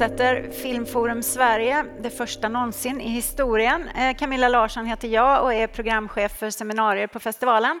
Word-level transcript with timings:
fortsätter 0.00 0.50
Filmforum 0.50 1.22
Sverige, 1.22 1.84
det 2.00 2.10
första 2.10 2.48
någonsin 2.48 3.00
i 3.00 3.08
historien. 3.08 3.88
Eh, 3.88 4.16
Camilla 4.16 4.48
Larsson 4.48 4.86
heter 4.86 5.08
jag 5.08 5.42
och 5.42 5.54
är 5.54 5.66
programchef 5.66 6.38
för 6.38 6.50
seminarier 6.50 7.06
på 7.06 7.20
festivalen. 7.20 7.80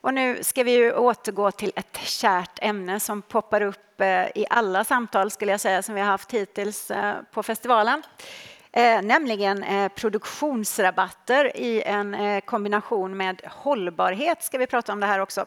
Och 0.00 0.14
nu 0.14 0.42
ska 0.42 0.62
vi 0.62 0.70
ju 0.70 0.92
återgå 0.92 1.50
till 1.50 1.72
ett 1.76 1.98
kärt 2.02 2.58
ämne 2.62 3.00
som 3.00 3.22
poppar 3.22 3.60
upp 3.60 4.00
eh, 4.00 4.26
i 4.34 4.46
alla 4.50 4.84
samtal 4.84 5.30
skulle 5.30 5.50
jag 5.50 5.60
säga 5.60 5.82
som 5.82 5.94
vi 5.94 6.00
har 6.00 6.08
haft 6.08 6.32
hittills 6.32 6.90
eh, 6.90 7.14
på 7.32 7.42
festivalen. 7.42 8.02
Nämligen 9.02 9.64
produktionsrabatter 9.94 11.56
i 11.56 11.82
en 11.82 12.40
kombination 12.40 13.16
med 13.16 13.42
hållbarhet 13.44 14.42
ska 14.42 14.58
vi 14.58 14.66
prata 14.66 14.92
om 14.92 15.00
det 15.00 15.06
här 15.06 15.20
också. 15.20 15.46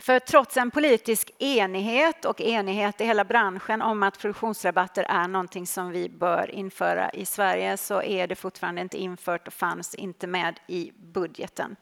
För 0.00 0.18
trots 0.18 0.56
en 0.56 0.70
politisk 0.70 1.30
enighet 1.38 2.24
och 2.24 2.40
enighet 2.40 3.00
i 3.00 3.04
hela 3.04 3.24
branschen 3.24 3.82
om 3.82 4.02
att 4.02 4.18
produktionsrabatter 4.18 5.06
är 5.08 5.28
någonting 5.28 5.66
som 5.66 5.90
vi 5.90 6.08
bör 6.08 6.50
införa 6.50 7.10
i 7.10 7.26
Sverige 7.26 7.76
så 7.76 8.02
är 8.02 8.26
det 8.26 8.34
fortfarande 8.34 8.80
inte 8.80 8.98
infört 8.98 9.46
och 9.46 9.52
fanns 9.52 9.94
inte 9.94 10.26
med 10.26 10.60
i 10.66 10.92
budgeten. 10.96 11.76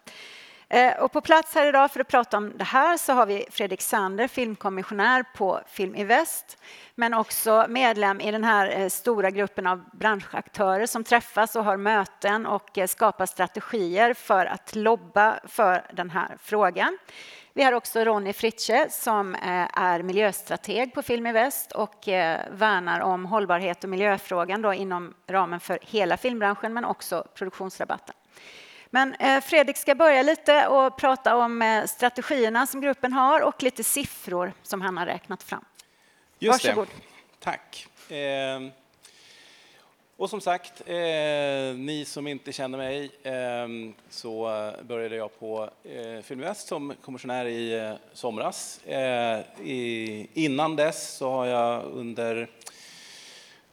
Eh, 0.71 0.99
och 0.99 1.13
på 1.13 1.21
plats 1.21 1.55
här 1.55 1.67
idag 1.67 1.91
för 1.91 2.01
att 2.01 2.09
prata 2.09 2.37
om 2.37 2.53
det 2.57 2.65
här 2.65 2.97
så 2.97 3.13
har 3.13 3.27
vi 3.27 3.47
Fredrik 3.51 3.81
Sander, 3.81 4.29
filmkommissionär 4.29 5.25
på 5.35 5.61
Film 5.67 5.95
i 5.95 6.05
Väst, 6.05 6.59
men 6.95 7.15
också 7.15 7.67
medlem 7.69 8.21
i 8.21 8.31
den 8.31 8.45
här 8.45 8.81
eh, 8.81 8.89
stora 8.89 9.31
gruppen 9.31 9.67
av 9.67 9.85
branschaktörer 9.93 10.87
som 10.87 11.05
träffas 11.05 11.57
och 11.57 11.65
har 11.65 11.77
möten 11.77 12.47
och 12.47 12.79
eh, 12.79 12.87
skapar 12.87 13.27
strategier 13.27 14.15
för 14.15 14.47
att 14.47 14.75
lobba 14.75 15.41
för 15.45 15.83
den 15.93 16.11
här 16.11 16.37
frågan. 16.43 16.99
Vi 17.59 17.65
har 17.65 17.73
också 17.73 18.05
Ronny 18.05 18.33
Fritsche 18.33 18.87
som 18.91 19.35
eh, 19.35 19.79
är 19.79 20.03
miljöstrateg 20.03 20.95
på 20.95 21.03
Film 21.03 21.27
i 21.27 21.33
Väst 21.33 21.73
och 21.73 22.09
eh, 22.09 22.41
värnar 22.51 23.01
om 23.01 23.27
hållbarhet 23.27 23.85
och 23.85 23.91
miljöfrågan 23.91 24.63
då 24.63 24.75
inom 24.75 25.15
ramen 25.27 25.61
för 25.61 25.79
hela 25.83 26.17
filmbranschen 26.17 26.75
men 26.75 26.85
också 26.85 27.27
produktionsrabatten. 27.35 28.15
Men 28.91 29.15
eh, 29.15 29.41
Fredrik 29.41 29.77
ska 29.77 29.95
börja 29.95 30.23
lite 30.23 30.67
och 30.67 30.97
prata 30.97 31.37
om 31.37 31.83
strategierna 31.89 32.67
som 32.67 32.81
gruppen 32.81 33.13
har 33.13 33.41
och 33.41 33.63
lite 33.63 33.85
siffror 33.85 34.53
som 34.63 34.81
han 34.81 34.97
har 34.97 35.07
räknat 35.07 35.43
fram. 35.43 35.65
Just 36.39 36.65
Varsågod. 36.65 36.89
Det. 36.89 37.45
Tack. 37.45 37.89
Och 40.21 40.31
som 40.31 40.41
sagt, 40.41 40.83
eh, 40.87 41.75
ni 41.77 42.05
som 42.07 42.27
inte 42.27 42.53
känner 42.53 42.79
mig, 42.79 43.11
eh, 43.23 43.93
så 44.11 44.51
började 44.83 45.17
jag 45.17 45.39
på 45.39 45.71
eh, 45.85 46.23
Filmväst 46.23 46.69
som 46.69 46.95
kommissionär 47.03 47.47
i 47.47 47.79
eh, 47.79 47.93
somras. 48.13 48.81
Eh, 48.85 49.41
i, 49.65 50.27
innan 50.35 50.77
dess 50.77 51.17
så 51.17 51.31
har 51.31 51.47
jag 51.47 51.85
under 51.85 52.49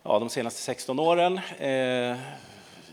ja, 0.03 0.19
de 0.19 0.29
senaste 0.29 0.61
16 0.61 0.99
åren 0.99 1.39
eh, 1.59 2.17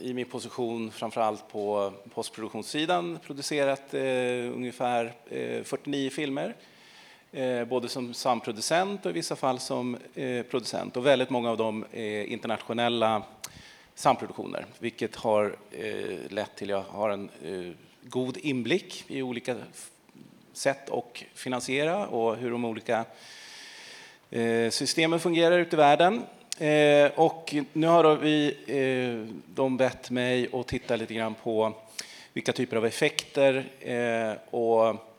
i 0.01 0.15
min 0.15 0.27
position 0.27 0.91
framförallt 0.91 1.49
på 1.49 1.93
postproduktionssidan 2.15 3.19
producerat 3.27 3.95
eh, 3.95 4.03
ungefär 4.55 5.13
eh, 5.31 5.63
49 5.63 6.11
filmer 6.11 6.55
eh, 7.33 7.65
både 7.65 7.89
som 7.89 8.15
samproducent 8.15 9.07
och 9.07 9.11
i 9.11 9.15
vissa 9.15 9.37
fall 9.37 9.59
som 9.59 9.97
eh, 10.15 10.43
producent. 10.43 10.97
Och 10.97 11.07
väldigt 11.07 11.31
många 11.31 11.51
av 11.51 11.57
dem 11.57 11.85
är 11.93 12.25
internationella 12.25 13.23
samproduktioner, 13.95 14.67
vilket 14.79 15.17
har 15.17 15.57
eh, 15.71 16.31
lett 16.31 16.57
till 16.57 16.75
att 16.75 16.87
jag 16.87 16.99
har 16.99 17.11
en 17.11 17.31
eh, 17.45 17.73
god 18.03 18.37
inblick 18.37 19.05
i 19.09 19.23
olika 19.23 19.57
sätt 20.53 20.91
att 20.91 21.23
finansiera 21.35 22.07
och 22.07 22.37
hur 22.37 22.51
de 22.51 22.65
olika 22.65 23.05
eh, 24.31 24.71
systemen 24.71 25.21
fungerar 25.21 25.59
ute 25.59 25.77
i 25.77 25.79
världen. 25.79 26.23
Eh, 26.59 27.11
och 27.15 27.55
nu 27.73 27.87
har 27.87 28.17
vi, 28.17 28.57
eh, 28.67 29.35
de 29.55 29.77
bett 29.77 30.11
mig 30.11 30.49
att 30.53 30.67
titta 30.69 30.97
lite 30.97 31.15
grann 31.15 31.35
på 31.35 31.73
vilka 32.33 32.53
typer 32.53 32.77
av 32.77 32.87
effekter 32.87 33.65
eh, 33.81 34.55
och 34.55 35.12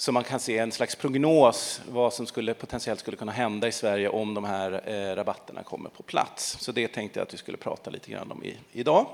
så 0.00 0.12
man 0.12 0.24
kan 0.24 0.40
se 0.40 0.58
en 0.58 0.72
slags 0.72 0.96
prognos 0.96 1.80
vad 1.88 2.12
som 2.12 2.26
skulle, 2.26 2.54
potentiellt 2.54 3.00
skulle 3.00 3.16
kunna 3.16 3.32
hända 3.32 3.68
i 3.68 3.72
Sverige 3.72 4.08
om 4.08 4.34
de 4.34 4.44
här 4.44 4.82
eh, 4.84 5.16
rabatterna 5.16 5.62
kommer 5.62 5.90
på 5.90 6.02
plats. 6.02 6.56
Så 6.60 6.72
det 6.72 6.88
tänkte 6.88 7.18
jag 7.18 7.26
att 7.26 7.34
vi 7.34 7.38
skulle 7.38 7.56
prata 7.56 7.90
lite 7.90 8.10
grann 8.10 8.32
om 8.32 8.44
i, 8.44 8.56
idag. 8.72 9.06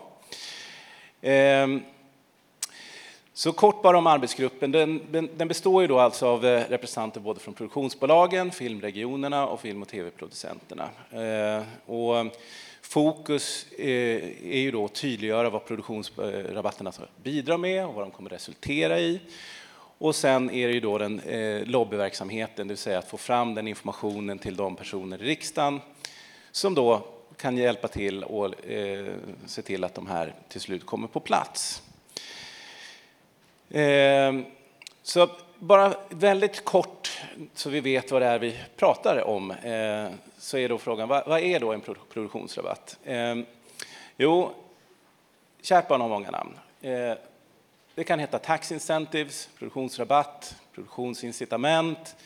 Ehm. 1.22 1.82
så 3.32 3.52
kort 3.52 3.82
bara 3.82 3.98
om 3.98 4.06
arbetsgruppen. 4.06 4.72
Den, 4.72 5.28
den 5.36 5.48
består 5.48 5.82
ju 5.82 5.88
då 5.88 5.98
alltså 5.98 6.26
av 6.26 6.46
eh, 6.46 6.68
representanter 6.68 7.20
både 7.20 7.40
från 7.40 7.54
produktionsbolagen, 7.54 8.50
filmregionerna 8.50 9.46
och 9.46 9.60
film 9.60 9.82
och 9.82 9.88
tv-producenterna. 9.88 10.88
Eh, 11.10 11.90
och 11.92 12.36
fokus 12.82 13.66
eh, 13.78 14.24
är 14.52 14.60
ju 14.60 14.70
då 14.70 14.84
att 14.84 14.94
tydliggöra 14.94 15.50
vad 15.50 15.64
produktionsrabatterna 15.64 16.92
eh, 16.98 17.22
bidrar 17.22 17.58
med 17.58 17.86
och 17.86 17.94
vad 17.94 18.04
de 18.04 18.10
kommer 18.10 18.30
resultera 18.30 18.98
i. 19.00 19.20
Och 19.98 20.14
sen 20.14 20.50
är 20.50 20.66
det 20.68 20.74
ju 20.74 20.80
då 20.80 20.98
den 20.98 21.20
eh, 21.20 21.64
lobbyverksamheten, 21.64 22.68
det 22.68 22.72
vill 22.72 22.78
säga 22.78 22.98
att 22.98 23.08
få 23.08 23.16
fram 23.16 23.54
den 23.54 23.68
informationen 23.68 24.38
till 24.38 24.56
de 24.56 24.76
personer 24.76 25.22
i 25.22 25.26
riksdagen 25.26 25.80
som 26.50 26.74
då 26.74 27.02
kan 27.36 27.56
hjälpa 27.56 27.88
till 27.88 28.24
och 28.24 28.66
eh, 28.70 29.14
se 29.46 29.62
till 29.62 29.84
att 29.84 29.94
de 29.94 30.06
här 30.06 30.34
till 30.48 30.60
slut 30.60 30.86
kommer 30.86 31.08
på 31.08 31.20
plats. 31.20 31.82
Eh, 33.70 34.34
så 35.02 35.28
bara 35.58 35.94
väldigt 36.08 36.64
kort, 36.64 37.22
så 37.54 37.70
vi 37.70 37.80
vet 37.80 38.10
vad 38.10 38.22
det 38.22 38.26
är 38.26 38.38
vi 38.38 38.58
pratar 38.76 39.24
om, 39.24 39.50
eh, 39.50 40.08
så 40.38 40.58
är 40.58 40.68
då 40.68 40.78
frågan, 40.78 41.08
vad, 41.08 41.26
vad 41.26 41.40
är 41.40 41.60
då 41.60 41.72
en 41.72 41.80
produktionsrabatt? 42.12 42.98
Eh, 43.04 43.36
jo, 44.16 44.50
kärt 45.62 45.88
barn 45.88 46.00
har 46.00 46.08
många 46.08 46.30
namn. 46.30 46.58
Eh, 46.80 47.16
det 47.96 48.04
kan 48.04 48.18
heta 48.18 48.38
tax 48.38 48.72
incentives, 48.72 49.48
produktionsrabatt, 49.58 50.56
produktionsincitament, 50.74 52.16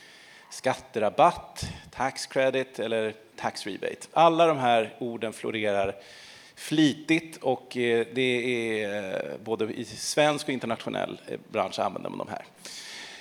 skatterabatt, 0.50 1.70
tax 1.91 2.26
credit 2.26 2.78
eller 2.78 3.14
tax 3.36 3.66
rebate. 3.66 4.06
Alla 4.12 4.47
de 4.47 4.58
här 4.58 4.97
orden 4.98 5.32
florerar 5.32 5.97
flitigt 6.54 7.36
och 7.36 7.76
eh, 7.76 8.06
det 8.14 8.82
är 8.82 9.32
eh, 9.32 9.38
både 9.44 9.64
i 9.64 9.84
svensk 9.84 10.48
och 10.48 10.53
internationell 10.53 11.20
eh, 11.26 11.38
bransch 11.48 11.78
använder 11.78 12.10
man 12.10 12.19
de 12.19 12.28
här. 12.28 12.44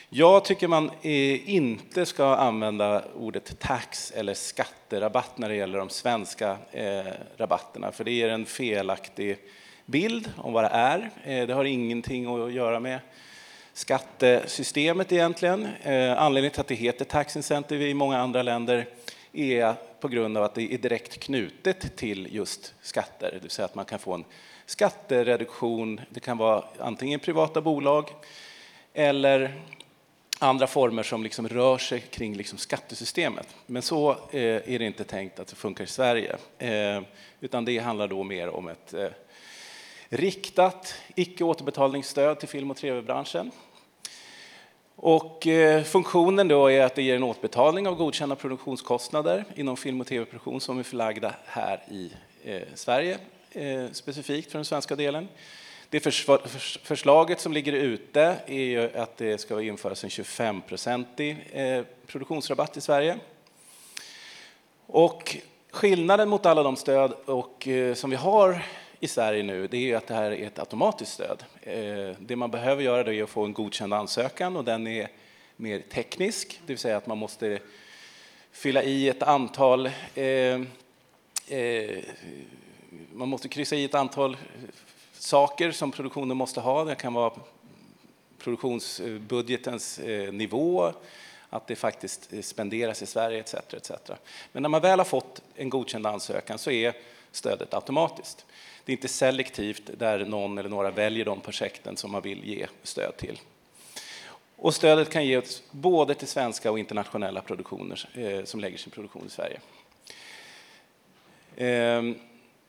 Jag 0.10 0.46
tycker 0.46 0.68
man 0.68 0.92
inte 1.02 2.06
ska 2.06 2.36
använda 2.36 3.04
ordet 3.16 3.60
tax 3.60 4.12
eller 4.12 4.34
skatterabatt 4.34 5.38
när 5.38 5.50
det 5.50 5.56
gäller 5.56 5.80
de 5.80 5.90
svenska 5.90 6.58
rabatterna, 7.38 7.92
för 7.92 8.04
det 8.04 8.12
ger 8.12 8.30
en 8.30 8.46
felaktig 8.46 9.38
bild 9.90 10.32
om 10.38 10.54
vad 10.54 10.64
det 10.64 10.68
är. 10.68 11.10
Eh, 11.24 11.48
det 11.48 11.54
har 11.54 11.66
ingenting 11.66 12.44
att 12.44 12.54
göra 12.54 12.80
med 12.80 13.00
skattesystemet 13.74 15.12
egentligen. 15.12 15.68
Eh, 15.84 16.22
anledningen 16.22 16.52
till 16.52 16.62
att 16.62 16.68
det 16.68 16.76
heter 16.76 17.06
tax 17.06 17.36
incentive 17.36 17.88
i 17.88 17.94
många 17.94 18.18
andra 18.18 18.42
länder 18.42 18.86
är 19.34 19.76
på 20.00 20.08
grund 20.08 20.38
av 20.38 20.44
att 20.44 20.56
det 20.56 20.74
är 20.74 20.78
direkt 20.78 21.20
knutet 21.20 21.96
till 21.96 22.36
just 22.36 22.74
skatter, 22.82 23.32
det 23.34 23.40
vill 23.40 23.52
säga 23.52 23.66
att 23.66 23.76
man 23.76 23.86
kan 23.86 24.00
få 24.00 24.14
en 24.14 24.26
skattereduktion. 24.66 26.02
Det 26.10 26.20
kan 26.20 26.38
vara 26.38 26.64
antingen 26.80 27.20
privata 27.20 27.62
bolag 27.62 28.10
eller 28.94 29.54
andra 30.40 30.68
former 30.68 31.04
som 31.04 31.24
liksom 31.24 31.48
rör 31.48 31.78
sig 31.78 32.00
kring 32.00 32.36
liksom 32.36 32.58
skattesystemet. 32.58 33.56
Men 33.66 33.82
så 33.82 34.12
eh, 34.12 34.42
är 34.42 34.80
det 34.80 34.86
inte 34.86 35.04
tänkt 35.04 35.40
att 35.40 35.48
det 35.48 35.56
funkar 35.56 35.84
i 35.84 35.88
Sverige, 35.88 36.38
utan 37.40 37.66
det 37.66 37.78
handlar 37.78 38.08
då 38.08 38.24
mer 38.24 38.50
om 38.50 38.68
ett 38.68 38.94
riktat 40.10 40.96
icke 41.16 41.44
återbetalningsstöd 41.44 42.40
till 42.40 42.50
film 42.50 42.72
och 42.72 42.78
tv-branschen. 42.78 43.52
Och 44.96 45.48
eh, 45.48 45.84
funktionen 45.84 46.48
då 46.48 46.72
är 46.72 46.84
att 46.84 46.96
det 46.96 47.02
ger 47.02 47.16
en 47.16 47.24
återbetalning 47.24 47.88
av 47.88 47.96
godkända 47.96 48.36
produktionskostnader 48.36 49.46
inom 49.56 49.78
film 49.78 50.02
och 50.02 50.08
tv-produktion 50.08 50.62
som 50.62 50.80
är 50.80 50.84
förlagda 50.84 51.36
här 51.46 51.84
i 51.92 52.12
eh, 52.44 52.62
Sverige, 52.76 53.18
eh, 53.52 53.86
specifikt 53.92 54.52
för 54.52 54.58
den 54.58 54.66
svenska 54.66 54.96
delen. 54.96 55.28
Det 55.90 56.00
förslaget 56.84 57.40
som 57.40 57.54
ligger 57.54 57.74
ute 57.74 58.36
är 58.46 58.64
ju 58.64 58.98
att 58.98 59.18
det 59.18 59.38
ska 59.38 59.62
införas 59.62 60.04
en 60.04 60.10
25-procentig 60.10 61.36
eh, 61.52 61.86
produktionsrabatt 62.08 62.78
i 62.78 62.82
Sverige. 62.82 63.18
Och 64.86 65.38
skillnaden 65.72 66.30
mot 66.30 66.46
alla 66.46 66.64
de 66.64 66.76
stöd 66.76 67.14
och, 67.26 67.68
eh, 67.68 67.94
som 67.94 68.10
vi 68.10 68.16
har 68.16 68.66
i 69.00 69.08
Sverige 69.08 69.44
nu 69.44 69.68
det 69.68 69.92
är 69.92 69.98
att 69.98 70.08
det 70.08 70.14
här 70.14 70.32
är 70.32 70.48
ett 70.48 70.60
automatiskt 70.60 71.14
stöd. 71.14 71.44
Eh, 71.62 72.16
det 72.20 72.36
man 72.36 72.52
behöver 72.52 72.84
göra 72.84 73.14
är 73.14 73.24
att 73.24 73.30
få 73.30 73.46
en 73.46 73.54
godkänd 73.54 73.94
ansökan 73.94 74.58
och 74.58 74.66
den 74.66 74.88
är 74.88 75.08
mer 75.56 75.80
teknisk, 75.80 76.62
det 76.66 76.74
vill 76.74 76.78
säga 76.78 76.98
att 76.98 77.08
man 77.08 77.18
måste 77.18 77.60
fylla 78.52 78.84
i 78.84 79.10
ett 79.10 79.24
antal 79.24 79.86
eh, 80.16 80.26
eh, 81.48 82.04
man 83.14 83.30
måste 83.30 83.48
kryssa 83.48 83.76
i 83.76 83.84
ett 83.84 83.96
antal 83.96 84.38
saker 85.14 85.72
som 85.72 85.92
produktionen 85.92 86.38
måste 86.38 86.60
ha. 86.60 86.84
Det 86.84 86.96
kan 86.96 87.14
vara 87.14 87.34
produktionsbudgetens 88.38 90.00
nivå, 90.32 90.94
att 91.50 91.68
det 91.68 91.76
faktiskt 91.76 92.46
spenderas 92.46 93.02
i 93.02 93.06
Sverige 93.06 93.40
etc. 93.40 93.54
etc. 93.54 93.92
Men 94.52 94.64
när 94.64 94.70
man 94.70 94.82
väl 94.82 95.00
har 95.00 95.06
fått 95.06 95.42
en 95.56 95.70
godkänd 95.70 96.08
ansökan 96.08 96.58
så 96.58 96.72
är 96.72 96.94
stödet 97.32 97.74
automatiskt. 97.74 98.46
Det 98.90 98.94
är 98.94 98.98
inte 98.98 99.08
selektivt 99.08 99.90
där 99.98 100.26
någon 100.26 100.58
eller 100.58 100.70
några 100.70 100.92
väljer 100.92 101.26
de 101.26 101.42
projekten 101.42 101.98
som 101.98 102.12
man 102.12 102.22
vill 102.22 102.44
ge 102.44 102.68
stöd 102.84 103.18
till. 103.18 103.40
Och 104.56 104.74
stödet 104.76 105.10
kan 105.10 105.26
ges 105.26 105.64
både 105.72 106.16
till 106.16 106.28
svenska 106.28 106.72
och 106.72 106.80
internationella 106.80 107.42
produktioner 107.42 108.10
eh, 108.14 108.44
som 108.44 108.60
lägger 108.60 108.78
sin 108.78 108.92
produktion 108.92 109.28
i 109.28 109.30
Sverige. 109.30 109.60
Eh, 111.56 112.04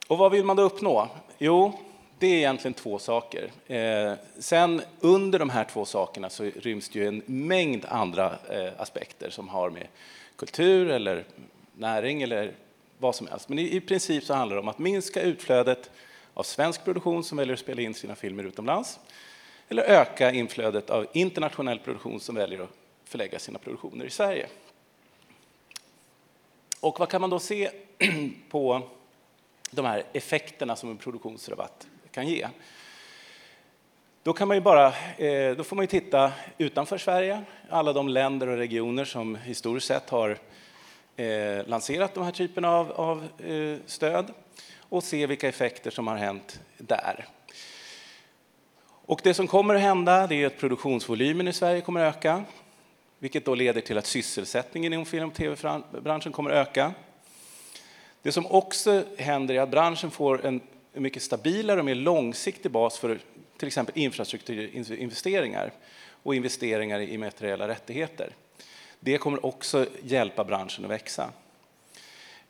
och 0.09 0.19
vad 0.19 0.33
vill 0.33 0.45
man 0.45 0.57
då 0.57 0.63
uppnå? 0.63 1.09
Jo, 1.39 1.73
det 2.19 2.27
är 2.27 2.37
egentligen 2.37 2.75
två 2.75 2.99
saker. 2.99 3.51
Eh, 3.67 4.13
sen 4.39 4.83
under 5.01 5.39
de 5.39 5.51
här 5.51 5.65
två 5.65 5.85
sakerna 5.85 6.31
så 6.31 6.45
ryms 6.45 6.89
det 6.89 6.99
ju 6.99 7.09
en 7.09 7.23
mängd 7.27 7.85
andra 7.89 8.39
eh, 8.51 8.73
aspekter 8.77 9.31
som 9.31 9.49
har 9.49 9.71
med 9.71 9.87
kultur 10.37 10.91
eller 10.91 11.25
näring 11.75 12.23
eller 12.23 12.53
vad 12.99 13.15
som 13.15 13.27
helst. 13.27 13.49
Men 13.49 13.59
i, 13.59 13.77
i 13.77 13.81
princip 13.81 14.25
så 14.25 14.35
handlar 14.35 14.57
det 14.57 14.61
om 14.61 14.69
att 14.69 14.79
minska 14.79 15.23
utflödet 15.23 15.91
av 16.35 16.43
svensk 16.43 16.85
produktion 16.85 17.25
som 17.25 17.38
väljer 17.38 17.55
att 17.55 17.61
spela 17.61 17.82
in 17.82 17.94
sina 17.94 18.15
filmer 18.15 18.44
utomlands 18.44 18.99
eller 19.69 19.82
öka 19.82 20.32
inflödet 20.32 20.91
av 20.91 21.06
internationell 21.12 21.79
produktion 21.79 22.21
som 22.21 22.35
väljer 22.35 22.61
att 22.61 22.71
förlägga 23.05 23.38
sina 23.38 23.59
produktioner 23.59 24.05
i 24.05 24.11
Sverige. 24.11 24.47
Och 26.81 26.99
vad 26.99 27.09
kan 27.09 27.21
man 27.21 27.31
då 27.31 27.38
se 27.38 27.71
på 28.50 28.82
de 29.71 29.85
här 29.85 30.03
effekterna 30.12 30.77
som 30.77 30.91
en 30.91 30.97
produktionsrabatt 30.97 31.87
kan 32.11 32.27
ge? 32.27 32.49
Då, 34.23 34.33
kan 34.33 34.49
man 34.49 34.56
ju 34.56 34.61
bara, 34.61 34.87
eh, 35.17 35.56
då 35.56 35.65
får 35.65 35.76
man 35.76 35.83
ju 35.83 35.87
titta 35.87 36.33
utanför 36.59 36.99
Sverige, 36.99 37.43
alla 37.69 37.93
de 37.93 38.09
länder 38.09 38.47
och 38.47 38.56
regioner 38.56 39.05
som 39.05 39.37
historiskt 39.37 39.87
sett 39.87 40.11
har 40.11 40.38
eh, 41.17 41.67
lanserat 41.67 42.15
de 42.15 42.25
här 42.25 42.33
typerna 42.33 42.71
av, 42.71 42.93
av 42.93 43.29
eh, 43.47 43.76
stöd 43.87 44.33
och 44.91 45.05
se 45.05 45.27
vilka 45.27 45.49
effekter 45.49 45.91
som 45.91 46.07
har 46.07 46.17
hänt 46.17 46.61
där. 46.79 47.27
Och 48.83 49.21
det 49.23 49.35
som 49.35 49.47
kommer 49.47 49.75
att 49.75 49.81
hända 49.81 50.27
det 50.27 50.43
är 50.43 50.47
att 50.47 50.59
produktionsvolymen 50.59 51.49
i 51.49 51.53
Sverige 51.53 51.81
kommer 51.81 52.05
att 52.05 52.17
öka, 52.17 52.45
vilket 53.19 53.45
då 53.45 53.55
leder 53.55 53.81
till 53.81 53.99
att 53.99 54.07
sysselsättningen 54.07 54.93
inom 54.93 55.07
film 55.07 55.29
och 55.29 55.35
tv-branschen 55.35 56.33
kommer 56.33 56.51
att 56.51 56.69
öka. 56.69 56.93
Det 58.23 58.33
som 58.33 58.47
också 58.47 59.05
händer 59.19 59.55
är 59.55 59.61
att 59.61 59.71
branschen 59.71 60.11
får 60.11 60.47
en 60.47 60.61
mycket 60.93 61.23
stabilare 61.23 61.79
och 61.79 61.85
mer 61.85 61.95
långsiktig 61.95 62.71
bas 62.71 62.99
för 62.99 63.19
till 63.57 63.67
exempel 63.67 63.99
infrastrukturinvesteringar 63.99 65.73
och 66.23 66.35
investeringar 66.35 67.01
i 67.01 67.19
materiella 67.19 67.69
rättigheter. 67.69 68.31
Det 69.01 69.19
kommer 69.19 69.47
också 69.47 69.87
hjälpa 70.03 70.45
branschen 70.45 70.85
att 70.85 70.91
växa. 70.91 71.31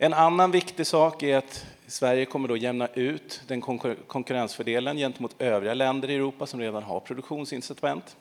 En 0.03 0.15
annan 0.15 0.51
viktig 0.51 0.87
sak 0.87 1.23
är 1.23 1.37
att 1.37 1.67
Sverige 1.87 2.25
kommer 2.25 2.49
då 2.49 2.57
jämna 2.57 2.89
ut 2.95 3.43
den 3.47 3.61
konkurrensfördelen 4.07 4.97
gentemot 4.97 5.35
övriga 5.39 5.75
länder 5.75 6.11
i 6.11 6.15
Europa 6.15 6.47
som 6.47 6.61
redan 6.61 6.83
har 6.83 7.01
produktionsincitament. 7.01 8.17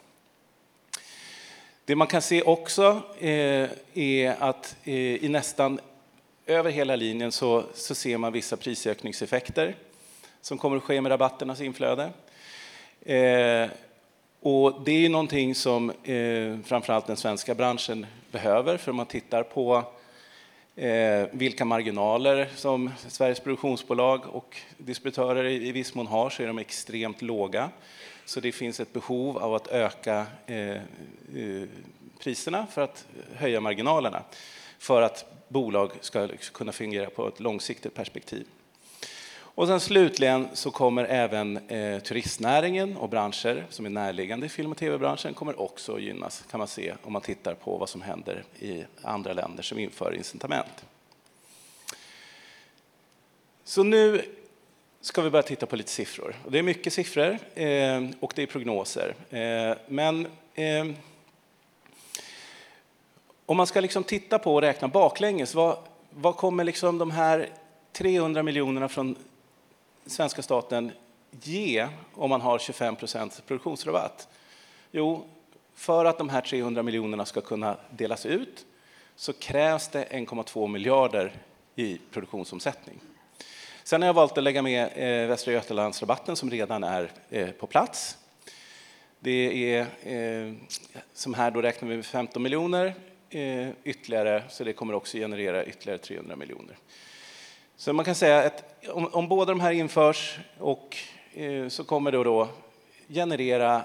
Det 1.86 1.96
man 1.96 2.08
kan 2.08 2.22
se 2.22 2.42
också 2.42 3.02
eh, 3.20 3.70
är 3.94 4.36
att 4.44 4.76
eh, 4.84 4.94
i 4.96 5.30
nästan 5.30 5.80
över 6.46 6.72
hela 6.72 6.96
linjen 6.96 7.32
så, 7.32 7.64
så 7.74 7.96
ser 7.96 8.18
man 8.18 8.34
vissa 8.34 8.58
prisökningseffekter 8.58 9.76
som 10.42 10.58
kommer 10.58 10.78
att 10.78 10.84
ske 10.84 11.02
med 11.02 11.12
rabatternas 11.12 11.62
inflöde. 11.62 12.10
Eh, 13.02 13.70
och 14.40 14.82
det 14.86 15.06
är 15.06 15.10
någonting 15.10 15.56
som 15.56 15.90
eh, 15.90 16.58
framförallt 16.66 17.08
den 17.08 17.18
svenska 17.18 17.56
branschen 17.56 18.06
behöver, 18.32 18.78
för 18.78 18.92
om 18.92 18.98
man 18.98 19.06
tittar 19.06 19.44
på 19.44 19.84
Eh, 20.80 21.28
vilka 21.32 21.66
marginaler 21.66 22.50
som 22.56 22.92
Sveriges 23.08 23.40
produktionsbolag 23.40 24.26
och 24.26 24.58
distributörer 24.78 25.46
i, 25.46 25.72
viss 25.72 25.96
mån 25.96 26.08
har 26.08 26.30
så 26.30 26.44
är 26.44 26.48
de 26.48 26.60
extremt 26.60 27.22
låga. 27.22 27.70
Så 28.26 28.40
det 28.40 28.52
finns 28.52 28.80
ett 28.80 28.94
behov 28.94 29.38
av 29.38 29.56
att 29.56 29.68
öka 29.68 30.26
eh, 30.46 30.70
eh, 30.70 30.82
priserna 32.20 32.68
för 32.72 32.82
att 32.82 33.06
höja 33.36 33.62
marginalerna 33.62 34.24
för 34.78 35.02
att 35.02 35.26
bolag 35.48 35.92
ska 36.02 36.28
kunna 36.54 36.72
fungera 36.72 37.10
på 37.10 37.28
ett 37.28 37.40
långsiktigt 37.40 37.94
perspektiv. 37.96 38.46
Och 39.60 39.68
sen 39.68 39.80
slutligen 39.80 40.48
så 40.54 40.72
kommer 40.72 41.06
även 41.06 41.58
eh, 41.68 42.00
turistnäringen 42.00 42.98
och 42.98 43.10
branscher 43.10 43.66
som 43.70 43.86
är 43.86 43.90
närliggande 43.90 44.46
i 44.46 44.50
film 44.50 44.72
och 44.72 44.78
tv-branschen 44.78 45.34
kommer 45.34 45.62
också 45.62 45.96
att 45.96 46.02
gynnas 46.02 46.44
kan 46.52 46.58
man 46.58 46.68
se 46.68 46.94
om 47.04 47.14
man 47.14 47.22
tittar 47.22 47.54
på 47.54 47.78
vad 47.78 47.90
som 47.90 48.02
händer 48.02 48.44
i 48.60 48.84
andra 49.02 49.34
länder 49.34 49.64
som 49.64 49.80
inför 49.80 50.16
incitament. 50.16 50.86
Så 53.64 53.84
nu 53.84 54.22
ska 55.02 55.22
vi 55.22 55.30
börja 55.30 55.44
titta 55.44 55.66
på 55.66 55.76
lite 55.76 55.92
siffror. 55.92 56.36
Det 56.48 56.60
är 56.60 56.64
mycket 56.64 56.94
siffror 56.94 57.38
eh, 57.56 58.08
och 58.20 58.34
det 58.36 58.44
är 58.44 58.48
prognoser. 58.48 59.16
Eh, 59.30 59.78
men 59.88 60.28
eh, 60.56 60.86
om 63.46 63.58
man 63.58 63.68
ska 63.68 63.82
liksom 63.82 64.04
titta 64.04 64.40
på 64.40 64.56
och 64.56 64.62
räkna 64.62 64.88
baklänges, 64.88 65.56
vad, 65.56 65.78
vad 66.10 66.36
kommer 66.36 66.64
liksom 66.64 66.98
de 66.98 67.12
här 67.12 67.50
300 67.92 68.44
miljonerna 68.44 68.90
från 68.90 69.16
svenska 70.10 70.42
staten 70.42 70.92
ge 71.32 71.88
om 72.14 72.30
man 72.30 72.42
har 72.42 72.60
25 72.60 72.96
procents 72.96 73.42
produktionsrabatt? 73.42 74.28
Jo, 74.92 75.26
för 75.74 76.06
att 76.06 76.18
de 76.18 76.30
här 76.30 76.42
300 76.42 76.84
miljonerna 76.84 77.26
ska 77.26 77.42
kunna 77.42 77.78
delas 77.90 78.26
ut 78.26 78.66
så 79.16 79.34
krävs 79.34 79.88
det 79.88 80.06
1,2 80.06 80.68
miljarder 80.68 81.34
i 81.76 82.00
produktionsomsättning. 82.12 83.00
Sen 83.84 84.02
har 84.02 84.08
jag 84.08 84.14
valt 84.14 84.38
att 84.38 84.44
lägga 84.44 84.62
med 84.62 84.90
eh, 84.96 85.28
Västra 85.28 85.54
Götalandsrabatten 85.54 86.36
som 86.36 86.50
redan 86.52 86.84
är 86.84 87.12
eh, 87.30 87.50
på 87.50 87.68
plats. 87.68 88.18
Det 89.20 89.74
är, 89.74 89.82
eh, 90.04 90.54
som 91.14 91.34
här 91.34 91.52
då 91.52 91.62
räknar 91.62 91.90
vi 91.90 91.96
med 91.96 92.06
15 92.06 92.44
miljoner 92.44 92.94
ytterligare, 93.84 94.44
så 94.50 94.64
det 94.64 94.74
kommer 94.74 94.94
också 94.94 95.18
generera 95.18 95.66
ytterligare 95.66 95.98
300 95.98 96.36
miljoner. 96.36 96.78
Så 97.80 97.94
man 97.94 98.06
kan 98.06 98.16
säga 98.16 98.44
att 98.44 98.88
om, 98.90 99.06
om 99.06 99.28
båda 99.28 99.54
de 99.54 99.60
här 99.60 99.72
införs 99.72 100.40
och, 100.58 100.98
eh, 101.34 101.68
så 101.68 101.84
kommer 101.84 102.12
det 102.12 102.24
då 102.24 102.48
generera 103.08 103.82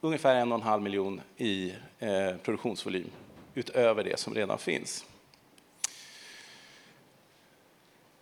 ungefär 0.00 0.34
en 0.34 0.52
och 0.52 0.58
en 0.58 0.64
halv 0.64 0.82
miljon 0.82 1.20
i 1.36 1.74
eh, 1.98 2.36
produktionsvolym 2.42 3.10
utöver 3.54 4.04
det 4.04 4.18
som 4.18 4.34
redan 4.34 4.58
finns. 4.58 5.04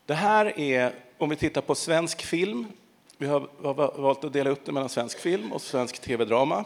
Det 0.06 0.14
här 0.14 0.60
är, 0.60 0.94
om 1.18 1.28
vi 1.28 1.36
tittar 1.36 1.60
på 1.60 1.74
svensk 1.74 2.22
film, 2.22 2.66
vi 3.16 3.26
har, 3.26 3.48
har 3.62 3.74
valt 4.00 4.24
att 4.24 4.32
dela 4.32 4.50
upp 4.50 4.64
det 4.64 4.72
mellan 4.72 4.88
svensk 4.88 5.18
film 5.18 5.52
och 5.52 5.62
svensk 5.62 5.98
tv-drama 5.98 6.64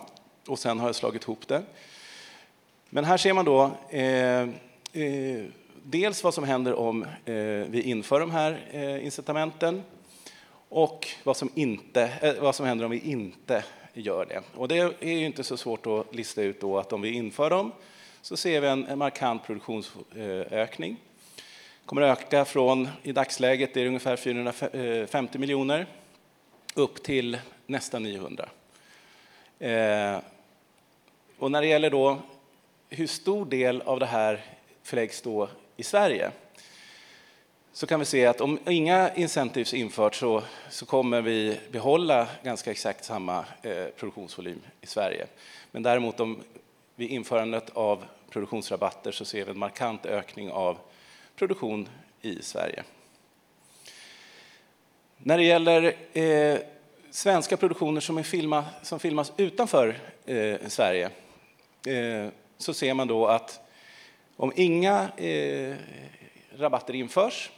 och 0.48 0.58
sen 0.58 0.80
har 0.80 0.88
jag 0.88 0.96
slagit 0.96 1.22
ihop 1.22 1.48
det. 1.48 1.62
Men 2.88 3.04
här 3.04 3.16
ser 3.16 3.32
man 3.32 3.44
då 3.44 3.70
eh, 3.90 4.48
eh, 4.92 5.44
dels 5.82 6.24
vad 6.24 6.34
som 6.34 6.44
händer 6.44 6.74
om 6.74 7.02
eh, 7.02 7.34
vi 7.68 7.82
inför 7.84 8.20
de 8.20 8.30
här 8.30 8.66
eh, 8.72 9.04
incitamenten 9.04 9.82
och 10.68 11.08
vad 11.24 11.36
som, 11.36 11.50
inte, 11.54 12.02
eh, 12.22 12.34
vad 12.42 12.54
som 12.54 12.66
händer 12.66 12.84
om 12.84 12.90
vi 12.90 12.98
inte 12.98 13.64
gör 13.94 14.26
det. 14.26 14.42
Och 14.54 14.68
det 14.68 14.78
är 14.78 15.12
ju 15.12 15.26
inte 15.26 15.44
så 15.44 15.56
svårt 15.56 15.86
att 15.86 16.14
lista 16.14 16.42
ut 16.42 16.60
då 16.60 16.78
att 16.78 16.92
om 16.92 17.00
vi 17.00 17.12
inför 17.12 17.50
dem 17.50 17.72
så 18.22 18.36
ser 18.36 18.60
vi 18.60 18.66
en, 18.68 18.86
en 18.86 18.98
markant 18.98 19.44
produktionsökning. 19.44 20.96
Det 21.36 21.86
kommer 21.86 22.02
att 22.02 22.18
öka 22.18 22.44
från, 22.44 22.88
i 23.02 23.12
dagsläget, 23.12 23.74
det 23.74 23.80
är 23.80 23.86
ungefär 23.86 24.16
450 24.16 25.38
miljoner 25.38 25.86
upp 26.74 27.02
till 27.02 27.38
nästan 27.66 28.02
900. 28.02 28.48
Eh, 29.58 30.18
och 31.38 31.50
när 31.50 31.60
det 31.60 31.66
gäller 31.66 31.90
då 31.90 32.18
hur 32.88 33.06
stor 33.06 33.46
del 33.46 33.82
av 33.82 34.00
det 34.00 34.06
här 34.06 34.44
förläggs 34.82 35.22
då 35.22 35.48
i 35.82 35.84
Sverige 35.84 36.30
så 37.72 37.86
kan 37.86 38.00
vi 38.00 38.06
se 38.06 38.26
att 38.26 38.40
om 38.40 38.58
inga 38.66 39.14
incentives 39.14 39.74
införts 39.74 40.18
så, 40.18 40.42
så 40.70 40.86
kommer 40.86 41.22
vi 41.22 41.60
behålla 41.70 42.28
ganska 42.42 42.70
exakt 42.70 43.04
samma 43.04 43.44
eh, 43.62 43.86
produktionsvolym 43.96 44.60
i 44.80 44.86
Sverige. 44.86 45.26
Men 45.70 45.82
däremot 45.82 46.20
om 46.20 46.42
vid 46.94 47.10
införandet 47.10 47.70
av 47.74 48.04
produktionsrabatter 48.30 49.12
så 49.12 49.24
ser 49.24 49.44
vi 49.44 49.50
en 49.50 49.58
markant 49.58 50.06
ökning 50.06 50.50
av 50.50 50.78
produktion 51.36 51.88
i 52.20 52.42
Sverige. 52.42 52.82
När 55.16 55.38
det 55.38 55.44
gäller 55.44 55.96
eh, 56.12 56.58
svenska 57.10 57.56
produktioner 57.56 58.00
som, 58.00 58.18
är 58.18 58.22
filma, 58.22 58.64
som 58.82 59.00
filmas 59.00 59.32
utanför 59.36 59.98
eh, 60.26 60.56
Sverige 60.66 61.10
eh, 61.86 62.28
så 62.58 62.74
ser 62.74 62.94
man 62.94 63.08
då 63.08 63.26
att 63.26 63.62
om 64.36 64.52
inga 64.56 65.08
eh, 65.16 65.74
rabatter 66.56 66.94
införs 66.94 67.50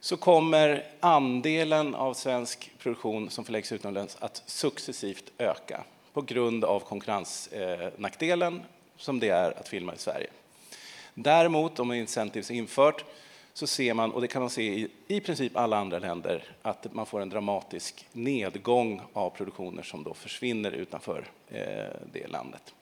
så 0.00 0.16
kommer 0.16 0.84
andelen 1.00 1.94
av 1.94 2.14
svensk 2.14 2.70
produktion 2.78 3.30
som 3.30 3.44
förläggs 3.44 3.72
utomlands 3.72 4.16
att 4.20 4.42
successivt 4.46 5.32
öka 5.38 5.84
på 6.12 6.22
grund 6.22 6.64
av 6.64 6.80
konkurrensnackdelen 6.80 8.62
som 8.96 9.20
det 9.20 9.28
är 9.28 9.58
att 9.58 9.68
filma 9.68 9.94
i 9.94 9.98
Sverige. 9.98 10.30
Däremot, 11.14 11.78
om 11.78 11.92
incentives 11.92 12.50
är 12.50 12.54
infört, 12.54 13.04
så 13.52 13.66
ser 13.66 13.94
man, 13.94 14.12
och 14.12 14.20
det 14.20 14.28
kan 14.28 14.42
man 14.42 14.50
se 14.50 14.62
i, 14.62 14.88
i 15.08 15.20
princip 15.20 15.56
alla 15.56 15.76
andra 15.76 15.98
länder, 15.98 16.44
att 16.62 16.94
man 16.94 17.06
får 17.06 17.20
en 17.20 17.28
dramatisk 17.28 18.06
nedgång 18.12 19.02
av 19.12 19.30
produktioner 19.30 19.82
som 19.82 20.04
då 20.04 20.14
försvinner 20.14 20.70
utanför 20.70 21.24
eh, 21.48 21.60
det 22.12 22.26
landet. 22.26 22.74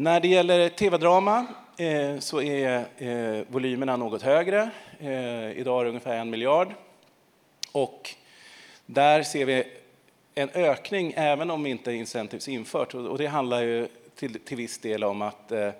När 0.00 0.20
det 0.20 0.28
gäller 0.28 0.68
tv-drama 0.68 1.46
eh, 1.76 2.18
så 2.18 2.42
är 2.42 2.84
eh, 2.98 3.44
volymerna 3.48 3.96
något 3.96 4.22
högre. 4.22 4.70
Eh, 4.98 5.58
idag 5.58 5.80
är 5.80 5.84
det 5.84 5.88
ungefär 5.88 6.16
en 6.16 6.30
miljard. 6.30 6.74
Och 7.72 8.14
där 8.86 9.22
ser 9.22 9.44
vi 9.44 9.64
en 10.34 10.50
ökning, 10.50 11.12
även 11.16 11.50
om 11.50 11.66
inte 11.66 11.92
incentives 11.92 12.48
infört. 12.48 12.94
Och 12.94 13.18
det 13.18 13.26
handlar 13.26 13.62
ju 13.62 13.88
till, 14.14 14.40
till 14.40 14.56
viss 14.56 14.78
del 14.78 15.04
om 15.04 15.22
att 15.22 15.52
eh, 15.52 15.70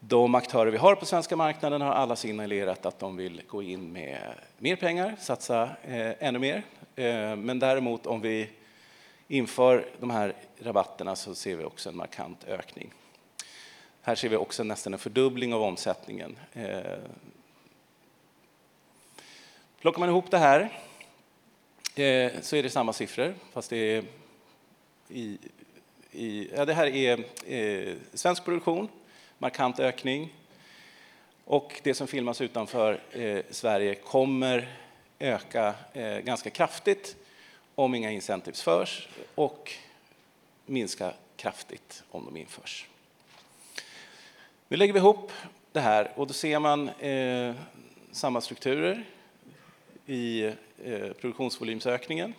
de 0.00 0.34
aktörer 0.34 0.70
vi 0.70 0.78
har 0.78 0.94
på 0.94 1.06
svenska 1.06 1.36
marknaden 1.36 1.80
har 1.80 1.92
alla 1.92 2.16
signalerat 2.16 2.86
att 2.86 2.98
de 2.98 3.16
vill 3.16 3.42
gå 3.46 3.62
in 3.62 3.92
med 3.92 4.18
mer 4.58 4.76
pengar, 4.76 5.16
satsa 5.20 5.62
eh, 5.84 6.26
ännu 6.26 6.38
mer. 6.38 6.62
Eh, 6.96 7.36
men 7.36 7.58
däremot 7.58 8.06
om 8.06 8.20
vi 8.20 8.48
inför 9.28 9.86
de 10.00 10.10
här 10.10 10.34
rabatterna 10.60 11.16
så 11.16 11.34
ser 11.34 11.56
vi 11.56 11.64
också 11.64 11.88
en 11.88 11.96
markant 11.96 12.44
ökning. 12.48 12.92
Här 14.08 14.14
ser 14.14 14.28
vi 14.28 14.36
också 14.36 14.64
nästan 14.64 14.92
en 14.92 14.98
fördubbling 14.98 15.54
av 15.54 15.62
omsättningen. 15.62 16.38
Eh, 16.52 16.98
plockar 19.80 20.00
man 20.00 20.08
ihop 20.08 20.30
det 20.30 20.38
här 20.38 20.60
eh, 21.94 22.32
så 22.40 22.56
är 22.56 22.62
det 22.62 22.70
samma 22.70 22.92
siffror, 22.92 23.34
fast 23.52 23.70
det 23.70 23.76
är 23.76 24.04
i, 25.08 25.38
i, 26.12 26.50
ja, 26.56 26.64
det 26.64 26.74
här 26.74 26.86
är 26.86 27.24
eh, 27.46 27.96
svensk 28.14 28.44
produktion 28.44 28.88
markant 29.38 29.80
ökning. 29.80 30.34
Och 31.44 31.80
det 31.82 31.94
som 31.94 32.06
filmas 32.06 32.40
utanför 32.40 33.00
eh, 33.12 33.42
Sverige 33.50 33.94
kommer 33.94 34.76
öka 35.18 35.74
eh, 35.92 36.18
ganska 36.18 36.50
kraftigt 36.50 37.16
om 37.74 37.94
inga 37.94 38.10
incentives 38.10 38.62
förs 38.62 39.08
och 39.34 39.72
minska 40.66 41.12
kraftigt 41.36 42.02
om 42.10 42.24
de 42.24 42.36
införs. 42.36 42.86
Nu 44.70 44.76
lägger 44.76 44.92
vi 44.92 44.98
ihop 44.98 45.32
det 45.72 45.80
här 45.80 46.12
och 46.14 46.26
då 46.26 46.32
ser 46.32 46.58
man 46.58 46.88
eh, 46.88 47.54
samma 48.12 48.40
strukturer 48.40 49.04
i 50.06 50.44
eh, 50.84 51.12
produktionsvolymsökningen. 51.20 52.34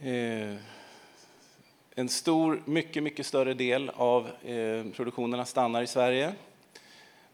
Eh, 0.00 0.54
en 1.94 2.08
stor, 2.08 2.62
mycket, 2.64 3.02
mycket 3.02 3.26
större 3.26 3.54
del 3.54 3.90
av 3.90 4.26
eh, 4.26 4.84
produktionerna 4.96 5.44
stannar 5.44 5.82
i 5.82 5.86
Sverige 5.86 6.32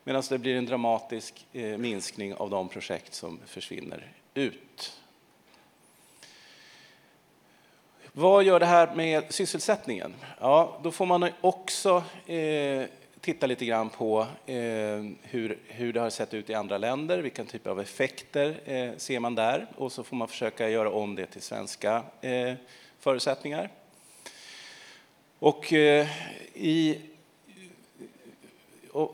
medan 0.05 0.23
det 0.29 0.39
blir 0.39 0.57
en 0.57 0.67
dramatisk 0.67 1.47
eh, 1.53 1.79
minskning 1.79 2.35
av 2.35 2.51
de 2.51 2.69
projekt 2.69 3.15
som 3.15 3.41
försvinner 3.47 4.13
ut. 4.35 5.02
Vad 8.15 8.45
gör 8.45 8.61
det 8.61 8.67
här 8.67 8.95
med 8.95 9.25
sysselsättningen? 9.35 10.15
Ja, 10.41 10.79
då 10.83 10.91
får 10.91 11.07
man 11.07 11.29
också 11.41 12.05
eh, 12.27 12.83
titta 13.21 13.47
lite 13.47 13.65
grann 13.65 13.91
på 13.91 14.27
eh, 14.47 14.57
hur, 15.23 15.59
hur 15.69 15.93
det 15.93 16.01
har 16.01 16.11
sett 16.11 16.35
ut 16.35 16.51
i 16.51 16.55
andra 16.55 16.79
länder, 16.79 17.19
vilka 17.19 17.45
typ 17.45 17.67
av 17.67 17.81
effekter 17.81 18.61
eh, 18.65 18.91
ser 18.97 19.21
man 19.21 19.35
där 19.35 19.67
och 19.77 19.93
så 19.93 20.05
får 20.05 20.17
man 20.17 20.29
försöka 20.29 20.69
göra 20.69 20.91
om 20.91 21.15
det 21.15 21.27
till 21.27 21.43
svenska 21.43 22.03
eh, 22.21 22.55
förutsättningar. 23.01 23.71
Och 25.39 25.73
eh, 25.73 26.07
i, 26.55 27.01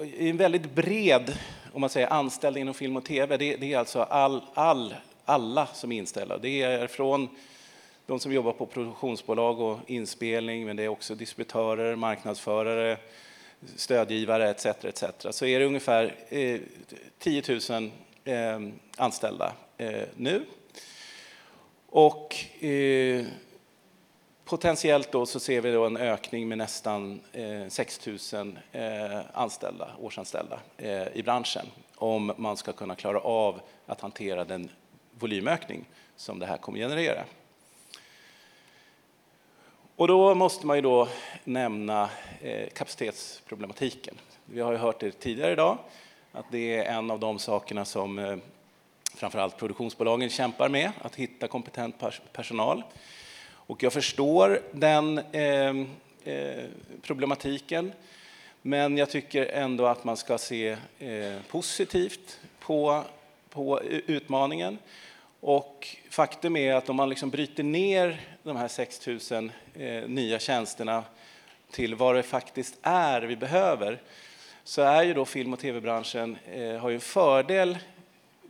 i 0.02 0.30
en 0.30 0.36
väldigt 0.36 0.74
bred 0.74 1.38
om 1.72 1.80
man 1.80 1.90
säger, 1.90 2.12
anställda 2.12 2.60
inom 2.60 2.74
film 2.74 2.96
och 2.96 3.04
tv, 3.04 3.36
det, 3.36 3.56
det 3.56 3.72
är 3.72 3.78
alltså 3.78 4.02
all, 4.02 4.42
all, 4.54 4.94
alla 5.24 5.66
som 5.66 5.92
är 5.92 5.96
inställda. 5.96 6.38
Det 6.38 6.62
är 6.62 6.86
från 6.86 7.28
de 8.08 8.20
som 8.20 8.32
jobbar 8.32 8.52
på 8.52 8.66
produktionsbolag 8.66 9.60
och 9.60 9.78
inspelning, 9.86 10.66
men 10.66 10.76
det 10.76 10.82
är 10.82 10.88
också 10.88 11.14
distributörer, 11.14 11.96
marknadsförare, 11.96 12.96
stödgivare 13.76 14.50
etc. 14.50 14.66
etc. 14.66 15.04
Så 15.30 15.46
är 15.46 15.58
det 15.58 15.66
ungefär 15.66 16.14
eh, 16.28 16.60
10 17.18 17.42
000 17.70 17.90
eh, 18.24 18.60
anställda 18.96 19.52
eh, 19.76 20.02
nu. 20.16 20.44
Och 21.86 22.36
eh, 22.64 23.26
Potentiellt 24.44 25.12
då 25.12 25.26
så 25.26 25.40
ser 25.40 25.60
vi 25.60 25.72
då 25.72 25.86
en 25.86 25.96
ökning 25.96 26.48
med 26.48 26.58
nästan 26.58 27.20
eh, 27.32 27.68
6 27.68 28.06
000 28.32 28.58
eh, 28.72 29.20
anställda, 29.32 29.88
årsanställda 30.00 30.60
eh, 30.76 31.08
i 31.14 31.22
branschen 31.22 31.66
om 31.96 32.32
man 32.36 32.56
ska 32.56 32.72
kunna 32.72 32.94
klara 32.94 33.20
av 33.20 33.60
att 33.86 34.00
hantera 34.00 34.44
den 34.44 34.70
volymökning 35.18 35.84
som 36.16 36.38
det 36.38 36.46
här 36.46 36.56
kommer 36.56 36.78
generera. 36.78 37.24
Och 39.98 40.08
då 40.08 40.34
måste 40.34 40.66
man 40.66 40.76
ju 40.76 40.82
då 40.82 41.08
nämna 41.44 42.10
eh, 42.42 42.68
kapacitetsproblematiken. 42.68 44.14
Vi 44.44 44.60
har 44.60 44.72
ju 44.72 44.78
hört 44.78 45.00
det 45.00 45.10
tidigare 45.10 45.52
idag, 45.52 45.78
att 46.32 46.44
det 46.50 46.76
är 46.76 46.84
en 46.98 47.10
av 47.10 47.20
de 47.20 47.38
sakerna 47.38 47.84
som 47.84 48.18
eh, 48.18 48.36
framförallt 49.14 49.56
produktionsbolagen 49.56 50.30
kämpar 50.30 50.68
med, 50.68 50.90
att 51.02 51.14
hitta 51.14 51.48
kompetent 51.48 51.94
personal. 52.32 52.82
Och 53.50 53.82
jag 53.82 53.92
förstår 53.92 54.60
den 54.72 55.18
eh, 55.18 55.76
eh, 56.34 56.64
problematiken, 57.02 57.92
men 58.62 58.96
jag 58.96 59.10
tycker 59.10 59.46
ändå 59.46 59.86
att 59.86 60.04
man 60.04 60.16
ska 60.16 60.38
se 60.38 60.76
eh, 60.98 61.38
positivt 61.48 62.40
på, 62.60 63.02
på 63.50 63.80
utmaningen. 63.82 64.78
Och 65.40 65.96
faktum 66.10 66.56
är 66.56 66.74
att 66.74 66.88
om 66.88 66.96
man 66.96 67.08
liksom 67.08 67.30
bryter 67.30 67.62
ner 67.62 68.20
de 68.42 68.56
här 68.56 68.68
6 68.68 69.06
000 69.06 69.52
eh, 69.74 70.08
nya 70.08 70.38
tjänsterna 70.38 71.04
till 71.70 71.94
vad 71.94 72.14
det 72.14 72.22
faktiskt 72.22 72.78
är 72.82 73.22
vi 73.22 73.36
behöver, 73.36 74.02
så 74.64 74.82
är 74.82 75.02
ju 75.02 75.14
då 75.14 75.24
film 75.24 75.52
och 75.52 75.58
tv-branschen 75.58 76.38
eh, 76.46 76.76
har 76.76 76.88
ju 76.88 76.94
en 76.94 77.00
fördel 77.00 77.78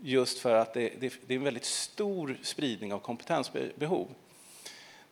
just 0.02 0.38
för 0.38 0.54
att 0.54 0.74
det, 0.74 0.92
det, 1.00 1.14
det 1.26 1.34
är 1.34 1.38
en 1.38 1.44
väldigt 1.44 1.64
stor 1.64 2.38
spridning 2.42 2.92
av 2.92 2.98
kompetensbehov. 2.98 4.08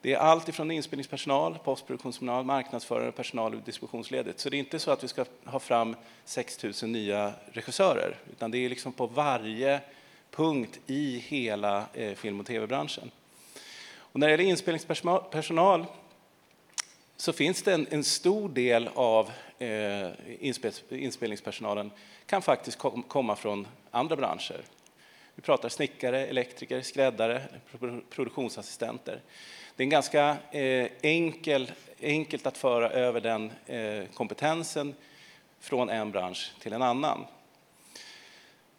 Det 0.01 0.13
är 0.13 0.19
allt 0.19 0.49
ifrån 0.49 0.71
inspelningspersonal, 0.71 1.59
postproduktionspersonal, 1.65 2.45
marknadsförare, 2.45 3.13
personal 3.13 3.55
och 3.55 3.61
distributionsledet. 3.61 4.41
Så 4.41 4.51
det 4.51 4.57
är 4.57 4.59
inte 4.59 4.79
så 4.79 4.91
att 4.91 5.05
vi 5.05 5.09
ska 5.09 5.25
ha 5.45 5.59
fram 5.59 5.97
6 6.25 6.63
000 6.63 6.73
nya 6.83 7.33
regissörer, 7.53 8.17
utan 8.33 8.51
det 8.51 8.59
är 8.59 8.69
liksom 8.69 8.93
på 8.93 9.07
varje 9.07 9.81
punkt 10.37 10.81
i 10.87 11.19
hela 11.19 11.87
eh, 11.95 12.15
film 12.15 12.41
och 12.41 12.47
tv-branschen. 12.47 13.11
Och 13.97 14.21
när 14.21 14.27
det 14.27 14.31
gäller 14.31 14.45
inspelningspersonal 14.45 15.87
så 17.17 17.33
finns 17.33 17.63
det 17.63 17.75
en, 17.75 17.87
en 17.91 18.05
stor 18.05 18.49
del 18.49 18.89
av 18.95 19.31
eh, 19.59 20.09
inspelningspersonalen 20.91 21.91
kan 22.27 22.43
faktiskt 22.43 22.79
kom, 22.79 23.03
komma 23.03 23.37
från 23.37 23.67
andra 23.91 24.17
branscher. 24.17 24.61
Vi 25.35 25.43
pratar 25.43 25.69
snickare, 25.69 26.27
elektriker, 26.27 26.83
skräddare, 26.83 27.43
produktionsassistenter. 28.11 29.21
Det 29.77 29.83
är 29.83 29.85
en 29.85 29.91
ganska 29.91 30.37
eh, 30.51 30.89
enkel, 31.03 31.73
enkelt 32.01 32.47
att 32.47 32.59
föra 32.59 32.91
över 32.91 33.21
den 33.21 33.53
eh, 33.67 34.05
kompetensen 34.15 34.95
från 35.61 35.91
en 35.91 36.11
bransch 36.11 36.53
till 36.61 36.73
en 36.73 36.83
annan. 36.83 37.25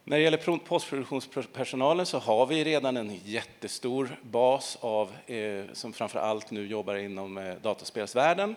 När 0.10 0.18
det 0.18 0.24
gäller 0.24 0.58
postproduktionspersonalen 0.58 2.06
så 2.06 2.20
har 2.20 2.46
vi 2.46 2.64
redan 2.64 2.98
en 2.98 3.20
jättestor 3.26 4.20
bas 4.22 4.78
av, 4.82 5.12
eh, 5.26 5.64
som 5.74 5.94
framför 5.94 6.20
allt 6.20 6.52
nu 6.52 6.68
jobbar 6.68 6.96
inom 6.96 7.38
eh, 7.38 7.56
dataspelsvärlden. 7.62 8.56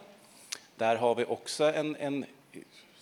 Där 0.77 0.97
har 0.97 1.15
vi 1.15 1.25
också 1.25 1.65
en, 1.65 1.97
en 1.97 2.25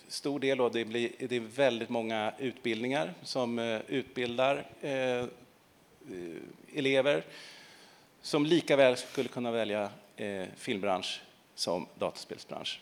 stor 0.07 0.39
del, 0.39 0.61
och 0.61 0.71
det, 0.71 0.85
blir, 0.85 1.11
det 1.19 1.35
är 1.35 1.39
väldigt 1.39 1.89
många 1.89 2.33
utbildningar 2.39 3.13
som 3.23 3.59
eh, 3.59 3.79
utbildar 3.87 4.65
eh, 4.81 4.91
eh 4.91 5.27
elever 6.75 7.23
som 8.21 8.45
lika 8.45 8.75
väl 8.75 8.97
skulle 8.97 9.29
kunna 9.29 9.51
välja 9.51 9.89
eh, 10.15 10.45
filmbransch 10.57 11.21
som 11.55 11.87
dataspelsbransch. 11.99 12.81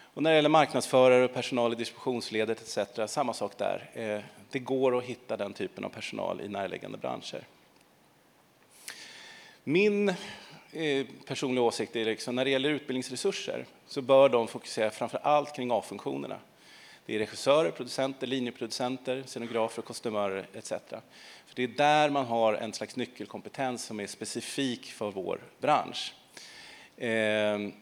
Och 0.00 0.22
när 0.22 0.30
det 0.30 0.36
gäller 0.36 0.48
marknadsförare 0.48 1.24
och 1.24 1.34
personal 1.34 1.72
i 1.72 1.76
distributionsledet 1.76 2.78
etc. 2.78 3.10
Samma 3.12 3.34
sak 3.34 3.52
där. 3.58 3.90
Eh, 3.94 4.37
det 4.50 4.58
går 4.58 4.98
att 4.98 5.04
hitta 5.04 5.36
den 5.36 5.52
typen 5.52 5.84
av 5.84 5.88
personal 5.88 6.40
i 6.40 6.48
närliggande 6.48 6.98
branscher. 6.98 7.46
Min 9.64 10.08
eh, 10.72 11.06
personliga 11.26 11.62
åsikt 11.62 11.96
är 11.96 12.04
liksom, 12.04 12.34
när 12.34 12.44
det 12.44 12.50
gäller 12.50 12.70
utbildningsresurser 12.70 13.66
så 13.86 14.02
bör 14.02 14.28
de 14.28 14.48
fokusera 14.48 14.90
framför 14.90 15.18
allt 15.18 15.56
kring 15.56 15.70
A-funktionerna. 15.72 16.38
Det 17.06 17.14
är 17.14 17.18
regissörer, 17.18 17.70
producenter, 17.70 18.26
linjeproducenter, 18.26 19.22
scenografer, 19.26 19.82
kostymörer 19.82 20.46
etc. 20.52 20.68
För 21.46 21.54
det 21.54 21.62
är 21.62 21.68
där 21.68 22.10
man 22.10 22.26
har 22.26 22.54
en 22.54 22.72
slags 22.72 22.96
nyckelkompetens 22.96 23.84
som 23.84 24.00
är 24.00 24.06
specifik 24.06 24.86
för 24.86 25.10
vår 25.10 25.40
bransch. 25.60 26.14
Ehm, 26.96 27.72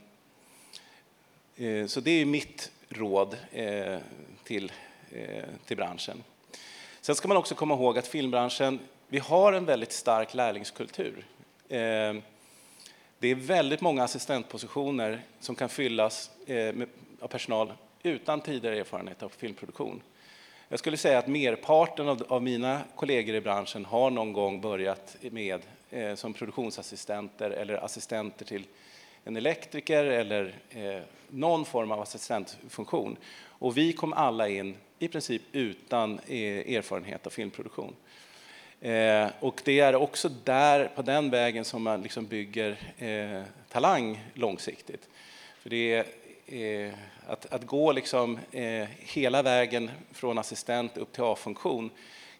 eh, 1.56 1.86
så 1.86 2.00
det 2.00 2.10
är 2.10 2.24
mitt 2.24 2.72
råd 2.88 3.36
eh, 3.52 3.98
till, 4.44 4.72
till 5.64 5.76
branschen. 5.76 6.22
Sen 7.06 7.14
ska 7.14 7.28
man 7.28 7.36
också 7.36 7.54
komma 7.54 7.74
ihåg 7.74 7.98
att 7.98 8.06
filmbranschen, 8.06 8.78
vi 9.08 9.18
har 9.18 9.52
en 9.52 9.64
väldigt 9.64 9.92
stark 9.92 10.34
lärlingskultur. 10.34 11.26
Ehm, 11.68 12.22
det 13.18 13.28
är 13.28 13.34
väldigt 13.34 13.80
många 13.80 14.04
assistentpositioner 14.04 15.22
som 15.40 15.54
kan 15.54 15.68
fyllas 15.68 16.30
eh, 16.46 16.74
av 17.20 17.28
personal 17.28 17.72
utan 18.02 18.40
tidigare 18.40 18.78
erfarenhet 18.78 19.22
av 19.22 19.28
filmproduktion. 19.28 20.02
Jag 20.68 20.78
skulle 20.78 20.96
säga 20.96 21.18
att 21.18 21.26
merparten 21.26 22.08
av, 22.08 22.26
av 22.28 22.42
mina 22.42 22.80
kollegor 22.94 23.34
i 23.34 23.40
branschen 23.40 23.84
har 23.84 24.10
någon 24.10 24.32
gång 24.32 24.60
börjat 24.60 25.16
med 25.20 25.60
eh, 25.90 26.14
som 26.14 26.32
produktionsassistenter 26.32 27.50
eller 27.50 27.84
assistenter 27.84 28.44
till 28.44 28.64
en 29.24 29.36
elektriker 29.36 30.04
eller 30.04 30.54
eh, 30.70 31.02
någon 31.28 31.64
form 31.64 31.92
av 31.92 32.00
assistentfunktion. 32.00 33.16
Och 33.44 33.76
vi 33.76 33.92
kom 33.92 34.12
alla 34.12 34.48
in 34.48 34.76
i 34.98 35.08
princip 35.08 35.42
utan 35.52 36.20
eh, 36.26 36.76
erfarenhet 36.76 37.26
av 37.26 37.30
filmproduktion. 37.30 37.94
Eh, 38.80 39.28
och 39.40 39.62
det 39.64 39.80
är 39.80 39.94
också 39.94 40.28
där, 40.28 40.90
på 40.94 41.02
den 41.02 41.30
vägen 41.30 41.64
som 41.64 41.82
man 41.82 42.02
liksom 42.02 42.26
bygger 42.26 42.76
eh, 42.98 43.42
talang 43.68 44.24
långsiktigt. 44.34 45.08
För 45.58 45.70
det 45.70 45.92
är 45.92 46.04
eh, 46.86 46.94
att, 47.26 47.52
att 47.52 47.66
gå 47.66 47.92
liksom, 47.92 48.38
eh, 48.52 48.88
hela 48.98 49.42
vägen 49.42 49.90
från 50.12 50.38
assistent 50.38 50.96
upp 50.96 51.12
till 51.12 51.22
A-funktion 51.22 51.90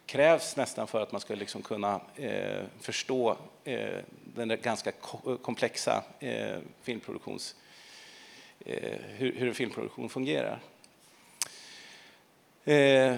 krävs 0.07 0.57
nästan 0.57 0.87
för 0.87 1.01
att 1.01 1.13
man 1.13 1.21
ska 1.21 1.35
liksom 1.35 1.63
kunna 1.63 2.01
eh, 2.17 2.63
förstå 2.81 3.37
eh, 3.65 3.99
den 4.25 4.59
ganska 4.63 4.93
komplexa 5.43 6.05
eh, 6.21 6.59
filmproduktions, 6.83 7.57
eh, 8.61 8.93
hur, 9.17 9.33
hur 9.33 9.49
en 9.49 9.55
filmproduktion 9.55 10.09
fungerar. 10.09 10.61
Eh, 12.67 13.17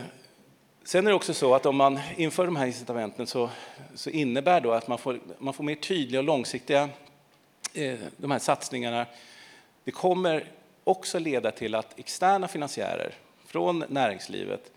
sen 0.84 1.06
är 1.06 1.10
det 1.10 1.14
också 1.16 1.34
så 1.34 1.54
att 1.54 1.66
om 1.66 1.76
man 1.76 2.00
inför 2.16 2.44
de 2.44 2.56
här 2.56 2.66
incitamenten 2.66 3.26
så, 3.26 3.50
så 3.94 4.10
innebär 4.10 4.60
det 4.60 4.76
att 4.76 4.88
man 4.88 4.98
får, 4.98 5.20
man 5.38 5.54
får 5.54 5.64
mer 5.64 5.74
tydliga 5.74 6.20
och 6.20 6.24
långsiktiga 6.24 6.88
eh, 7.74 7.98
de 8.16 8.30
här 8.30 8.38
satsningarna. 8.38 9.06
Det 9.84 9.90
kommer 9.90 10.44
också 10.84 11.18
leda 11.18 11.50
till 11.50 11.74
att 11.74 11.98
externa 11.98 12.48
finansiärer 12.48 13.14
från 13.46 13.84
näringslivet 13.88 14.72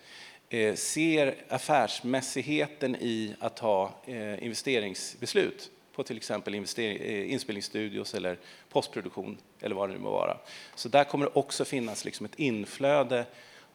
eh, 0.49 0.75
ser 0.75 1.35
affärsmässigheten 1.49 2.95
i 2.95 3.35
att 3.39 3.55
ta 3.55 3.91
eh, 4.05 4.43
investeringsbeslut 4.43 5.71
på 5.95 6.03
till 6.03 6.17
exempel 6.17 6.53
eh, 6.53 7.31
inspelningsstudios 7.31 8.13
eller 8.13 8.37
postproduktion 8.69 9.37
eller 9.61 9.75
vad 9.75 9.89
det 9.89 9.93
nu 9.93 9.99
må 9.99 10.11
vara. 10.11 10.37
Så 10.75 10.89
där 10.89 11.03
kommer 11.03 11.25
det 11.25 11.31
också 11.33 11.65
finnas 11.65 12.05
liksom 12.05 12.25
ett 12.25 12.35
inflöde 12.35 13.25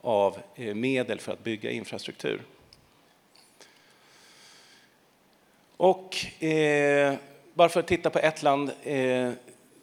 av 0.06 0.38
eh, 0.54 0.74
medel 0.74 1.20
för 1.20 1.32
att 1.32 1.44
bygga 1.44 1.70
infrastruktur. 1.70 2.42
Och 5.76 6.42
eh, 6.42 7.14
bara 7.54 7.68
för 7.68 7.80
att 7.80 7.86
titta 7.86 8.10
på 8.10 8.18
ett 8.18 8.42
land 8.42 8.70
eh, 8.82 9.30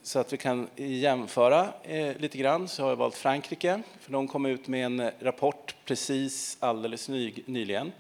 så 0.04 0.20
att 0.20 0.34
vi 0.34 0.38
kan 0.38 0.68
jämföra 0.76 1.74
eh, 1.84 2.18
lite 2.18 2.38
grann 2.38 2.68
så 2.68 2.84
har 2.84 2.90
jag 2.90 2.96
valt 2.96 3.16
Frankrike, 3.16 3.82
för 4.00 4.12
de 4.12 4.28
kom 4.28 4.46
ut 4.46 4.68
med 4.68 4.86
en 4.86 5.12
rapport 5.20 5.76
precis 5.86 6.58
alldeles 6.60 7.10
ny, 7.10 7.34
nyligen. 7.46 7.92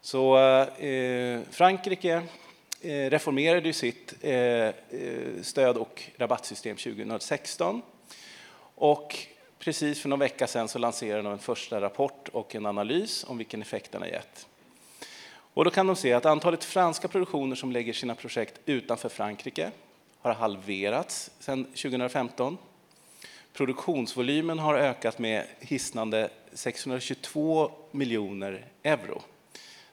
Så 0.00 0.38
eh, 0.38 1.40
Frankrike 1.50 2.22
eh, 2.80 3.10
reformerade 3.10 3.66
ju 3.66 3.72
sitt 3.72 4.14
eh, 4.20 4.32
eh 4.32 4.72
stöd 5.42 5.76
och 5.76 6.02
rabattsystem 6.18 6.76
2016. 6.76 7.82
Och 8.74 9.26
precis 9.64 10.00
för 10.00 10.08
någon 10.08 10.18
vecka 10.18 10.46
sedan 10.46 10.68
så 10.68 10.78
lanserade 10.78 11.22
de 11.22 11.32
en 11.32 11.38
första 11.38 11.80
rapport 11.80 12.28
och 12.28 12.54
en 12.54 12.66
analys 12.66 13.24
om 13.28 13.38
vilken 13.38 13.62
effekt 13.62 13.92
den 13.92 14.02
har 14.02 14.08
gett. 14.08 14.46
Och 15.26 15.64
då 15.64 15.70
kan 15.70 15.86
de 15.86 15.96
se 15.96 16.12
att 16.12 16.26
antalet 16.26 16.64
franska 16.64 17.08
produktioner 17.08 17.56
som 17.56 17.72
lägger 17.72 17.92
sina 17.92 18.14
projekt 18.14 18.60
utanför 18.66 19.08
Frankrike 19.08 19.70
har 20.20 20.34
halverats 20.34 21.30
sedan 21.38 21.64
2015. 21.64 22.58
Produktionsvolymen 23.52 24.58
har 24.58 24.74
ökat 24.74 25.18
med 25.18 25.46
hisnande 25.60 26.30
622 26.52 27.70
miljoner 27.90 28.66
euro. 28.82 29.22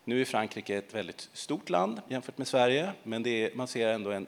Nu 0.04 0.22
är 0.22 0.26
Frankrike 0.26 0.78
ett 0.78 0.94
väldigt 0.94 1.30
stort 1.34 1.70
land 1.70 2.02
jämfört 2.08 2.38
med 2.38 2.48
Sverige, 2.48 2.92
men 3.04 3.28
är, 3.28 3.56
man 3.56 3.68
ser 3.68 3.88
ändå 3.88 4.12
en 4.12 4.28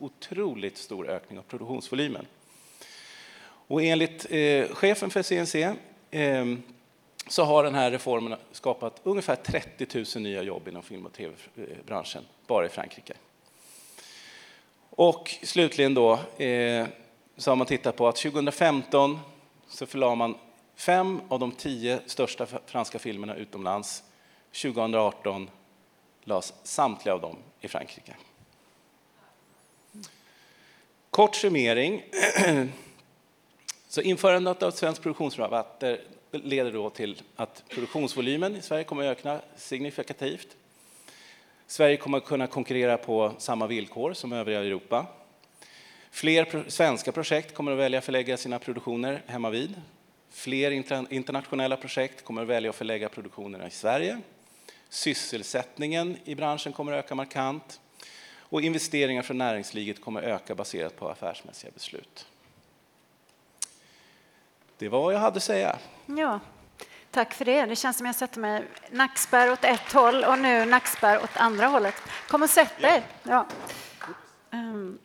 otroligt 0.00 0.76
stor 0.76 1.08
ökning 1.10 1.38
av 1.38 1.42
produktionsvolymen. 1.42 2.26
Och 3.66 3.82
enligt 3.82 4.26
eh, 4.30 4.68
chefen 4.74 5.10
för 5.10 5.22
CNC 5.22 5.74
eh, 6.10 6.44
så 7.28 7.44
har 7.44 7.64
den 7.64 7.74
här 7.74 7.90
reformen 7.90 8.38
skapat 8.52 9.00
ungefär 9.02 9.36
30 9.36 10.04
000 10.14 10.22
nya 10.22 10.42
jobb 10.42 10.68
inom 10.68 10.82
film 10.82 11.06
och 11.06 11.12
tv-branschen 11.12 12.24
bara 12.46 12.66
i 12.66 12.68
Frankrike. 12.68 13.14
Och 14.90 15.34
slutligen 15.42 15.94
då, 15.94 16.12
eh, 16.44 16.86
så 17.36 17.50
har 17.50 17.56
man 17.56 17.66
tittat 17.66 17.96
på 17.96 18.08
att 18.08 18.16
2015 18.16 19.18
så 19.68 19.86
förlade 19.86 20.16
man 20.16 20.34
fem 20.76 21.20
av 21.28 21.40
de 21.40 21.52
tio 21.52 22.00
största 22.06 22.46
franska 22.66 22.98
filmerna 22.98 23.34
utomlands. 23.34 24.02
2018 24.62 25.50
lades 26.24 26.54
samtliga 26.62 27.14
av 27.14 27.20
dem 27.20 27.36
i 27.60 27.68
Frankrike. 27.68 28.14
Kort 31.10 31.36
summering. 31.36 32.02
Så 33.96 34.02
införandet 34.02 34.62
av 34.62 34.70
svensk 34.70 35.02
produktionsrabatter 35.02 36.00
leder 36.30 36.72
då 36.72 36.90
till 36.90 37.22
att 37.36 37.64
produktionsvolymen 37.68 38.56
i 38.56 38.62
Sverige 38.62 38.84
kommer 38.84 39.06
att 39.06 39.18
öka 39.18 39.40
signifikativt. 39.56 40.56
Sverige 41.66 41.96
kommer 41.96 42.18
att 42.18 42.24
kunna 42.24 42.46
konkurrera 42.46 42.98
på 42.98 43.32
samma 43.38 43.66
villkor 43.66 44.12
som 44.12 44.32
övriga 44.32 44.60
Europa. 44.60 45.06
Fler 46.10 46.64
svenska 46.68 47.12
projekt 47.12 47.54
kommer 47.54 47.72
att 47.72 47.78
välja 47.78 47.98
att 47.98 48.04
förlägga 48.04 48.36
sina 48.36 48.58
produktioner 48.58 49.22
hemma 49.26 49.50
vid. 49.50 49.74
Fler 50.30 50.70
internationella 51.10 51.76
projekt 51.76 52.24
kommer 52.24 52.42
att 52.42 52.48
välja 52.48 52.70
att 52.70 52.76
förlägga 52.76 53.08
produktionerna 53.08 53.66
i 53.66 53.70
Sverige. 53.70 54.20
Sysselsättningen 54.88 56.16
i 56.24 56.34
branschen 56.34 56.72
kommer 56.72 56.92
att 56.92 57.04
öka 57.04 57.14
markant 57.14 57.80
och 58.38 58.62
investeringar 58.62 59.22
från 59.22 59.38
näringslivet 59.38 60.00
kommer 60.00 60.22
att 60.22 60.42
öka 60.42 60.54
baserat 60.54 60.96
på 60.96 61.08
affärsmässiga 61.08 61.70
beslut. 61.74 62.26
Det 64.78 64.88
var 64.88 65.02
vad 65.02 65.14
jag 65.14 65.18
hade 65.18 65.36
att 65.36 65.42
säga. 65.42 65.76
Ja, 66.06 66.40
Tack 67.16 67.34
för 67.34 67.44
det. 67.44 67.66
Det 67.66 67.76
känns 67.76 67.96
som 67.96 68.06
jag 68.06 68.14
sätter 68.14 68.40
mig 68.40 68.64
nackspärr 68.90 69.52
åt 69.52 69.64
ett 69.64 69.92
håll 69.92 70.24
och 70.24 70.38
nu 70.38 70.64
nackspärr 70.64 71.22
åt 71.22 71.36
andra 71.36 71.66
hållet. 71.66 71.94
Kom 72.28 72.42
och 72.42 72.50
sätt 72.50 72.80
dig. 72.80 73.02
Ja. 73.22 73.46
Um. 74.50 74.98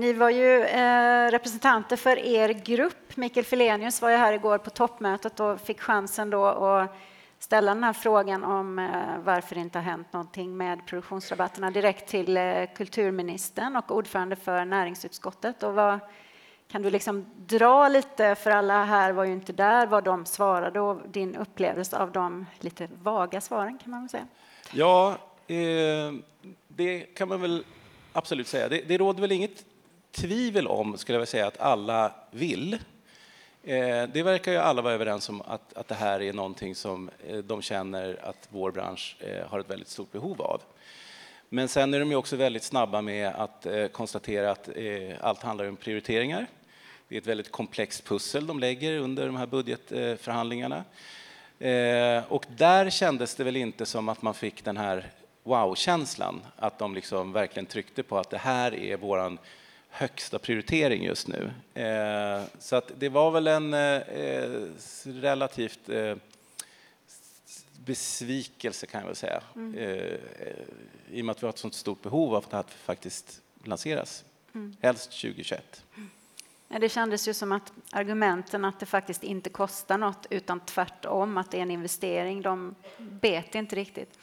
ni 0.00 0.12
var 0.12 0.30
ju 0.30 0.64
eh, 0.64 1.30
representanter 1.30 1.96
för 1.96 2.18
er 2.18 2.48
grupp. 2.48 3.16
Mikael 3.16 3.46
Filenius 3.46 4.02
var 4.02 4.10
ju 4.10 4.16
här 4.16 4.32
igår 4.32 4.58
på 4.58 4.70
toppmötet 4.70 5.40
och 5.40 5.60
fick 5.60 5.80
chansen 5.80 6.30
då 6.30 6.46
att 6.46 6.96
ställa 7.38 7.74
den 7.74 7.84
här 7.84 7.92
frågan 7.92 8.44
om 8.44 8.78
eh, 8.78 9.18
varför 9.24 9.54
det 9.54 9.60
inte 9.60 9.78
har 9.78 9.84
hänt 9.84 10.12
någonting 10.12 10.56
med 10.56 10.86
produktionsrabatterna 10.86 11.70
direkt 11.70 12.08
till 12.08 12.38
kulturministern 12.76 13.76
och 13.76 13.90
ordförande 13.90 14.36
för 14.36 14.64
näringsutskottet. 14.64 15.62
Och 15.62 15.74
vad, 15.74 15.98
kan 16.70 16.82
du 16.82 16.90
liksom 16.90 17.26
dra 17.36 17.88
lite, 17.88 18.34
för 18.34 18.50
alla 18.50 18.84
här 18.84 19.12
var 19.12 19.24
ju 19.24 19.32
inte 19.32 19.52
där, 19.52 19.86
vad 19.86 20.04
de 20.04 20.26
svarade 20.26 20.80
och 20.80 21.08
din 21.08 21.36
upplevelse 21.36 21.98
av 21.98 22.12
de 22.12 22.46
lite 22.60 22.88
vaga 23.02 23.40
svaren 23.40 23.78
kan 23.78 23.90
man 23.90 24.00
väl 24.00 24.08
säga? 24.08 24.26
Ja, 24.72 25.18
eh, 25.46 26.12
det 26.68 27.00
kan 27.00 27.28
man 27.28 27.40
väl 27.40 27.64
absolut 28.12 28.46
säga. 28.46 28.68
Det, 28.68 28.88
det 28.88 28.98
råder 28.98 29.20
väl 29.20 29.32
inget 29.32 29.64
tvivel 30.12 30.66
om, 30.66 30.98
skulle 30.98 31.14
jag 31.14 31.20
vilja 31.20 31.30
säga, 31.30 31.46
att 31.46 31.60
alla 31.60 32.12
vill. 32.30 32.74
Eh, 33.62 34.02
det 34.12 34.22
verkar 34.22 34.52
ju 34.52 34.58
alla 34.58 34.82
vara 34.82 34.94
överens 34.94 35.28
om 35.28 35.42
att, 35.42 35.72
att 35.76 35.88
det 35.88 35.94
här 35.94 36.22
är 36.22 36.32
någonting 36.32 36.74
som 36.74 37.10
eh, 37.26 37.38
de 37.38 37.62
känner 37.62 38.18
att 38.22 38.48
vår 38.50 38.70
bransch 38.70 39.16
eh, 39.20 39.46
har 39.48 39.60
ett 39.60 39.70
väldigt 39.70 39.88
stort 39.88 40.12
behov 40.12 40.42
av. 40.42 40.60
Men 41.48 41.68
sen 41.68 41.94
är 41.94 42.00
de 42.00 42.10
ju 42.10 42.16
också 42.16 42.36
väldigt 42.36 42.62
snabba 42.62 43.00
med 43.00 43.28
att 43.28 43.66
eh, 43.66 43.86
konstatera 43.86 44.50
att 44.50 44.68
eh, 44.68 45.14
allt 45.20 45.42
handlar 45.42 45.68
om 45.68 45.76
prioriteringar. 45.76 46.46
Det 47.10 47.16
är 47.16 47.20
ett 47.20 47.26
väldigt 47.26 47.52
komplext 47.52 48.04
pussel 48.04 48.46
de 48.46 48.58
lägger 48.58 48.98
under 48.98 49.26
de 49.26 49.36
här 49.36 49.46
budgetförhandlingarna. 49.46 50.84
Eh, 51.58 52.32
och 52.32 52.46
där 52.56 52.90
kändes 52.90 53.34
det 53.34 53.44
väl 53.44 53.56
inte 53.56 53.86
som 53.86 54.08
att 54.08 54.22
man 54.22 54.34
fick 54.34 54.64
den 54.64 54.76
här 54.76 55.10
wow-känslan, 55.42 56.40
att 56.56 56.78
de 56.78 56.94
liksom 56.94 57.32
verkligen 57.32 57.66
tryckte 57.66 58.02
på 58.02 58.18
att 58.18 58.30
det 58.30 58.38
här 58.38 58.74
är 58.74 58.96
vår 58.96 59.38
högsta 59.88 60.38
prioritering 60.38 61.04
just 61.04 61.28
nu. 61.28 61.50
Eh, 61.82 62.42
så 62.58 62.76
att 62.76 62.92
det 62.98 63.08
var 63.08 63.30
väl 63.30 63.46
en 63.46 63.74
eh, 63.74 64.00
relativt 65.04 65.90
besvikelse 67.84 68.86
kan 68.86 69.00
jag 69.00 69.06
väl 69.06 69.16
säga, 69.16 69.42
mm. 69.54 69.74
i 71.10 71.20
och 71.20 71.24
med 71.24 71.32
att 71.32 71.42
vi 71.42 71.46
har 71.46 71.52
ett 71.52 71.58
sånt 71.58 71.74
stort 71.74 72.02
behov 72.02 72.34
av 72.34 72.44
att 72.50 72.68
det 72.68 72.74
faktiskt 72.84 73.40
lanseras, 73.64 74.24
mm. 74.54 74.76
helst 74.80 75.10
2021. 75.10 75.84
Det 76.78 76.88
kändes 76.88 77.28
ju 77.28 77.34
som 77.34 77.52
att 77.52 77.72
argumenten 77.90 78.64
att 78.64 78.80
det 78.80 78.86
faktiskt 78.86 79.22
inte 79.22 79.50
kostar 79.50 79.98
något 79.98 80.26
utan 80.30 80.60
tvärtom 80.60 81.38
att 81.38 81.50
det 81.50 81.58
är 81.58 81.62
en 81.62 81.70
investering, 81.70 82.42
de 82.42 82.74
bet 82.98 83.54
inte 83.54 83.76
riktigt. 83.76 84.18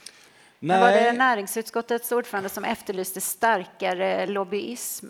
Nej. 0.59 0.79
var 0.79 0.91
det 0.91 1.11
näringsutskottets 1.11 2.11
ordförande 2.11 2.49
som 2.49 2.63
efterlyste 2.63 3.21
starkare 3.21 4.27
lobbyism? 4.27 5.07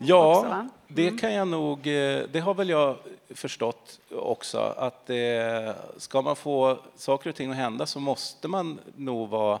Ja, 0.00 0.36
också, 0.36 0.50
mm. 0.52 0.70
det 0.88 1.18
kan 1.18 1.34
jag 1.34 1.48
nog, 1.48 1.86
eh, 1.86 2.22
det 2.32 2.40
har 2.40 2.54
väl 2.54 2.68
jag 2.68 2.96
förstått 3.30 4.00
också, 4.10 4.58
att 4.58 5.10
eh, 5.10 5.74
ska 5.96 6.22
man 6.22 6.36
få 6.36 6.78
saker 6.96 7.30
och 7.30 7.36
ting 7.36 7.50
att 7.50 7.56
hända 7.56 7.86
så 7.86 8.00
måste 8.00 8.48
man 8.48 8.80
nog 8.96 9.28
vara 9.28 9.60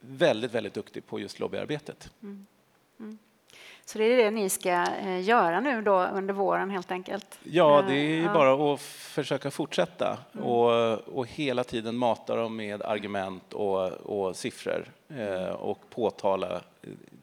väldigt, 0.00 0.52
väldigt 0.52 0.74
duktig 0.74 1.06
på 1.06 1.20
just 1.20 1.40
lobbyarbetet. 1.40 2.10
Mm. 2.22 2.46
Mm. 3.00 3.18
Så 3.92 3.98
det 3.98 4.04
är 4.04 4.16
det 4.16 4.30
ni 4.30 4.48
ska 4.48 4.70
eh, 4.70 5.20
göra 5.20 5.60
nu 5.60 5.82
då 5.82 6.02
under 6.02 6.34
våren 6.34 6.70
helt 6.70 6.90
enkelt? 6.90 7.38
Ja, 7.42 7.84
det 7.88 7.94
är 7.94 8.22
ja. 8.22 8.32
bara 8.32 8.74
att 8.74 8.80
försöka 8.80 9.50
fortsätta 9.50 10.18
mm. 10.34 10.46
och, 10.46 10.94
och 10.98 11.26
hela 11.26 11.64
tiden 11.64 11.96
mata 11.96 12.36
dem 12.36 12.56
med 12.56 12.82
argument 12.82 13.52
och, 13.52 13.92
och 13.92 14.36
siffror 14.36 14.84
eh, 15.08 15.48
och 15.48 15.90
påtala 15.90 16.60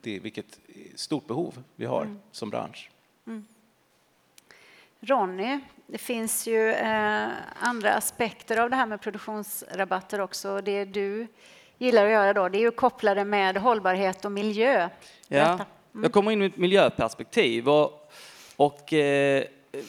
det, 0.02 0.20
vilket 0.20 0.60
stort 0.96 1.28
behov 1.28 1.64
vi 1.76 1.86
har 1.86 2.02
mm. 2.02 2.20
som 2.32 2.50
bransch. 2.50 2.90
Mm. 3.28 3.46
Ronny, 5.00 5.60
det 5.88 5.98
finns 5.98 6.48
ju 6.48 6.70
eh, 6.72 7.28
andra 7.60 7.94
aspekter 7.94 8.58
av 8.58 8.70
det 8.70 8.76
här 8.76 8.86
med 8.86 9.02
produktionsrabatter 9.02 10.22
också. 10.22 10.62
Det 10.62 10.86
du 10.86 11.28
gillar 11.78 12.06
att 12.06 12.12
göra 12.12 12.34
då, 12.34 12.50
det 12.50 12.58
är 12.58 12.62
ju 12.62 12.72
kopplade 12.72 13.26
med 13.26 13.58
hållbarhet 13.58 14.26
och 14.26 14.32
miljö. 14.32 14.90
Ja, 15.28 15.60
mm. 15.94 16.04
jag 16.04 16.12
kommer 16.12 16.32
in 16.32 16.40
med 16.40 16.52
ett 16.52 16.58
miljöperspektiv 16.58 17.70
och, 17.70 18.12
och 18.56 18.94
eh, 18.94 19.44
eh, 19.72 19.80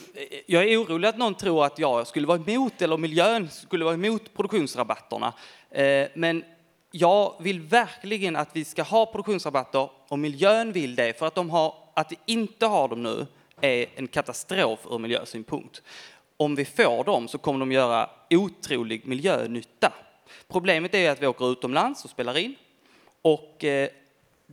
jag 0.46 0.68
är 0.68 0.76
orolig 0.82 1.08
att 1.08 1.18
någon 1.18 1.34
tror 1.34 1.64
att 1.64 1.78
jag 1.78 2.06
skulle 2.06 2.26
vara 2.26 2.42
emot, 2.46 2.82
eller 2.82 2.96
miljön 2.96 3.48
skulle 3.48 3.84
vara 3.84 3.94
emot 3.94 4.34
produktionsrabatterna. 4.34 5.32
Eh, 5.70 6.08
men 6.14 6.44
jag 6.90 7.34
vill 7.40 7.60
verkligen 7.60 8.36
att 8.36 8.48
vi 8.52 8.64
ska 8.64 8.82
ha 8.82 9.06
produktionsrabatter 9.06 9.90
och 10.08 10.18
miljön 10.18 10.72
vill 10.72 10.94
det 10.94 11.18
för 11.18 11.26
att 11.26 11.34
de 11.34 11.50
har, 11.50 11.74
att 11.94 12.12
vi 12.12 12.18
inte 12.26 12.66
har 12.66 12.88
dem 12.88 13.02
nu 13.02 13.26
är 13.60 13.86
en 13.96 14.08
katastrof 14.08 14.80
ur 14.90 14.98
miljösynpunkt. 14.98 15.82
Om 16.36 16.54
vi 16.54 16.64
får 16.64 17.04
dem 17.04 17.28
så 17.28 17.38
kommer 17.38 17.60
de 17.60 17.72
göra 17.72 18.10
otrolig 18.30 19.06
miljönytta. 19.06 19.92
Problemet 20.48 20.94
är 20.94 21.10
att 21.10 21.22
vi 21.22 21.26
åker 21.26 21.52
utomlands 21.52 22.04
och 22.04 22.10
spelar 22.10 22.38
in 22.38 22.54
och 23.22 23.64
eh, 23.64 23.88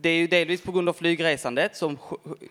det 0.00 0.08
är 0.08 0.16
ju 0.16 0.26
delvis 0.26 0.62
på 0.62 0.72
grund 0.72 0.88
av 0.88 0.92
flygresandet 0.92 1.76
som 1.76 1.98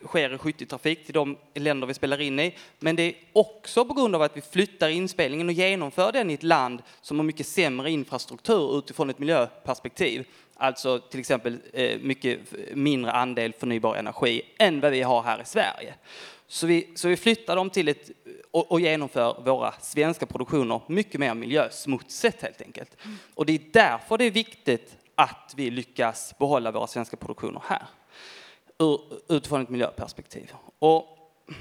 sker 0.06 0.34
i 0.34 0.38
skytteltrafik 0.38 1.06
till 1.06 1.14
de 1.14 1.38
länder 1.54 1.88
vi 1.88 1.94
spelar 1.94 2.22
in 2.22 2.40
i. 2.40 2.56
Men 2.80 2.96
det 2.96 3.04
är 3.04 3.14
också 3.34 3.86
på 3.86 3.94
grund 3.94 4.16
av 4.16 4.22
att 4.22 4.38
vi 4.38 4.42
flyttar 4.42 4.90
inspelningen 4.90 5.48
och 5.48 5.54
genomför 5.54 6.12
den 6.12 6.30
i 6.30 6.34
ett 6.34 6.44
land 6.44 6.82
som 7.02 7.20
har 7.20 7.24
mycket 7.24 7.48
sämre 7.48 7.92
infrastruktur 7.92 8.78
utifrån 8.80 9.10
ett 9.10 9.20
miljöperspektiv. 9.20 10.26
Alltså 10.56 11.00
till 11.00 11.20
exempel 11.20 11.58
eh, 11.74 12.00
mycket 12.00 12.40
mindre 12.74 13.12
andel 13.12 13.54
förnybar 13.54 13.96
energi 13.96 14.42
än 14.60 14.80
vad 14.80 14.92
vi 14.92 15.02
har 15.02 15.24
här 15.24 15.42
i 15.42 15.46
Sverige. 15.46 15.94
Så 16.48 16.68
vi, 16.68 16.90
så 16.96 17.08
vi 17.08 17.18
flyttar 17.18 17.56
dem 17.56 17.70
till 17.70 17.88
ett 17.88 18.12
och, 18.52 18.72
och 18.72 18.80
genomför 18.80 19.42
våra 19.46 19.72
svenska 19.72 20.26
produktioner 20.26 20.82
mycket 20.88 21.20
mer 21.20 21.34
miljösmutsigt 21.34 22.42
helt 22.42 22.62
enkelt. 22.62 22.98
Och 23.34 23.46
det 23.46 23.54
är 23.54 23.62
därför 23.72 24.18
det 24.18 24.26
är 24.26 24.32
viktigt 24.32 24.98
att 25.18 25.54
vi 25.56 25.70
lyckas 25.70 26.34
behålla 26.40 26.72
våra 26.72 26.88
svenska 26.88 27.18
produktioner 27.18 27.62
här 27.68 27.88
utifrån 29.30 29.62
ett 29.62 29.70
miljöperspektiv. 29.70 30.52
Och 30.80 31.06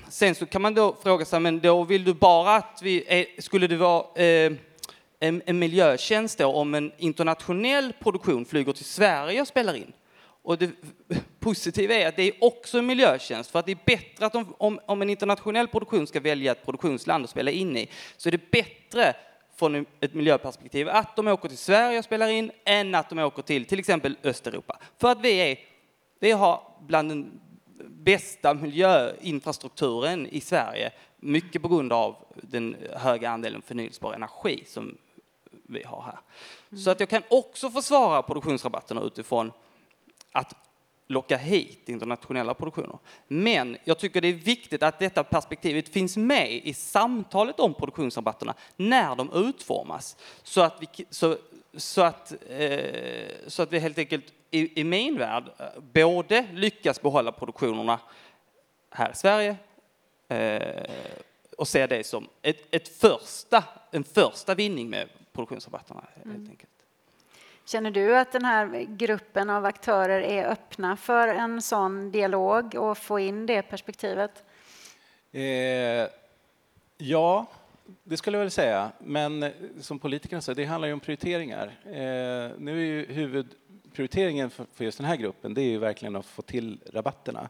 sen 0.09 0.35
så 0.35 0.47
kan 0.47 0.62
man 0.62 0.75
då 0.75 0.97
fråga 1.03 1.25
sig, 1.25 1.40
men 1.40 1.61
då 1.61 1.85
vill 1.85 2.05
du 2.05 2.14
bara 2.14 2.57
att 2.57 2.81
vi, 2.83 3.27
skulle 3.38 3.66
det 3.66 3.77
vara 3.77 4.23
eh, 4.23 4.53
en, 5.21 5.42
en 5.47 5.59
miljötjänst 5.59 6.38
då 6.38 6.47
om 6.47 6.75
en 6.75 6.92
internationell 6.99 7.92
produktion 7.92 8.45
flyger 8.45 8.73
till 8.73 8.85
Sverige 8.85 9.40
och 9.40 9.49
spelar 9.49 9.75
in? 9.75 9.92
Och 10.42 10.59
det 10.59 10.71
positiva 11.40 11.95
är 11.95 12.09
att 12.09 12.16
det 12.16 12.23
är 12.23 12.45
också 12.45 12.79
en 12.79 12.87
miljötjänst, 12.87 13.51
för 13.51 13.59
att 13.59 13.66
det 13.66 13.73
är 13.73 13.79
bättre 13.87 14.27
att 14.27 14.35
om, 14.35 14.55
om, 14.59 14.81
om 14.87 15.03
en 15.03 15.11
internationell 15.11 15.69
produktion 15.69 16.07
ska 16.07 16.21
välja 16.21 16.53
ett 16.53 16.64
produktionsland 16.64 17.25
att 17.25 17.31
spela 17.31 17.51
in 17.51 17.77
i, 17.77 17.90
så 18.16 18.29
är 18.29 18.31
det 18.31 18.51
bättre 18.51 19.14
från 19.57 19.87
ett 20.01 20.14
miljöperspektiv 20.14 20.88
att 20.88 21.16
de 21.16 21.29
åker 21.29 21.49
till 21.49 21.59
Sverige 21.59 21.99
och 21.99 22.05
spelar 22.05 22.29
in 22.29 22.51
än 22.64 22.95
att 22.95 23.11
de 23.11 23.19
åker 23.19 23.42
till 23.42 23.64
till 23.64 23.79
exempel 23.79 24.16
Östeuropa. 24.23 24.79
För 24.99 25.09
att 25.09 25.21
vi, 25.21 25.51
är, 25.51 25.59
vi 26.19 26.31
har 26.31 26.62
bland 26.81 27.09
den 27.09 27.40
bästa 27.88 28.55
miljöinfrastrukturen 28.55 30.27
i 30.27 30.40
Sverige, 30.40 30.92
mycket 31.16 31.62
på 31.62 31.69
grund 31.69 31.92
av 31.92 32.16
den 32.35 32.77
höga 32.92 33.31
andelen 33.31 33.62
förnyelsebar 33.62 34.12
energi 34.12 34.64
som 34.66 34.99
vi 35.69 35.83
har 35.83 36.03
här. 36.03 36.19
Mm. 36.71 36.83
Så 36.83 36.90
att 36.90 37.01
jag 37.01 37.09
kan 37.09 37.23
också 37.31 37.71
försvara 37.71 38.23
produktionsrabatterna 38.23 39.01
utifrån 39.01 39.53
att 40.33 40.55
locka 41.07 41.37
hit 41.37 41.88
internationella 41.88 42.55
produktioner. 42.55 42.99
Men 43.29 43.77
jag 43.85 43.99
tycker 43.99 44.21
det 44.21 44.29
är 44.29 44.33
viktigt 44.33 44.83
att 44.83 44.99
detta 44.99 45.25
perspektivet 45.25 45.88
finns 45.88 46.16
med 46.16 46.53
i 46.53 46.75
samtalet 46.75 47.61
om 47.61 47.75
produktionsrabatterna 47.75 48.55
när 48.77 49.16
de 49.16 49.33
utformas. 49.33 50.16
Så 50.42 50.61
att 50.61 50.77
vi, 50.81 51.05
så, 51.11 51.37
så 51.77 52.03
att, 52.03 52.33
eh, 52.49 53.27
så 53.47 53.62
att 53.62 53.73
vi 53.73 53.79
helt 53.79 53.99
enkelt 53.99 54.33
i, 54.51 54.81
i 54.81 54.85
min 54.85 55.19
värld 55.19 55.45
både 55.92 56.47
lyckas 56.53 57.03
behålla 57.03 57.33
produktionerna 57.33 58.01
här 58.90 59.11
i 59.11 59.14
Sverige 59.14 59.57
eh, 60.29 60.95
och 61.59 61.69
se 61.69 61.87
det 61.87 62.07
som 62.07 62.29
ett, 62.42 62.75
ett 62.75 62.88
första, 62.88 63.64
en 63.90 64.05
första 64.05 64.55
vinning 64.55 64.90
med 64.90 65.09
produktionsrabatterna. 65.33 66.05
Helt 66.14 66.25
mm. 66.25 66.51
enkelt. 66.51 66.75
Känner 67.66 67.90
du 67.90 68.16
att 68.16 68.33
den 68.33 68.44
här 68.44 68.87
gruppen 68.88 69.50
av 69.50 69.64
aktörer 69.64 70.20
är 70.20 70.44
öppna 70.44 70.96
för 70.96 71.29
en 71.29 71.62
sån 71.62 72.11
dialog 72.11 72.74
och 72.74 72.98
få 72.98 73.18
in 73.20 73.46
det 73.46 73.62
perspektivet? 73.62 74.44
Eh, 75.33 76.09
ja, 76.98 77.46
det 78.05 78.16
skulle 78.16 78.37
jag 78.37 78.44
väl 78.44 78.50
säga. 78.50 78.92
Men 78.98 79.52
som 79.81 79.98
politikerna 79.98 80.40
säger, 80.40 80.57
det 80.57 80.64
handlar 80.64 80.88
ju 80.88 80.94
om 80.94 81.00
prioriteringar. 81.00 81.66
Eh, 81.85 82.50
nu 82.59 82.81
är 82.81 82.85
ju 82.85 83.07
huvudprioriteringen 83.07 84.50
för, 84.50 84.66
för, 84.74 84.85
just 84.85 84.98
den 84.98 85.07
här 85.07 85.16
gruppen, 85.16 85.55
det 85.55 85.61
är 85.61 85.70
ju 85.70 85.79
verkligen 85.79 86.16
att 86.16 86.26
få 86.26 86.42
till 86.42 86.81
rabatterna. 86.92 87.48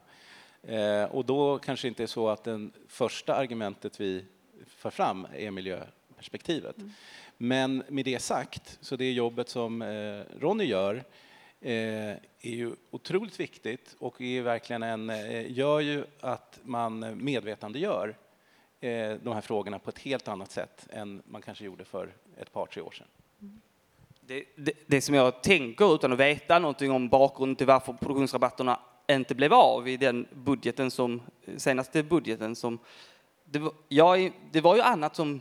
Eh, 0.63 1.05
och 1.05 1.25
då 1.25 1.59
kanske 1.59 1.89
inte 1.89 2.03
är 2.03 2.07
så 2.07 2.29
att 2.29 2.45
det 2.45 2.71
första 2.89 3.35
argumentet 3.35 4.01
vi 4.01 4.25
för 4.67 4.91
fram 4.91 5.27
är 5.35 5.51
miljöperspektivet. 5.51 6.77
Mm. 6.77 6.93
Men 7.39 7.83
med 7.89 8.05
det 8.05 8.23
sagt, 8.23 8.79
så 8.81 8.97
det 8.97 9.13
jobbet 9.13 9.49
som 9.49 9.83
eh, 9.83 10.21
Ronny 10.41 10.65
gör 10.65 11.05
eh, 11.61 12.11
är 12.11 12.21
ju 12.41 12.73
otroligt 12.91 13.41
viktigt 13.41 13.97
och 13.99 14.21
är 14.21 14.43
verkligen 14.43 14.83
en, 14.83 15.11
eh, 15.11 15.53
gör 15.53 15.81
ju 15.81 16.05
att 16.21 16.61
man 16.63 17.25
medvetandegör 17.25 18.17
de 19.23 19.33
här 19.33 19.41
frågorna 19.41 19.79
på 19.79 19.91
ett 19.91 19.99
helt 19.99 20.29
annat 20.29 20.51
sätt 20.51 20.87
än 20.91 21.23
man 21.27 21.43
kanske 21.43 21.65
gjorde 21.65 21.85
för 21.85 22.15
ett 22.39 22.53
par, 22.53 22.67
tre 22.67 22.83
år 22.83 22.91
sedan. 22.91 23.07
Det, 24.21 24.45
det, 24.57 24.73
det, 24.87 25.01
som 25.01 25.15
jag 25.15 25.43
tänker 25.43 25.95
utan 25.95 26.13
att 26.13 26.19
veta 26.19 26.59
någonting 26.59 26.91
om 26.91 27.09
bakgrunden 27.09 27.57
till 27.57 27.67
varför 27.67 27.93
produktionsrabatterna 27.93 28.81
inte 29.11 29.35
blev 29.35 29.53
av 29.53 29.89
i 29.89 29.97
den 29.97 30.27
budgeten 30.33 30.91
som, 30.91 31.23
senaste 31.57 32.03
budgeten 32.03 32.57
som 32.57 32.79
det 33.45 33.59
var, 33.59 33.73
ja, 33.89 34.31
det 34.53 34.61
var 34.61 34.77
ju 34.77 34.83
annat 34.83 35.17
som 35.17 35.41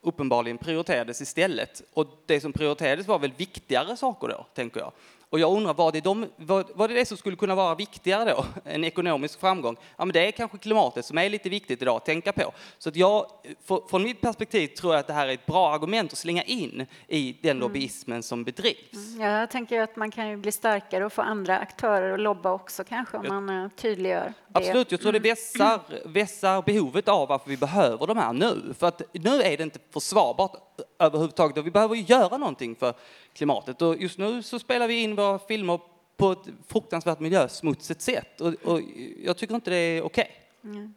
uppenbarligen 0.00 0.58
prioriterades 0.58 1.20
istället. 1.20 1.82
Och 1.92 2.06
det 2.26 2.40
som 2.40 2.52
prioriterades 2.52 3.06
var 3.06 3.18
väl 3.18 3.32
viktigare 3.36 3.96
saker 3.96 4.28
då, 4.28 4.46
tänker 4.54 4.80
jag. 4.80 4.92
Och 5.30 5.38
jag 5.38 5.56
undrar, 5.56 5.74
var 5.74 5.92
det, 5.92 6.00
de, 6.00 6.26
var, 6.36 6.64
var 6.74 6.88
det 6.88 6.94
det 6.94 7.06
som 7.06 7.16
skulle 7.16 7.36
kunna 7.36 7.54
vara 7.54 7.74
viktigare 7.74 8.30
då? 8.30 8.44
En 8.64 8.84
ekonomisk 8.84 9.40
framgång? 9.40 9.76
Ja, 9.96 10.04
men 10.04 10.12
det 10.12 10.26
är 10.26 10.30
kanske 10.30 10.58
klimatet 10.58 11.04
som 11.04 11.18
är 11.18 11.30
lite 11.30 11.48
viktigt 11.48 11.82
idag 11.82 11.96
att 11.96 12.04
tänka 12.04 12.32
på. 12.32 12.52
Så 12.78 12.88
att 12.88 12.96
jag, 12.96 13.26
för, 13.64 13.88
från 13.90 14.02
mitt 14.02 14.20
perspektiv 14.20 14.66
tror 14.66 14.92
jag 14.92 15.00
att 15.00 15.06
det 15.06 15.12
här 15.12 15.28
är 15.28 15.32
ett 15.32 15.46
bra 15.46 15.74
argument 15.74 16.12
att 16.12 16.18
slänga 16.18 16.42
in 16.42 16.86
i 17.08 17.32
den 17.42 17.50
mm. 17.50 17.60
lobbyismen 17.60 18.22
som 18.22 18.44
bedrivs. 18.44 18.92
Mm. 18.92 19.20
Ja, 19.20 19.40
jag 19.40 19.50
tänker 19.50 19.80
att 19.80 19.96
man 19.96 20.10
kan 20.10 20.28
ju 20.28 20.36
bli 20.36 20.52
starkare 20.52 21.06
och 21.06 21.12
få 21.12 21.22
andra 21.22 21.58
aktörer 21.58 22.12
att 22.12 22.20
lobba 22.20 22.52
också 22.52 22.84
kanske, 22.84 23.16
om 23.16 23.28
man 23.28 23.50
uh, 23.50 23.70
tydliggör 23.70 24.24
det. 24.24 24.58
Absolut, 24.58 24.90
jag 24.90 25.00
tror 25.00 25.12
det 25.12 25.18
mm. 25.18 25.30
vässar, 25.30 25.80
vässar 26.04 26.62
behovet 26.62 27.08
av 27.08 27.28
varför 27.28 27.50
vi 27.50 27.56
behöver 27.56 28.06
de 28.06 28.16
här 28.16 28.32
nu. 28.32 28.74
För 28.78 28.86
att 28.86 29.02
nu 29.12 29.42
är 29.42 29.56
det 29.56 29.62
inte 29.62 29.78
försvarbart 29.92 30.67
överhuvudtaget 30.98 31.58
och 31.58 31.66
vi 31.66 31.70
behöver 31.70 31.96
göra 31.96 32.38
någonting 32.38 32.76
för 32.76 32.94
klimatet. 33.32 33.82
Och 33.82 33.96
just 33.96 34.18
nu 34.18 34.42
så 34.42 34.58
spelar 34.58 34.88
vi 34.88 35.02
in 35.02 35.16
våra 35.16 35.38
filmer 35.38 35.80
på 36.16 36.32
ett 36.32 36.46
fruktansvärt 36.68 37.20
miljösmutsigt 37.20 38.00
sätt 38.00 38.40
och, 38.40 38.54
och 38.64 38.80
jag 39.22 39.36
tycker 39.36 39.54
inte 39.54 39.70
det 39.70 39.76
är 39.76 40.02
okej. 40.02 40.30
Okay. 40.62 40.72
Mm. 40.72 40.94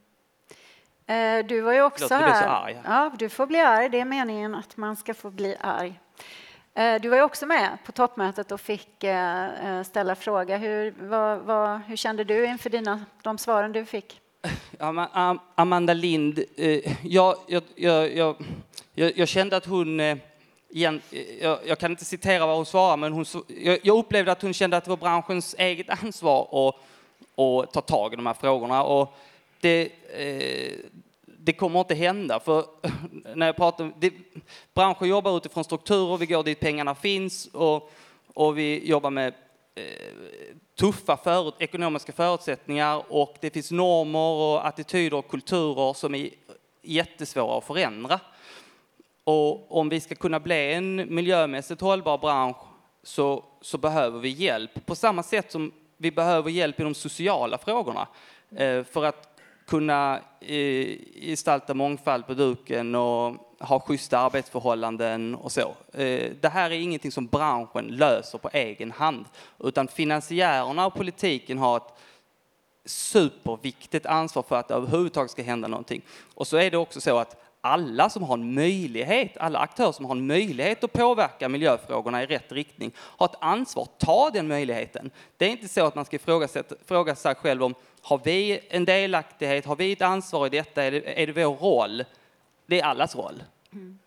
Du 1.47 1.61
var 1.61 1.73
ju 1.73 1.81
också 1.81 2.07
Förlåt, 2.07 2.29
här. 2.29 2.81
Ja, 2.85 3.11
du 3.19 3.29
får 3.29 3.45
bli 3.45 3.59
arg. 3.59 3.89
Det 3.89 3.99
är 3.99 4.05
meningen 4.05 4.55
att 4.55 4.77
man 4.77 4.95
ska 4.95 5.13
få 5.13 5.29
bli 5.29 5.55
arg. 5.59 5.99
Eh, 6.73 7.01
du 7.01 7.09
var 7.09 7.17
ju 7.17 7.23
också 7.23 7.45
med 7.45 7.77
på 7.85 7.91
toppmötet 7.91 8.51
och 8.51 8.61
fick 8.61 9.03
eh, 9.03 9.83
ställa 9.83 10.15
fråga. 10.15 10.57
Hur, 10.57 10.95
vad, 10.99 11.39
vad, 11.39 11.81
hur 11.81 11.95
kände 11.95 12.23
du 12.23 12.45
inför 12.45 12.69
dina, 12.69 13.05
de 13.21 13.37
svaren 13.37 13.71
du 13.71 13.85
fick? 13.85 14.20
Amanda 15.55 15.93
Lind, 15.93 16.43
eh, 16.57 17.05
jag, 17.07 17.35
jag, 17.47 17.63
jag, 17.75 18.35
jag, 18.95 19.27
kände 19.27 19.57
att 19.57 19.65
hon 19.65 19.99
eh, 19.99 20.17
igen, 20.69 21.01
eh, 21.11 21.21
jag, 21.41 21.59
jag, 21.65 21.79
kan 21.79 21.91
inte 21.91 22.05
citera 22.05 22.45
vad 22.45 22.55
hon 22.55 22.65
svarade, 22.65 22.97
men 22.97 23.13
hon, 23.13 23.25
jag, 23.47 23.79
jag, 23.83 23.97
upplevde 23.97 24.31
att 24.31 24.41
hon 24.41 24.53
kände 24.53 24.77
att 24.77 24.83
det 24.83 24.89
var 24.89 24.97
branschens 24.97 25.55
eget 25.57 25.89
ansvar 26.03 26.69
att, 26.69 26.75
att 27.39 27.73
ta 27.73 27.81
tag 27.81 28.13
i 28.13 28.15
de 28.15 28.25
här 28.25 28.33
frågorna. 28.33 28.83
Och 28.83 29.17
det, 29.59 29.91
det 31.25 31.53
kommer 31.53 31.79
inte 31.79 31.95
hända, 31.95 32.39
för 32.39 32.65
när 33.35 33.45
jag 33.45 33.55
pratar, 33.55 33.91
det, 33.99 34.13
branschen 34.73 35.07
jobbar 35.07 35.37
utifrån 35.37 35.63
strukturer, 35.63 36.17
vi 36.17 36.25
går 36.25 36.43
dit 36.43 36.59
pengarna 36.59 36.95
finns 36.95 37.45
och, 37.53 37.91
och 38.33 38.57
vi 38.57 38.89
jobbar 38.89 39.09
med 39.09 39.33
Eh, 39.75 39.83
tuffa 40.79 41.17
för, 41.17 41.53
ekonomiska 41.63 42.11
förutsättningar 42.11 43.03
och 43.09 43.35
det 43.41 43.49
finns 43.49 43.71
normer 43.71 44.19
och 44.19 44.67
attityder 44.67 45.17
och 45.17 45.27
kulturer 45.27 45.93
som 45.93 46.15
är 46.15 46.29
jättesvåra 46.81 47.57
att 47.57 47.65
förändra. 47.65 48.19
Och 49.23 49.77
om 49.77 49.89
vi 49.89 49.99
ska 49.99 50.15
kunna 50.15 50.39
bli 50.39 50.73
en 50.73 51.15
miljömässigt 51.15 51.81
hållbar 51.81 52.17
bransch 52.17 52.57
så, 53.03 53.43
så 53.61 53.77
behöver 53.77 54.19
vi 54.19 54.29
hjälp 54.29 54.85
på 54.85 54.95
samma 54.95 55.23
sätt 55.23 55.51
som 55.51 55.71
vi 55.97 56.11
behöver 56.11 56.49
hjälp 56.49 56.79
i 56.79 56.83
de 56.83 56.95
sociala 56.95 57.57
frågorna 57.57 58.07
eh, 58.55 58.83
för 58.83 59.05
att 59.05 59.39
kunna 59.67 60.19
eh, 60.39 60.87
gestalta 61.21 61.73
mångfald 61.73 62.27
på 62.27 62.33
duken 62.33 62.95
och 62.95 63.50
ha 63.61 63.79
schyssta 63.79 64.19
arbetsförhållanden 64.19 65.35
och 65.35 65.51
så. 65.51 65.75
Eh, 65.93 66.31
det 66.41 66.49
här 66.53 66.71
är 66.71 66.79
ingenting 66.79 67.11
som 67.11 67.27
branschen 67.27 67.87
löser 67.87 68.37
på 68.37 68.49
egen 68.53 68.91
hand 68.91 69.25
utan 69.59 69.87
finansiärerna 69.87 70.85
och 70.85 70.93
politiken 70.93 71.57
har 71.57 71.77
ett 71.77 71.93
superviktigt 72.85 74.05
ansvar 74.05 74.43
för 74.43 74.55
att 74.55 74.67
det 74.67 74.73
överhuvudtaget 74.73 75.31
ska 75.31 75.43
hända 75.43 75.67
någonting. 75.67 76.01
Och 76.35 76.47
så 76.47 76.57
är 76.57 76.71
det 76.71 76.77
också 76.77 77.01
så 77.01 77.17
att 77.17 77.41
alla 77.61 78.09
som 78.09 78.23
har 78.23 78.33
en 78.33 78.53
möjlighet, 78.53 79.37
alla 79.37 79.59
aktörer 79.59 79.91
som 79.91 80.05
har 80.05 80.15
en 80.15 80.27
möjlighet 80.27 80.83
att 80.83 80.93
påverka 80.93 81.49
miljöfrågorna 81.49 82.23
i 82.23 82.25
rätt 82.25 82.51
riktning 82.51 82.91
har 82.97 83.25
ett 83.25 83.35
ansvar 83.41 83.83
att 83.83 83.99
ta 83.99 84.29
den 84.29 84.47
möjligheten. 84.47 85.11
Det 85.37 85.45
är 85.45 85.49
inte 85.49 85.67
så 85.67 85.85
att 85.85 85.95
man 85.95 86.05
ska 86.05 86.19
fråga 86.85 87.15
sig 87.15 87.35
själv 87.35 87.63
om 87.63 87.75
har 88.01 88.21
vi 88.23 88.59
en 88.69 88.85
delaktighet, 88.85 89.65
har 89.65 89.75
vi 89.75 89.91
ett 89.91 90.01
ansvar 90.01 90.45
i 90.45 90.49
detta, 90.49 90.83
är 90.83 90.91
det, 90.91 91.21
är 91.21 91.27
det 91.27 91.45
vår 91.45 91.55
roll? 91.55 92.03
Det 92.71 92.79
är 92.79 92.85
allas 92.85 93.15
roll. 93.15 93.43
Mm. 93.73 93.99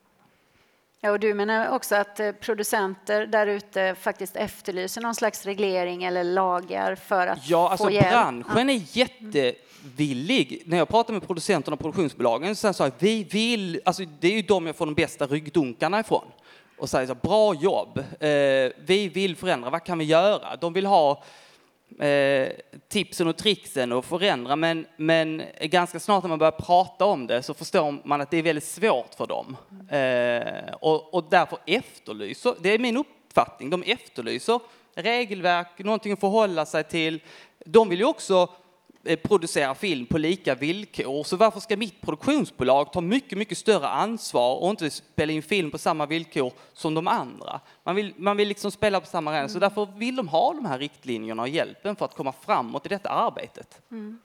Ja, 1.00 1.10
och 1.10 1.20
du 1.20 1.34
menar 1.34 1.68
också 1.68 1.94
att 1.94 2.20
eh, 2.20 2.32
producenter 2.32 3.26
där 3.26 3.46
ute 3.46 3.94
faktiskt 3.94 4.36
efterlyser 4.36 5.00
någon 5.00 5.14
slags 5.14 5.46
reglering 5.46 6.04
eller 6.04 6.24
lagar 6.24 6.94
för 6.94 7.26
att 7.26 7.48
ja, 7.48 7.66
få 7.66 7.68
alltså 7.68 7.90
hjälp? 7.90 8.10
Branschen 8.10 8.70
är 8.70 8.82
jättevillig. 8.92 10.62
När 10.66 10.76
jag 10.76 10.88
pratar 10.88 11.12
med 11.12 11.26
producenterna 11.26 11.74
och 11.74 11.80
produktionsbolagen 11.80 12.56
så 12.56 12.72
sa 12.72 12.84
jag 12.84 12.92
vi 12.98 13.24
vill, 13.24 13.80
alltså 13.84 14.04
det 14.20 14.28
är 14.28 14.36
ju 14.36 14.42
de 14.42 14.66
jag 14.66 14.76
får 14.76 14.86
de 14.86 14.94
bästa 14.94 15.26
ryggdunkarna 15.26 16.00
ifrån 16.00 16.24
och 16.78 16.90
säger 16.90 17.06
så 17.06 17.14
bra 17.14 17.54
jobb, 17.54 17.98
eh, 17.98 18.28
vi 18.86 19.10
vill 19.14 19.36
förändra, 19.36 19.70
vad 19.70 19.84
kan 19.84 19.98
vi 19.98 20.04
göra? 20.04 20.56
De 20.56 20.72
vill 20.72 20.86
ha 20.86 21.22
eh, 22.00 22.48
tipsen 22.88 23.28
och 23.28 23.36
tricksen 23.36 23.92
och 23.92 24.04
förändra 24.04 24.56
men, 24.56 24.86
men 24.96 25.42
ganska 25.60 26.00
snart 26.00 26.24
när 26.24 26.28
man 26.28 26.38
börjar 26.38 26.52
prata 26.52 27.04
om 27.04 27.26
det 27.26 27.42
så 27.42 27.54
förstår 27.54 28.00
man 28.04 28.20
att 28.20 28.30
det 28.30 28.36
är 28.36 28.42
väldigt 28.42 28.64
svårt 28.64 29.14
för 29.14 29.26
dem. 29.26 29.56
Eh, 29.90 30.74
och, 30.74 31.14
och 31.14 31.26
därför 31.30 31.58
efterlyser, 31.66 32.54
det 32.60 32.68
är 32.68 32.78
min 32.78 32.96
uppfattning, 32.96 33.70
de 33.70 33.82
efterlyser 33.82 34.60
regelverk, 34.94 35.78
någonting 35.78 36.12
att 36.12 36.20
förhålla 36.20 36.66
sig 36.66 36.84
till. 36.84 37.20
De 37.66 37.88
vill 37.88 37.98
ju 37.98 38.04
också 38.04 38.48
producera 39.22 39.74
film 39.74 40.06
på 40.06 40.18
lika 40.18 40.54
villkor. 40.54 41.24
Så 41.24 41.36
varför 41.36 41.60
ska 41.60 41.76
mitt 41.76 42.00
produktionsbolag 42.00 42.92
ta 42.92 43.00
mycket, 43.00 43.38
mycket 43.38 43.58
större 43.58 43.88
ansvar 43.88 44.56
och 44.56 44.70
inte 44.70 44.90
spela 44.90 45.32
in 45.32 45.42
film 45.42 45.70
på 45.70 45.78
samma 45.78 46.06
villkor 46.06 46.52
som 46.72 46.94
de 46.94 47.08
andra? 47.08 47.60
Man 47.84 47.96
vill, 47.96 48.14
man 48.16 48.36
vill 48.36 48.48
liksom 48.48 48.70
spela 48.70 49.00
på 49.00 49.06
samma 49.06 49.30
arena, 49.30 49.48
så 49.48 49.58
därför 49.58 49.88
vill 49.96 50.16
de 50.16 50.28
ha 50.28 50.52
de 50.52 50.64
här 50.64 50.78
riktlinjerna 50.78 51.42
och 51.42 51.48
hjälpen 51.48 51.96
för 51.96 52.04
att 52.04 52.14
komma 52.14 52.32
framåt 52.32 52.86
i 52.86 52.88
detta 52.88 53.08
arbetet. 53.08 53.82
Mm. 53.90 54.18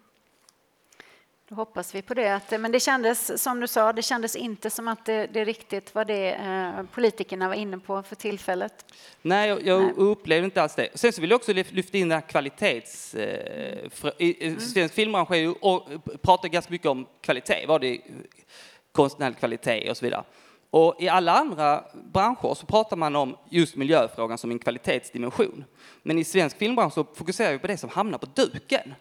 Då 1.50 1.56
hoppas 1.56 1.96
vi 1.96 2.02
på 2.02 2.14
det. 2.14 2.42
Men 2.60 2.72
det 2.72 2.80
kändes, 2.80 3.44
som 3.44 3.60
du 3.60 3.68
sa, 3.68 3.94
det 3.94 4.02
kändes 4.02 4.36
inte 4.36 4.70
som 4.70 4.88
att 4.88 5.06
det, 5.06 5.28
det 5.28 5.46
riktigt 5.46 5.96
var 5.96 6.06
det 6.06 6.34
eh, 6.34 6.84
politikerna 6.94 7.48
var 7.48 7.56
inne 7.56 7.80
på 7.80 8.04
för 8.04 8.16
tillfället. 8.16 8.86
Nej, 9.22 9.50
jag, 9.50 9.68
jag 9.68 9.82
Nej. 9.82 9.94
upplevde 9.98 10.46
inte 10.46 10.62
alls 10.62 10.76
det. 10.76 10.90
Sen 10.94 11.14
så 11.14 11.22
vill 11.22 11.30
jag 11.30 11.38
också 11.38 11.54
lyfta 11.54 11.98
in 11.98 12.10
den 12.10 12.22
här 12.22 12.30
kvalitets... 12.30 13.16
Eh, 13.16 13.90
för, 13.90 14.22
i, 14.22 14.48
mm. 14.48 14.60
Svensk 14.60 14.96
filmbransch 14.96 15.36
ju, 15.36 15.52
och 15.52 15.88
pratar 16.22 16.50
ganska 16.50 16.72
mycket 16.72 16.88
om 16.88 17.08
kvalitet, 17.22 17.66
vad 17.68 17.82
det 17.82 17.88
är, 17.88 18.02
konstnärlig 18.92 19.38
kvalitet 19.38 19.90
och 19.90 19.98
så 19.98 20.06
vidare. 20.06 20.24
Och 20.70 20.96
i 21.00 21.10
alla 21.10 21.32
andra 21.34 21.84
branscher 22.14 22.54
så 22.54 22.66
pratar 22.66 22.98
man 22.98 23.16
om 23.16 23.38
just 23.50 23.76
miljöfrågan 23.76 24.38
som 24.38 24.52
en 24.52 24.60
kvalitetsdimension. 24.60 25.66
Men 26.04 26.20
i 26.20 26.24
svensk 26.24 26.58
filmbransch 26.58 26.94
så 26.94 27.04
fokuserar 27.04 27.52
vi 27.52 27.60
på 27.60 27.68
det 27.68 27.78
som 27.78 27.90
hamnar 27.90 28.18
på 28.18 28.26
duken. 28.26 28.94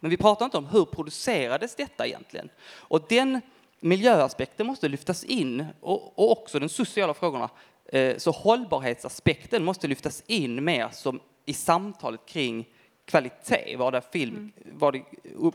Men 0.00 0.10
vi 0.10 0.16
pratar 0.16 0.44
inte 0.44 0.58
om 0.58 0.66
hur 0.66 0.84
producerades 0.84 1.74
detta 1.74 2.06
egentligen? 2.06 2.48
Och 2.72 3.06
den 3.08 3.40
miljöaspekten 3.80 4.66
måste 4.66 4.88
lyftas 4.88 5.24
in 5.24 5.66
och, 5.80 6.18
och 6.18 6.32
också 6.32 6.58
de 6.58 6.68
sociala 6.68 7.14
frågorna. 7.14 7.50
Eh, 7.84 8.16
så 8.16 8.30
hållbarhetsaspekten 8.30 9.64
måste 9.64 9.88
lyftas 9.88 10.22
in 10.26 10.64
mer 10.64 10.88
som 10.92 11.20
i 11.44 11.52
samtalet 11.52 12.26
kring 12.26 12.68
kvalitet. 13.04 13.76
Vad 13.76 13.94
är 13.94 14.00
film, 14.00 14.36
mm. 14.36 14.78
vad 14.78 14.92
det, 14.92 15.02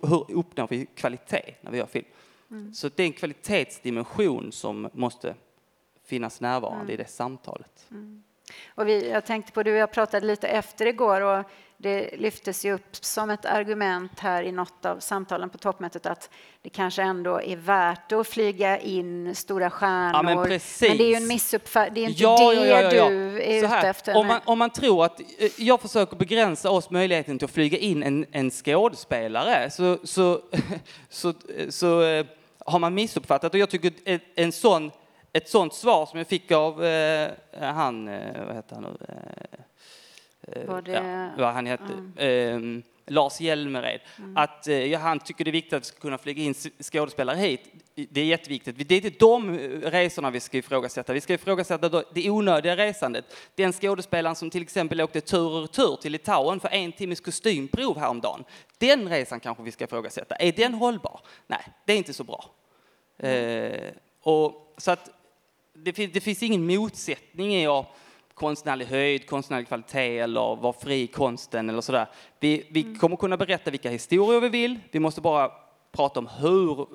hur 0.01 0.31
uppnår 0.31 0.67
vi 0.69 0.85
kvalitet 0.85 1.55
när 1.61 1.71
vi 1.71 1.77
gör 1.77 1.85
film? 1.85 2.05
Mm. 2.51 2.73
Så 2.73 2.89
det 2.95 3.03
är 3.03 3.07
en 3.07 3.13
kvalitetsdimension 3.13 4.51
som 4.51 4.89
måste 4.93 5.35
finnas 6.03 6.41
närvarande 6.41 6.83
mm. 6.83 6.93
i 6.93 6.97
det 6.97 7.09
samtalet. 7.09 7.87
Mm. 7.91 8.23
Och 8.75 8.87
vi, 8.87 9.09
jag 9.09 9.25
tänkte 9.25 9.51
på 9.51 9.63
det, 9.63 9.69
jag 9.69 9.91
pratade 9.91 10.27
lite 10.27 10.47
efter 10.47 10.85
igår 10.85 11.21
och 11.21 11.45
det 11.77 12.09
lyftes 12.17 12.65
ju 12.65 12.73
upp 12.73 12.95
som 12.95 13.29
ett 13.29 13.45
argument 13.45 14.19
här 14.19 14.43
i 14.43 14.51
något 14.51 14.85
av 14.85 14.99
samtalen 14.99 15.49
på 15.49 15.57
toppmötet 15.57 16.05
att 16.05 16.29
det 16.61 16.69
kanske 16.69 17.01
ändå 17.01 17.41
är 17.41 17.55
värt 17.55 18.11
att 18.11 18.27
flyga 18.27 18.79
in 18.79 19.35
stora 19.35 19.69
stjärnor. 19.69 20.11
Ja, 20.13 20.21
men, 20.21 20.43
precis. 20.45 20.89
men 20.89 20.97
det 20.97 21.03
är 21.03 21.09
ju 21.09 21.15
en 21.15 21.27
missuppfattning, 21.27 21.93
det 21.93 22.01
är 22.01 22.09
inte 22.09 22.23
ja, 22.23 22.53
det 22.53 22.67
ja, 22.67 22.81
ja, 22.81 23.09
du 23.09 23.43
är 23.43 23.57
ute 23.57 23.75
efter. 23.75 24.17
Om 24.17 24.27
man, 24.27 24.39
om 24.45 24.59
man 24.59 24.69
tror 24.69 25.05
att, 25.05 25.19
eh, 25.19 25.25
jag 25.57 25.81
försöker 25.81 26.15
begränsa 26.15 26.69
oss 26.69 26.89
möjligheten 26.89 27.37
till 27.37 27.45
att 27.45 27.51
flyga 27.51 27.77
in 27.77 28.03
en, 28.03 28.25
en 28.31 28.51
skådespelare 28.51 29.69
så, 29.69 29.97
så, 30.03 30.41
så, 31.09 31.33
så 31.69 32.01
eh, 32.01 32.25
har 32.65 32.79
man 32.79 32.93
missuppfattat 32.93 33.53
och 33.53 33.59
jag 33.59 33.69
tycker 33.69 33.93
en 34.35 34.51
sån 34.51 34.91
ett 35.35 35.49
sånt 35.49 35.73
svar 35.73 36.05
som 36.05 36.17
jag 36.17 36.27
fick 36.27 36.51
av 36.51 36.85
eh, 36.85 37.31
han, 37.59 38.07
eh, 38.07 38.45
vad 38.45 38.55
heter 38.55 38.75
han 38.75 38.83
nu? 38.83 38.97
Eh, 40.41 40.67
Var 40.67 40.81
det... 40.81 40.91
ja, 40.91 41.29
vad 41.37 41.53
han 41.53 41.65
hette. 41.65 41.83
Mm. 42.17 42.83
Lars 43.07 43.41
Hjälmered, 43.41 43.99
mm. 44.17 44.37
att 44.37 44.67
eh, 44.67 44.99
han 44.99 45.19
tycker 45.19 45.45
det 45.45 45.49
är 45.49 45.51
viktigt 45.51 45.73
att 45.73 45.81
vi 45.81 45.85
ska 45.85 45.99
kunna 45.99 46.17
flyga 46.17 46.43
in 46.43 46.53
skådespelare 46.79 47.37
hit. 47.37 47.61
Det 47.95 48.21
är 48.21 48.25
jätteviktigt. 48.25 48.89
Det 48.89 48.95
är 48.95 49.05
inte 49.05 49.19
de 49.19 49.57
resorna 49.81 50.29
vi 50.29 50.39
ska 50.39 50.57
ifrågasätta. 50.57 51.13
Vi 51.13 51.21
ska 51.21 51.33
ifrågasätta 51.33 52.03
det 52.13 52.29
onödiga 52.29 52.77
resandet. 52.77 53.25
Den 53.55 53.73
skådespelaren 53.73 54.35
som 54.35 54.49
till 54.49 54.61
exempel 54.61 55.01
åkte 55.01 55.21
tur 55.21 55.51
och 55.51 55.61
retur 55.61 55.95
till 55.95 56.11
Litauen 56.11 56.59
för 56.59 56.69
en 56.69 56.91
timmes 56.91 57.19
kostymprov 57.19 57.97
häromdagen. 57.97 58.43
Den 58.77 59.09
resan 59.09 59.39
kanske 59.39 59.63
vi 59.63 59.71
ska 59.71 59.83
ifrågasätta. 59.83 60.35
Är 60.35 60.51
den 60.51 60.73
hållbar? 60.73 61.19
Nej, 61.47 61.65
det 61.85 61.93
är 61.93 61.97
inte 61.97 62.13
så 62.13 62.23
bra. 62.23 62.45
Mm. 63.17 63.73
Eh, 63.73 63.91
och, 64.21 64.73
så 64.77 64.91
att 64.91 65.09
det, 65.75 65.93
finns, 65.93 66.13
det 66.13 66.21
finns 66.21 66.43
ingen 66.43 66.65
motsättning 66.65 67.55
i 67.55 67.67
att 67.67 67.85
konstnärlig 68.33 68.85
höjd, 68.85 69.29
konstnärlig 69.29 69.67
kvalitet 69.67 70.19
eller 70.19 70.55
vara 70.55 70.73
fri 70.73 71.01
i 71.01 71.07
konsten 71.07 71.69
eller 71.69 71.81
sådär. 71.81 72.07
Vi, 72.39 72.67
vi 72.71 72.81
mm. 72.81 72.99
kommer 72.99 73.15
kunna 73.15 73.37
berätta 73.37 73.71
vilka 73.71 73.89
historier 73.89 74.41
vi 74.41 74.49
vill. 74.49 74.79
Vi 74.91 74.99
måste 74.99 75.21
bara 75.21 75.51
prata 75.91 76.19
om 76.19 76.27
hur, 76.27 76.87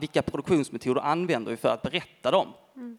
vilka 0.00 0.22
produktionsmetoder 0.22 1.00
använder 1.00 1.50
vi 1.50 1.56
för 1.56 1.68
att 1.68 1.82
berätta 1.82 2.30
dem. 2.30 2.52
Mm. 2.76 2.98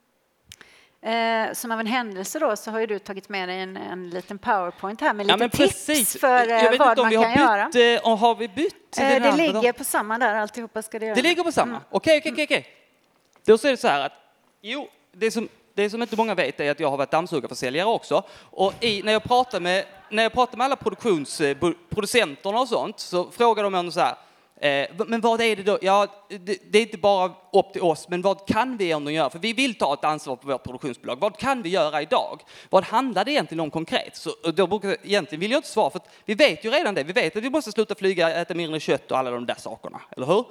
Eh, 1.03 1.53
som 1.53 1.71
av 1.71 1.79
en 1.79 1.87
händelse 1.87 2.39
då 2.39 2.55
så 2.55 2.71
har 2.71 2.79
ju 2.79 2.85
du 2.85 2.99
tagit 2.99 3.29
med 3.29 3.49
dig 3.49 3.59
en, 3.59 3.77
en 3.77 4.09
liten 4.09 4.37
powerpoint 4.37 5.01
här 5.01 5.13
med 5.13 5.25
lite 5.25 5.43
ja, 5.43 5.49
tips 5.49 5.57
precis. 5.57 6.19
för 6.19 6.51
eh, 6.51 6.79
vad 6.79 6.97
man 6.97 7.11
kan 7.11 7.33
göra. 7.33 7.65
Bytt, 7.65 8.03
eh, 8.03 8.17
har 8.17 8.35
vi 8.35 8.47
bytt? 8.47 8.97
Eh, 8.99 9.07
det 9.07 9.31
ligger 9.31 9.73
på 9.73 9.83
samma 9.83 10.17
där, 10.17 10.35
alltihopa 10.35 10.81
ska 10.81 10.99
det 10.99 11.05
göra. 11.05 11.15
Det 11.15 11.21
ligger 11.21 11.43
på 11.43 11.51
samma? 11.51 11.81
Okej, 11.89 12.17
okej, 12.25 12.43
okej. 12.43 12.67
Då 13.45 13.53
är 13.53 13.71
det 13.71 13.77
så 13.77 13.87
här 13.87 14.05
att, 14.05 14.13
jo, 14.61 14.87
det 15.11 15.31
som, 15.31 15.49
det 15.73 15.89
som 15.89 16.01
inte 16.01 16.15
många 16.15 16.35
vet 16.35 16.59
är 16.59 16.71
att 16.71 16.79
jag 16.79 16.89
har 16.89 16.97
varit 16.97 17.11
dammsugarförsäljare 17.11 17.87
också. 17.87 18.23
Och 18.39 18.73
i, 18.83 19.01
när, 19.03 19.11
jag 19.11 19.23
pratar 19.23 19.59
med, 19.59 19.85
när 20.09 20.23
jag 20.23 20.33
pratar 20.33 20.57
med 20.57 20.65
alla 20.65 20.75
produktions, 20.75 21.41
eh, 21.41 21.57
producenterna 21.89 22.59
och 22.59 22.67
sånt 22.67 22.99
så 22.99 23.31
frågar 23.31 23.63
de 23.63 23.71
mig 23.71 23.91
så 23.91 23.99
här, 23.99 24.15
eh, 24.61 24.89
men 25.07 25.21
vad 25.21 25.41
är 25.41 25.55
det 25.55 25.63
då? 25.63 25.77
Ja, 25.81 26.07
det, 26.29 26.77
är 26.77 26.81
inte 26.81 26.97
bara 26.97 27.31
upp 27.53 27.73
till 27.73 27.81
oss, 27.81 28.09
men 28.09 28.21
vad 28.21 28.47
kan 28.47 28.77
vi 28.77 28.91
ändå 28.91 29.11
göra? 29.11 29.29
För 29.29 29.39
vi 29.39 29.53
vill 29.53 29.75
ta 29.75 29.93
ett 29.93 30.03
ansvar 30.03 30.35
på 30.35 30.47
vårt 30.47 30.63
produktionsbolag. 30.63 31.19
Vad 31.19 31.37
kan 31.37 31.61
vi 31.61 31.69
göra 31.69 32.01
idag? 32.01 32.41
Vad 32.69 32.83
handlar 32.83 33.25
det 33.25 33.31
egentligen 33.31 33.59
om 33.59 33.71
konkret? 33.71 34.15
Så 34.15 34.51
då 34.51 34.67
brukar, 34.67 34.97
egentligen 35.03 35.39
vill 35.39 35.51
jag 35.51 35.57
inte 35.57 35.69
svara, 35.69 35.89
för 35.89 36.01
vi 36.25 36.33
vet 36.33 36.65
ju 36.65 36.69
redan 36.69 36.95
det. 36.95 37.03
Vi 37.03 37.13
vet 37.13 37.35
att 37.35 37.43
vi 37.43 37.49
måste 37.49 37.71
sluta 37.71 37.95
flyga, 37.95 38.41
äta 38.41 38.53
mindre 38.53 38.79
kött 38.79 39.11
och 39.11 39.17
alla 39.17 39.31
de 39.31 39.45
där 39.45 39.55
sakerna, 39.59 40.01
eller 40.11 40.25
hur? 40.27 40.45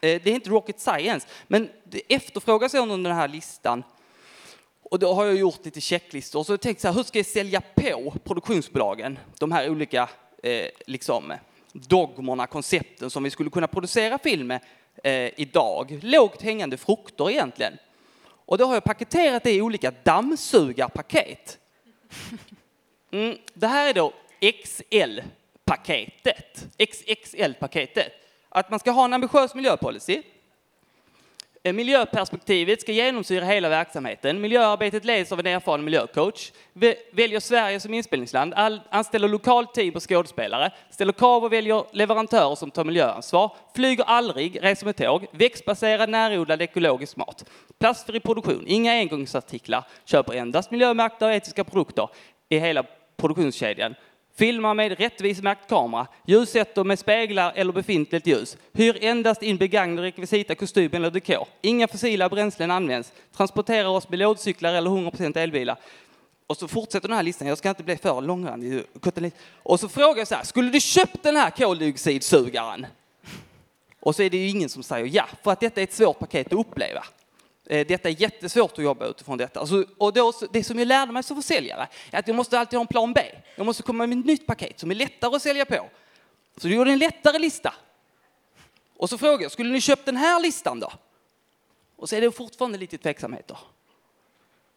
Eh, 0.00 0.20
det 0.22 0.26
är 0.26 0.34
inte 0.34 0.50
rocket 0.50 0.80
science, 0.80 1.28
men 1.48 1.68
det 1.84 2.14
efterfrågas 2.14 2.74
under 2.74 2.96
den 2.96 3.18
här 3.18 3.28
listan 3.28 3.82
och 4.90 4.98
då 4.98 5.14
har 5.14 5.24
jag 5.24 5.36
gjort 5.36 5.64
lite 5.64 5.80
checklistor 5.80 6.38
och 6.38 6.46
så 6.46 6.56
tänkt 6.56 6.80
så 6.80 6.88
här, 6.88 6.94
hur 6.94 7.02
ska 7.02 7.18
jag 7.18 7.26
sälja 7.26 7.60
på 7.60 8.14
produktionsbolagen 8.24 9.18
de 9.38 9.52
här 9.52 9.70
olika 9.70 10.08
eh, 10.42 10.66
liksom, 10.86 11.32
dogmerna, 11.72 12.46
koncepten 12.46 13.10
som 13.10 13.22
vi 13.22 13.30
skulle 13.30 13.50
kunna 13.50 13.66
producera 13.66 14.18
film 14.18 14.46
med 14.46 14.60
eh, 15.04 15.30
idag. 15.40 15.98
Lågt 16.02 16.42
hängande 16.42 16.76
frukter 16.76 17.30
egentligen. 17.30 17.78
Och 18.46 18.58
då 18.58 18.64
har 18.64 18.74
jag 18.74 18.84
paketerat 18.84 19.42
det 19.42 19.52
i 19.52 19.62
olika 19.62 19.92
dammsugarpaket. 20.02 21.58
Mm, 23.10 23.38
det 23.54 23.66
här 23.66 23.88
är 23.88 23.94
då 23.94 24.12
XL-paketet. 24.64 25.18
XXL-paketet. 26.78 28.12
Att 28.48 28.70
man 28.70 28.78
ska 28.78 28.90
ha 28.90 29.04
en 29.04 29.12
ambitiös 29.12 29.54
miljöpolicy 29.54 30.22
Eh, 31.66 31.72
miljöperspektivet 31.72 32.80
ska 32.80 32.92
genomsyra 32.92 33.44
hela 33.44 33.68
verksamheten. 33.68 34.40
Miljöarbetet 34.40 35.04
leds 35.04 35.32
av 35.32 35.40
en 35.40 35.46
erfaren 35.46 35.84
miljöcoach. 35.84 36.52
Väljer 37.12 37.40
Sverige 37.40 37.80
som 37.80 37.94
inspelningsland, 37.94 38.54
anställer 38.90 39.28
lokalt 39.28 39.74
team 39.74 39.94
och 39.94 40.08
skådespelare, 40.08 40.72
ställer 40.90 41.12
krav 41.12 41.44
och 41.44 41.52
väljer 41.52 41.84
leverantörer 41.92 42.54
som 42.54 42.70
tar 42.70 42.84
miljöansvar, 42.84 43.56
flyger 43.74 44.04
aldrig, 44.04 44.64
reser 44.64 44.86
med 44.86 44.96
tåg, 44.96 45.26
växtbaserad 45.30 46.10
närodlad 46.10 46.62
ekologisk 46.62 47.16
mat, 47.16 47.44
plastfri 47.80 48.20
produktion, 48.20 48.64
inga 48.66 48.92
engångsartiklar, 48.92 49.84
köper 50.04 50.32
endast 50.34 50.70
miljömärkta 50.70 51.26
och 51.26 51.32
etiska 51.32 51.64
produkter 51.64 52.08
i 52.48 52.58
hela 52.58 52.84
produktionskedjan. 53.16 53.94
Filma 54.36 54.74
med 54.74 54.98
rättvismärkt 54.98 55.68
kamera, 55.68 56.06
ljussätter 56.26 56.84
med 56.84 56.98
speglar 56.98 57.52
eller 57.56 57.72
befintligt 57.72 58.26
ljus. 58.26 58.56
Hyr 58.72 59.04
endast 59.04 59.42
in 59.42 59.56
begagnade 59.56 60.06
rekvisita, 60.06 60.54
kostym 60.54 60.94
eller 60.94 61.10
dekor. 61.10 61.46
Inga 61.60 61.88
fossila 61.88 62.28
bränslen 62.28 62.70
används. 62.70 63.12
Transporterar 63.36 63.88
oss 63.88 64.08
med 64.08 64.18
lådcyklar 64.18 64.74
eller 64.74 64.90
100% 64.90 65.38
elbilar. 65.38 65.76
Och 66.46 66.56
så 66.56 66.68
fortsätter 66.68 67.08
den 67.08 67.16
här 67.16 67.22
listan, 67.22 67.48
jag 67.48 67.58
ska 67.58 67.68
inte 67.68 67.82
bli 67.82 67.96
för 67.96 68.20
långrandig. 68.20 68.82
Och 69.62 69.80
så 69.80 69.88
frågar 69.88 70.18
jag 70.18 70.28
så 70.28 70.34
här, 70.34 70.44
skulle 70.44 70.70
du 70.70 70.80
köpt 70.80 71.22
den 71.22 71.36
här 71.36 71.50
koldioxidsugaren? 71.50 72.86
Och 74.00 74.14
så 74.14 74.22
är 74.22 74.30
det 74.30 74.36
ju 74.36 74.48
ingen 74.48 74.68
som 74.68 74.82
säger 74.82 75.06
ja, 75.12 75.24
för 75.42 75.50
att 75.50 75.60
detta 75.60 75.80
är 75.80 75.84
ett 75.84 75.92
svårt 75.92 76.18
paket 76.18 76.46
att 76.46 76.52
uppleva. 76.52 77.04
Eh, 77.66 77.86
detta 77.86 78.08
är 78.08 78.20
jättesvårt 78.20 78.72
att 78.72 78.84
jobba 78.84 79.06
utifrån 79.06 79.38
detta. 79.38 79.60
Alltså, 79.60 79.84
och 79.98 80.12
då, 80.12 80.32
det 80.50 80.64
som 80.64 80.78
jag 80.78 80.88
lärde 80.88 81.12
mig 81.12 81.22
som 81.22 81.42
försäljare 81.42 81.88
är 82.10 82.18
att 82.18 82.28
jag 82.28 82.36
måste 82.36 82.58
alltid 82.58 82.76
ha 82.76 82.80
en 82.80 82.86
plan 82.86 83.12
B. 83.12 83.20
Jag 83.56 83.66
måste 83.66 83.82
komma 83.82 84.06
med 84.06 84.18
ett 84.18 84.26
nytt 84.26 84.46
paket 84.46 84.80
som 84.80 84.90
är 84.90 84.94
lättare 84.94 85.36
att 85.36 85.42
sälja 85.42 85.64
på. 85.64 85.88
Så 86.56 86.68
du 86.68 86.74
gjorde 86.74 86.92
en 86.92 86.98
lättare 86.98 87.38
lista. 87.38 87.74
Och 88.96 89.10
så 89.10 89.18
frågade 89.18 89.42
jag, 89.42 89.52
skulle 89.52 89.72
ni 89.72 89.80
köpt 89.80 90.06
den 90.06 90.16
här 90.16 90.40
listan 90.40 90.80
då? 90.80 90.92
Och 91.96 92.08
så 92.08 92.16
är 92.16 92.20
det 92.20 92.32
fortfarande 92.32 92.78
lite 92.78 92.98
tveksamheter. 92.98 93.58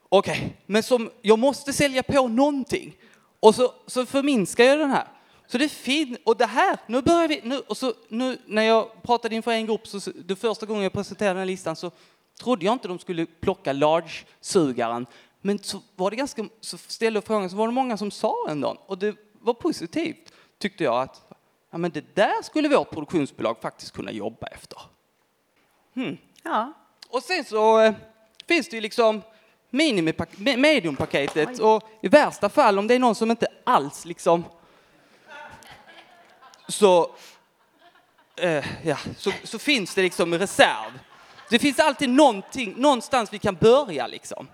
Okej, 0.10 0.38
okay, 0.38 0.50
men 0.66 0.84
som 0.84 1.12
jag 1.22 1.40
måste 1.40 1.74
sälja 1.74 2.04
på 2.04 2.28
någonting. 2.28 2.96
Och 3.40 3.56
så, 3.56 3.74
så 3.88 4.06
förminskar 4.06 4.64
jag 4.64 4.80
den 4.80 4.90
här. 4.90 5.08
Så 5.48 5.58
det 5.58 5.64
är 5.64 5.70
fint. 5.70 6.20
Och 6.24 6.38
det 6.38 6.46
här, 6.46 6.78
nu 6.88 7.02
börjar 7.02 7.28
vi, 7.28 7.42
nu, 7.44 7.60
och 7.60 7.78
så, 7.78 7.94
nu 8.08 8.38
när 8.46 8.62
jag 8.62 9.04
pratade 9.04 9.36
inför 9.36 9.52
en 9.52 9.66
grupp, 9.66 9.88
så 9.88 10.12
det 10.16 10.36
första 10.36 10.66
gången 10.66 10.84
jag 10.84 10.94
presenterade 10.94 11.34
den 11.34 11.40
här 11.40 11.46
listan 11.46 11.76
så 11.76 11.92
trodde 12.40 12.66
jag 12.66 12.74
inte 12.74 12.88
de 12.88 13.00
skulle 13.00 13.26
plocka 13.26 13.74
large-sugaren. 13.74 15.06
Men 15.42 15.60
så 15.60 15.82
var 15.96 16.10
det 16.10 16.16
ganska, 16.16 16.46
så 16.62 16.78
ställde 16.78 17.18
jag 17.18 17.24
frågan, 17.24 17.50
så 17.50 17.56
var 17.56 17.68
det 17.68 17.74
många 17.74 17.98
som 17.98 18.12
sa 18.12 18.36
ändå, 18.50 18.78
och 18.86 18.98
det 18.98 19.16
var 19.34 19.54
positivt, 19.54 20.34
tyckte 20.58 20.84
jag 20.84 21.02
att 21.02 21.28
ja, 21.70 21.78
men 21.78 21.92
det 21.92 22.16
där 22.16 22.44
skulle 22.44 22.70
vårt 22.70 22.90
produktionsbolag 22.90 23.58
faktiskt 23.62 23.92
kunna 23.92 24.12
jobba 24.12 24.48
efter. 24.48 24.80
Hmm. 25.96 26.18
Ja. 26.44 26.74
Och 27.10 27.24
sen 27.24 27.46
så 27.46 27.80
eh, 27.82 27.94
finns 28.48 28.70
det 28.70 28.76
ju 28.76 28.82
liksom 28.82 29.22
mediumpaketet 30.56 31.60
och 31.60 31.84
i 32.02 32.08
värsta 32.08 32.50
fall 32.50 32.80
om 32.80 32.88
det 32.88 32.96
är 32.96 33.00
någon 33.00 33.16
som 33.16 33.32
inte 33.32 33.48
alls 33.64 34.06
liksom 34.06 34.44
så, 36.68 37.12
eh, 38.36 38.66
ja, 38.88 38.98
så, 39.18 39.32
så 39.44 39.60
finns 39.60 39.96
det 39.96 40.02
liksom 40.02 40.34
reserv 40.34 41.00
det 41.50 41.60
finns 41.60 41.80
alltid 41.80 42.10
någonting, 42.10 42.74
någonstans 42.78 43.34
vi 43.34 43.40
kan 43.40 43.56
börja 43.56 44.08
liksom. 44.08 44.48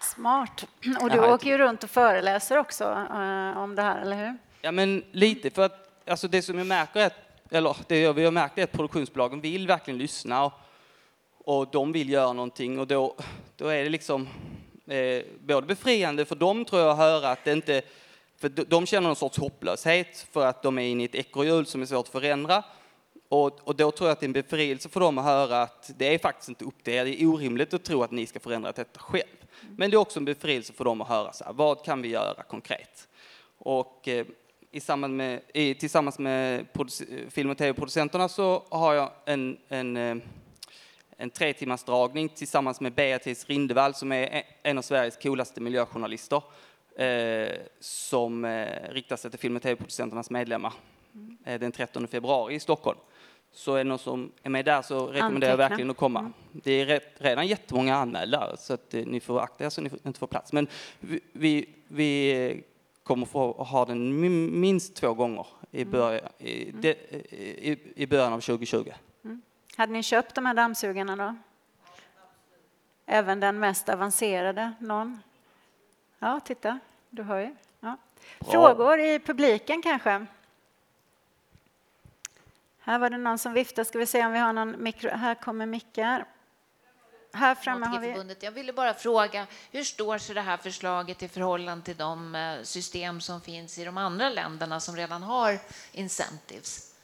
Smart. 0.00 0.66
Och 1.00 1.10
du 1.10 1.20
åker 1.20 1.46
ju 1.46 1.58
runt 1.58 1.84
och 1.84 1.90
föreläser 1.90 2.58
också 2.58 2.84
uh, 2.84 3.58
om 3.58 3.74
det 3.76 3.82
här, 3.82 4.00
eller 4.02 4.16
hur? 4.16 4.36
Ja, 4.60 4.72
men 4.72 5.04
lite. 5.12 5.50
För 5.50 5.62
att 5.62 6.08
alltså 6.08 6.28
det 6.28 6.42
som 6.42 6.58
jag 6.58 6.66
märker 6.66 7.00
är 7.00 7.06
att, 7.06 7.14
eller 7.50 7.76
det 7.86 8.12
vi 8.12 8.24
har 8.24 8.32
märkt 8.32 8.58
är 8.58 8.64
att 8.64 8.72
produktionsbolagen 8.72 9.40
vill 9.40 9.66
verkligen 9.66 9.98
lyssna 9.98 10.44
och, 10.44 10.52
och 11.38 11.68
de 11.72 11.92
vill 11.92 12.10
göra 12.10 12.32
någonting 12.32 12.78
och 12.78 12.86
då, 12.86 13.16
då 13.56 13.68
är 13.68 13.84
det 13.84 13.88
liksom 13.90 14.28
eh, 14.86 15.22
både 15.40 15.66
befriande 15.66 16.24
för 16.24 16.36
dem 16.36 16.64
tror 16.64 16.82
jag 16.82 16.90
att 16.90 16.98
höra 16.98 17.30
att 17.30 17.44
det 17.44 17.52
inte 17.52 17.82
för 18.54 18.64
de 18.64 18.86
känner 18.86 19.08
någon 19.08 19.16
sorts 19.16 19.38
hopplöshet 19.38 20.26
för 20.32 20.46
att 20.46 20.62
de 20.62 20.78
är 20.78 20.82
inne 20.82 21.02
i 21.02 21.06
ett 21.06 21.14
ekorrhjul 21.14 21.66
som 21.66 21.82
är 21.82 21.86
svårt 21.86 22.06
att 22.06 22.12
förändra. 22.12 22.64
Och, 23.28 23.68
och, 23.68 23.76
då 23.76 23.90
tror 23.90 24.08
jag 24.08 24.12
att 24.12 24.20
det 24.20 24.24
är 24.24 24.28
en 24.28 24.32
befrielse 24.32 24.88
för 24.88 25.00
dem 25.00 25.18
att 25.18 25.24
höra 25.24 25.62
att 25.62 25.90
det 25.96 26.14
är 26.14 26.18
faktiskt 26.18 26.48
inte 26.48 26.64
upp 26.64 26.84
till 26.84 26.92
er. 26.92 27.04
Det 27.04 27.22
är 27.22 27.26
orimligt 27.26 27.74
att 27.74 27.84
tro 27.84 28.02
att 28.02 28.10
ni 28.10 28.26
ska 28.26 28.40
förändra 28.40 28.72
detta 28.72 29.00
själv. 29.00 29.36
Men 29.76 29.90
det 29.90 29.94
är 29.94 29.98
också 29.98 30.18
en 30.18 30.24
befrielse 30.24 30.72
för 30.72 30.84
dem 30.84 31.00
att 31.00 31.08
höra 31.08 31.32
så 31.32 31.44
här, 31.44 31.52
vad 31.52 31.84
kan 31.84 32.02
vi 32.02 32.08
göra 32.08 32.42
konkret? 32.42 33.08
Och 33.58 34.08
eh, 34.08 34.26
i 34.70 34.80
samband 34.80 35.16
med, 35.16 35.40
i, 35.54 35.74
tillsammans 35.74 36.18
med 36.18 36.66
film 37.30 37.50
och 37.50 37.58
tv-producenterna 37.58 38.28
så 38.28 38.62
har 38.68 38.94
jag 38.94 39.10
en, 39.24 39.58
en, 39.68 39.96
eh, 39.96 40.16
en 41.16 41.30
tre 41.30 41.52
timmars 41.52 41.84
dragning 41.84 42.28
tillsammans 42.28 42.80
med 42.80 42.92
Beatrice 42.92 43.44
Rindevall 43.46 43.94
som 43.94 44.12
är 44.12 44.42
en 44.62 44.78
av 44.78 44.82
Sveriges 44.82 45.16
coolaste 45.16 45.60
miljöjournalister 45.60 46.42
eh, 46.96 47.56
som 47.80 48.44
eh, 48.44 48.90
riktar 48.90 49.16
sig 49.16 49.30
till 49.30 49.40
film 49.40 49.56
och 49.56 49.62
tv-producenternas 49.62 50.30
medlemmar 50.30 50.72
mm. 51.14 51.38
eh, 51.44 51.60
den 51.60 51.72
13 51.72 52.08
februari 52.08 52.54
i 52.54 52.60
Stockholm. 52.60 52.98
Så 53.52 53.74
är 53.74 53.78
det 53.78 53.84
någon 53.84 53.98
som 53.98 54.32
är 54.42 54.50
med 54.50 54.64
där 54.64 54.82
så 54.82 55.06
rekommenderar 55.06 55.50
jag 55.50 55.56
verkligen 55.56 55.90
att 55.90 55.96
komma. 55.96 56.18
Mm. 56.20 56.32
Det 56.52 56.72
är 56.72 56.86
rätt, 56.86 57.12
redan 57.18 57.46
jättemånga 57.46 57.96
anmälda 57.96 58.56
så 58.56 58.74
att 58.74 58.94
eh, 58.94 59.06
ni 59.06 59.20
får 59.20 59.40
akta 59.40 59.64
er 59.64 59.68
så 59.68 59.80
ni 59.80 59.90
inte 60.04 60.18
får 60.18 60.26
plats. 60.26 60.52
Men 60.52 60.66
vi, 61.00 61.20
vi, 61.32 61.68
vi 61.88 62.62
kommer 63.02 63.26
få 63.26 63.52
ha 63.52 63.84
den 63.84 64.20
minst 64.60 64.96
två 64.96 65.14
gånger 65.14 65.46
i 65.70 65.82
mm. 65.82 65.92
början, 65.92 66.28
i, 66.38 66.70
de, 66.70 66.88
i, 66.90 67.78
i 67.96 68.06
början 68.06 68.32
av 68.32 68.40
2020. 68.40 68.92
Mm. 69.24 69.42
Hade 69.76 69.92
ni 69.92 70.02
köpt 70.02 70.34
de 70.34 70.46
här 70.46 70.54
dammsugarna 70.54 71.16
då? 71.16 71.36
Även 73.06 73.40
den 73.40 73.58
mest 73.58 73.88
avancerade? 73.88 74.72
Någon? 74.80 75.22
Ja, 76.18 76.40
titta, 76.40 76.78
du 77.10 77.22
hör 77.22 77.40
ju. 77.40 77.56
Ja. 77.80 77.96
Frågor 78.40 79.00
i 79.00 79.18
publiken 79.18 79.82
kanske? 79.82 80.26
Här 82.78 82.98
var 82.98 83.10
det 83.10 83.18
någon 83.18 83.38
som 83.38 83.52
viftade. 83.52 83.84
Ska 83.84 83.98
vi 83.98 84.06
se 84.06 84.26
om 84.26 84.32
vi 84.32 84.38
har 84.38 84.52
någon 84.52 84.82
mikro. 84.82 85.10
Här 85.10 85.34
kommer 85.34 85.66
mickar. 85.66 86.26
Här 87.32 87.54
framme 87.54 87.86
har 87.86 88.00
vi... 88.00 88.36
Jag 88.40 88.52
ville 88.52 88.72
bara 88.72 88.94
fråga, 88.94 89.46
hur 89.70 89.84
står 89.84 90.18
sig 90.18 90.34
det 90.34 90.40
här 90.40 90.56
förslaget 90.56 91.22
i 91.22 91.28
förhållande 91.28 91.84
till 91.84 91.96
de 91.96 92.34
eh, 92.34 92.62
system 92.62 93.20
som 93.20 93.40
finns 93.40 93.78
i 93.78 93.84
de 93.84 93.96
andra 93.98 94.28
länderna 94.28 94.80
som 94.80 94.96
redan 94.96 95.22
har 95.22 95.58
incentives? 95.92 96.95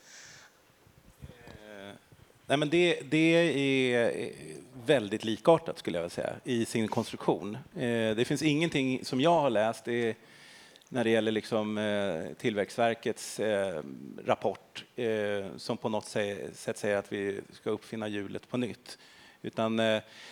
Nej, 2.45 2.57
men 2.57 2.69
det, 2.69 2.99
det 3.09 3.35
är 3.35 4.19
eh, 4.19 4.29
väldigt 4.85 5.23
likartat 5.23 5.79
skulle 5.79 5.97
jag 5.97 6.03
vilja 6.03 6.09
säga 6.09 6.33
i 6.43 6.65
sin 6.65 6.87
konstruktion. 6.87 7.57
Eh, 7.75 8.15
det 8.15 8.27
finns 8.27 8.41
ingenting 8.41 9.05
som 9.05 9.21
jag 9.21 9.41
har 9.41 9.49
läst 9.49 9.85
det 9.85 10.17
när 10.89 11.03
det 11.03 11.09
gäller 11.09 11.31
liksom, 11.31 11.77
eh, 11.77 12.33
Tillväxtverkets 12.37 13.39
rapport 14.25 14.85
som 15.57 15.77
på 15.77 15.89
något 15.89 16.05
sätt 16.05 16.77
säger 16.77 16.97
att 16.97 17.11
vi 17.13 17.41
ska 17.51 17.69
uppfinna 17.69 18.07
hjulet 18.07 18.49
på 18.49 18.57
nytt. 18.57 18.97
Utan 19.41 19.77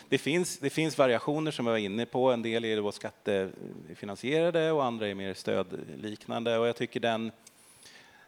det 0.09 0.17
finns, 0.17 0.57
det 0.57 0.69
finns 0.69 0.97
variationer 0.97 1.51
som 1.51 1.65
jag 1.65 1.73
var 1.73 1.79
inne 1.79 2.05
på. 2.05 2.31
En 2.31 2.41
del 2.41 2.65
är 2.65 2.77
då 2.77 2.91
skattefinansierade 2.91 4.71
och 4.71 4.85
andra 4.85 5.07
är 5.07 5.15
mer 5.15 5.33
stödliknande. 5.33 6.57
Och 6.57 6.67
jag 6.67 6.75
tycker 6.75 6.99
den, 6.99 7.31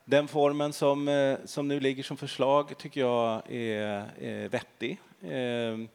den 0.06 0.28
formen 0.28 0.74
som, 0.74 1.08
eh, 1.08 1.38
som 1.46 1.68
nu 1.68 1.80
ligger 1.80 2.04
som 2.04 2.18
förslag 2.18 2.78
tycker 2.78 3.02
jag 3.02 3.52
är, 3.52 4.12
är 4.20 4.50
vettig. 4.50 5.00
Ehm, 5.22 5.88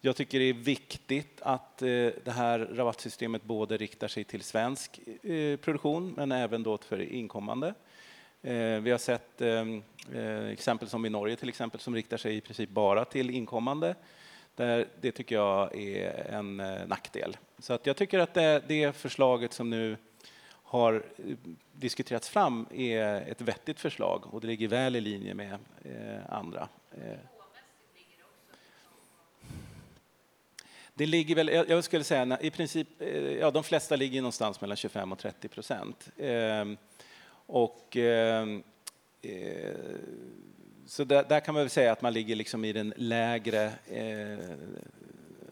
jag 0.00 0.16
tycker 0.16 0.38
det 0.38 0.44
är 0.44 0.52
viktigt 0.52 1.40
att 1.42 1.82
eh, 1.82 1.88
det 2.24 2.30
här 2.34 2.58
rabattsystemet 2.58 3.44
både 3.44 3.76
riktar 3.76 4.08
sig 4.08 4.24
till 4.24 4.42
svensk 4.42 5.00
eh, 5.22 5.56
produktion 5.56 6.14
men 6.16 6.32
även 6.32 6.62
då 6.62 6.78
för 6.78 7.12
inkommande. 7.12 7.74
Ehm, 8.42 8.84
vi 8.84 8.90
har 8.90 8.98
sett 8.98 9.40
ehm, 9.40 9.82
exempel 10.52 10.88
som 10.88 11.06
i 11.06 11.10
Norge 11.10 11.36
till 11.36 11.48
exempel 11.48 11.80
som 11.80 11.94
riktar 11.94 12.16
sig 12.16 12.36
i 12.36 12.40
princip 12.40 12.70
bara 12.70 13.04
till 13.04 13.30
inkommande. 13.30 13.94
där. 14.54 14.88
det 15.00 15.12
tycker 15.12 15.34
jag 15.34 15.76
är 15.76 16.30
en 16.30 16.56
nackdel. 16.86 17.36
Så 17.58 17.72
att 17.72 17.86
jag 17.86 17.96
tycker 17.96 18.18
att 18.18 18.34
det, 18.34 18.62
det 18.68 18.96
förslaget 18.96 19.52
som 19.52 19.70
nu 19.70 19.96
har 20.68 20.94
eh, 21.16 21.36
diskuterats 21.72 22.28
fram 22.28 22.66
är 22.70 23.30
ett 23.30 23.40
vettigt 23.40 23.80
förslag 23.80 24.34
och 24.34 24.40
det 24.40 24.46
ligger 24.46 24.68
väl 24.68 24.96
i 24.96 25.00
linje 25.00 25.34
med 25.34 25.58
eh, 25.84 26.32
andra. 26.34 26.68
Eh, 26.90 27.18
det 30.94 31.06
ligger 31.06 31.34
väl, 31.34 31.48
jag 31.48 31.84
skulle 31.84 32.04
säga 32.04 32.38
i 32.40 32.50
princip, 32.50 32.88
eh, 32.98 33.32
ja 33.32 33.50
de 33.50 33.64
flesta 33.64 33.96
ligger 33.96 34.20
någonstans 34.20 34.60
mellan 34.60 34.76
25 34.76 35.12
och 35.12 35.18
30 35.18 35.48
procent. 35.48 36.10
Och 37.46 37.96
eh, 37.96 38.46
så 40.86 41.04
där, 41.04 41.24
där, 41.28 41.40
kan 41.40 41.54
man 41.54 41.62
väl 41.62 41.70
säga 41.70 41.92
att 41.92 42.02
man 42.02 42.12
ligger 42.12 42.36
liksom 42.36 42.64
i 42.64 42.72
den 42.72 42.94
lägre 42.96 43.72
eh, 43.86 44.38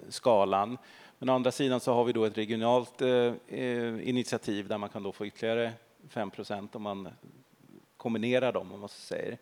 skalan. 0.08 0.78
Men 1.18 1.28
å 1.28 1.32
andra 1.34 1.52
sidan 1.52 1.80
så 1.80 1.94
har 1.94 2.04
vi 2.04 2.12
då 2.12 2.24
ett 2.24 2.38
regionalt 2.38 3.02
eh, 3.02 3.34
eh, 3.48 4.08
initiativ 4.08 4.68
där 4.68 4.78
man 4.78 4.88
kan 4.88 5.02
då 5.02 5.12
få 5.12 5.26
ytterligare 5.26 5.72
5 6.08 6.30
om 6.72 6.82
man 6.82 7.08
kombinerar 7.96 8.52
dem, 8.52 8.72
om 8.72 8.80
man 8.80 8.88
så 8.88 9.00
säger. 9.00 9.38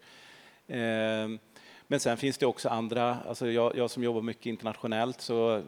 Eh, 0.66 1.38
men 1.86 2.00
sen 2.00 2.16
finns 2.16 2.38
det 2.38 2.46
också 2.46 2.68
andra, 2.68 3.18
alltså 3.28 3.50
jag, 3.50 3.76
jag, 3.76 3.90
som 3.90 4.02
jobbar 4.02 4.22
mycket 4.22 4.46
internationellt 4.46 5.20
så 5.20 5.62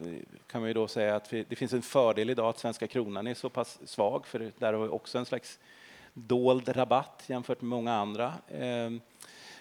kan 0.47 0.61
man 0.61 0.69
ju 0.69 0.73
då 0.73 0.87
säga 0.87 1.15
att 1.15 1.33
vi, 1.33 1.45
det 1.49 1.55
finns 1.55 1.73
en 1.73 1.81
fördel 1.81 2.29
idag 2.29 2.49
att 2.49 2.59
svenska 2.59 2.87
kronan 2.87 3.27
är 3.27 3.33
så 3.33 3.49
pass 3.49 3.79
svag 3.85 4.27
för 4.27 4.51
där 4.57 4.73
har 4.73 4.83
vi 4.83 4.89
också 4.89 5.17
en 5.17 5.25
slags 5.25 5.59
dold 6.13 6.77
rabatt 6.77 7.23
jämfört 7.27 7.61
med 7.61 7.69
många 7.69 7.93
andra. 7.93 8.33
Eh, 8.47 8.91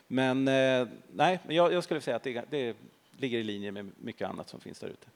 men 0.07 0.49
eh, 0.49 0.89
nej, 1.13 1.39
jag, 1.49 1.73
jag 1.73 1.85
skulle 1.85 2.01
säga 2.01 2.17
att 2.17 2.23
det, 2.23 2.45
det, 2.51 2.77
ligger 3.19 3.39
i 3.39 3.45
linje 3.45 3.73
med 3.73 3.91
mycket 3.97 4.29
annat 4.29 4.49
som 4.49 4.61
finns 4.61 4.79
där 4.79 4.89
ute. 4.89 5.07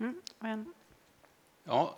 Mm, 0.00 0.20
Ja, 1.64 1.96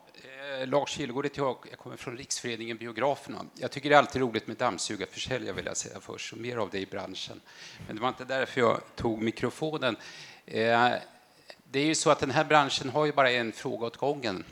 eh, 0.61 0.69
Lars 0.69 0.91
Kilgård 0.91 1.25
heter 1.25 1.39
jag. 1.39 1.57
Jag 1.71 1.79
kommer 1.79 1.97
från 1.97 2.17
Riksföreningen 2.17 2.77
Biograferna. 2.77 3.45
Jag 3.55 3.71
tycker 3.71 3.89
det 3.89 3.95
är 3.95 3.99
alltid 3.99 4.23
roligt 4.23 4.47
med 4.47 4.57
dammsugarförsäljare, 4.57 5.55
vill 5.55 5.67
jag 5.67 5.77
säga 5.77 6.01
först, 6.01 6.33
och 6.33 6.39
mer 6.39 6.57
av 6.57 6.71
det 6.71 6.79
i 6.79 6.87
branschen. 6.87 7.41
Men 7.87 7.97
det 7.97 8.03
var 8.03 8.09
inte 8.09 8.25
därför 8.25 8.61
jag 8.61 8.81
tog 8.97 9.23
mikrofonen. 9.23 9.97
Eh, 10.47 10.93
det 11.65 11.81
är 11.81 11.87
ju 11.87 11.95
så 11.95 12.11
att 12.11 12.19
den 12.19 12.31
här 12.31 12.45
branschen 12.45 12.91
har 12.91 13.07
ju 13.07 13.13
bara 13.13 13.31
en 13.31 13.53
fråga 13.53 13.87
åt 13.87 13.97
gången. 13.97 14.45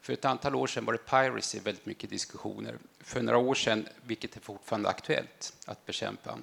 För 0.00 0.12
ett 0.12 0.24
antal 0.24 0.54
år 0.54 0.66
sedan 0.66 0.84
var 0.84 0.92
det 0.92 0.98
piracy 0.98 1.60
väldigt 1.60 1.86
mycket 1.86 2.10
diskussioner. 2.10 2.78
För 3.00 3.22
några 3.22 3.38
år 3.38 3.54
sedan, 3.54 3.88
vilket 4.02 4.36
är 4.36 4.40
fortfarande 4.40 4.88
aktuellt 4.88 5.52
att 5.66 5.86
bekämpa. 5.86 6.38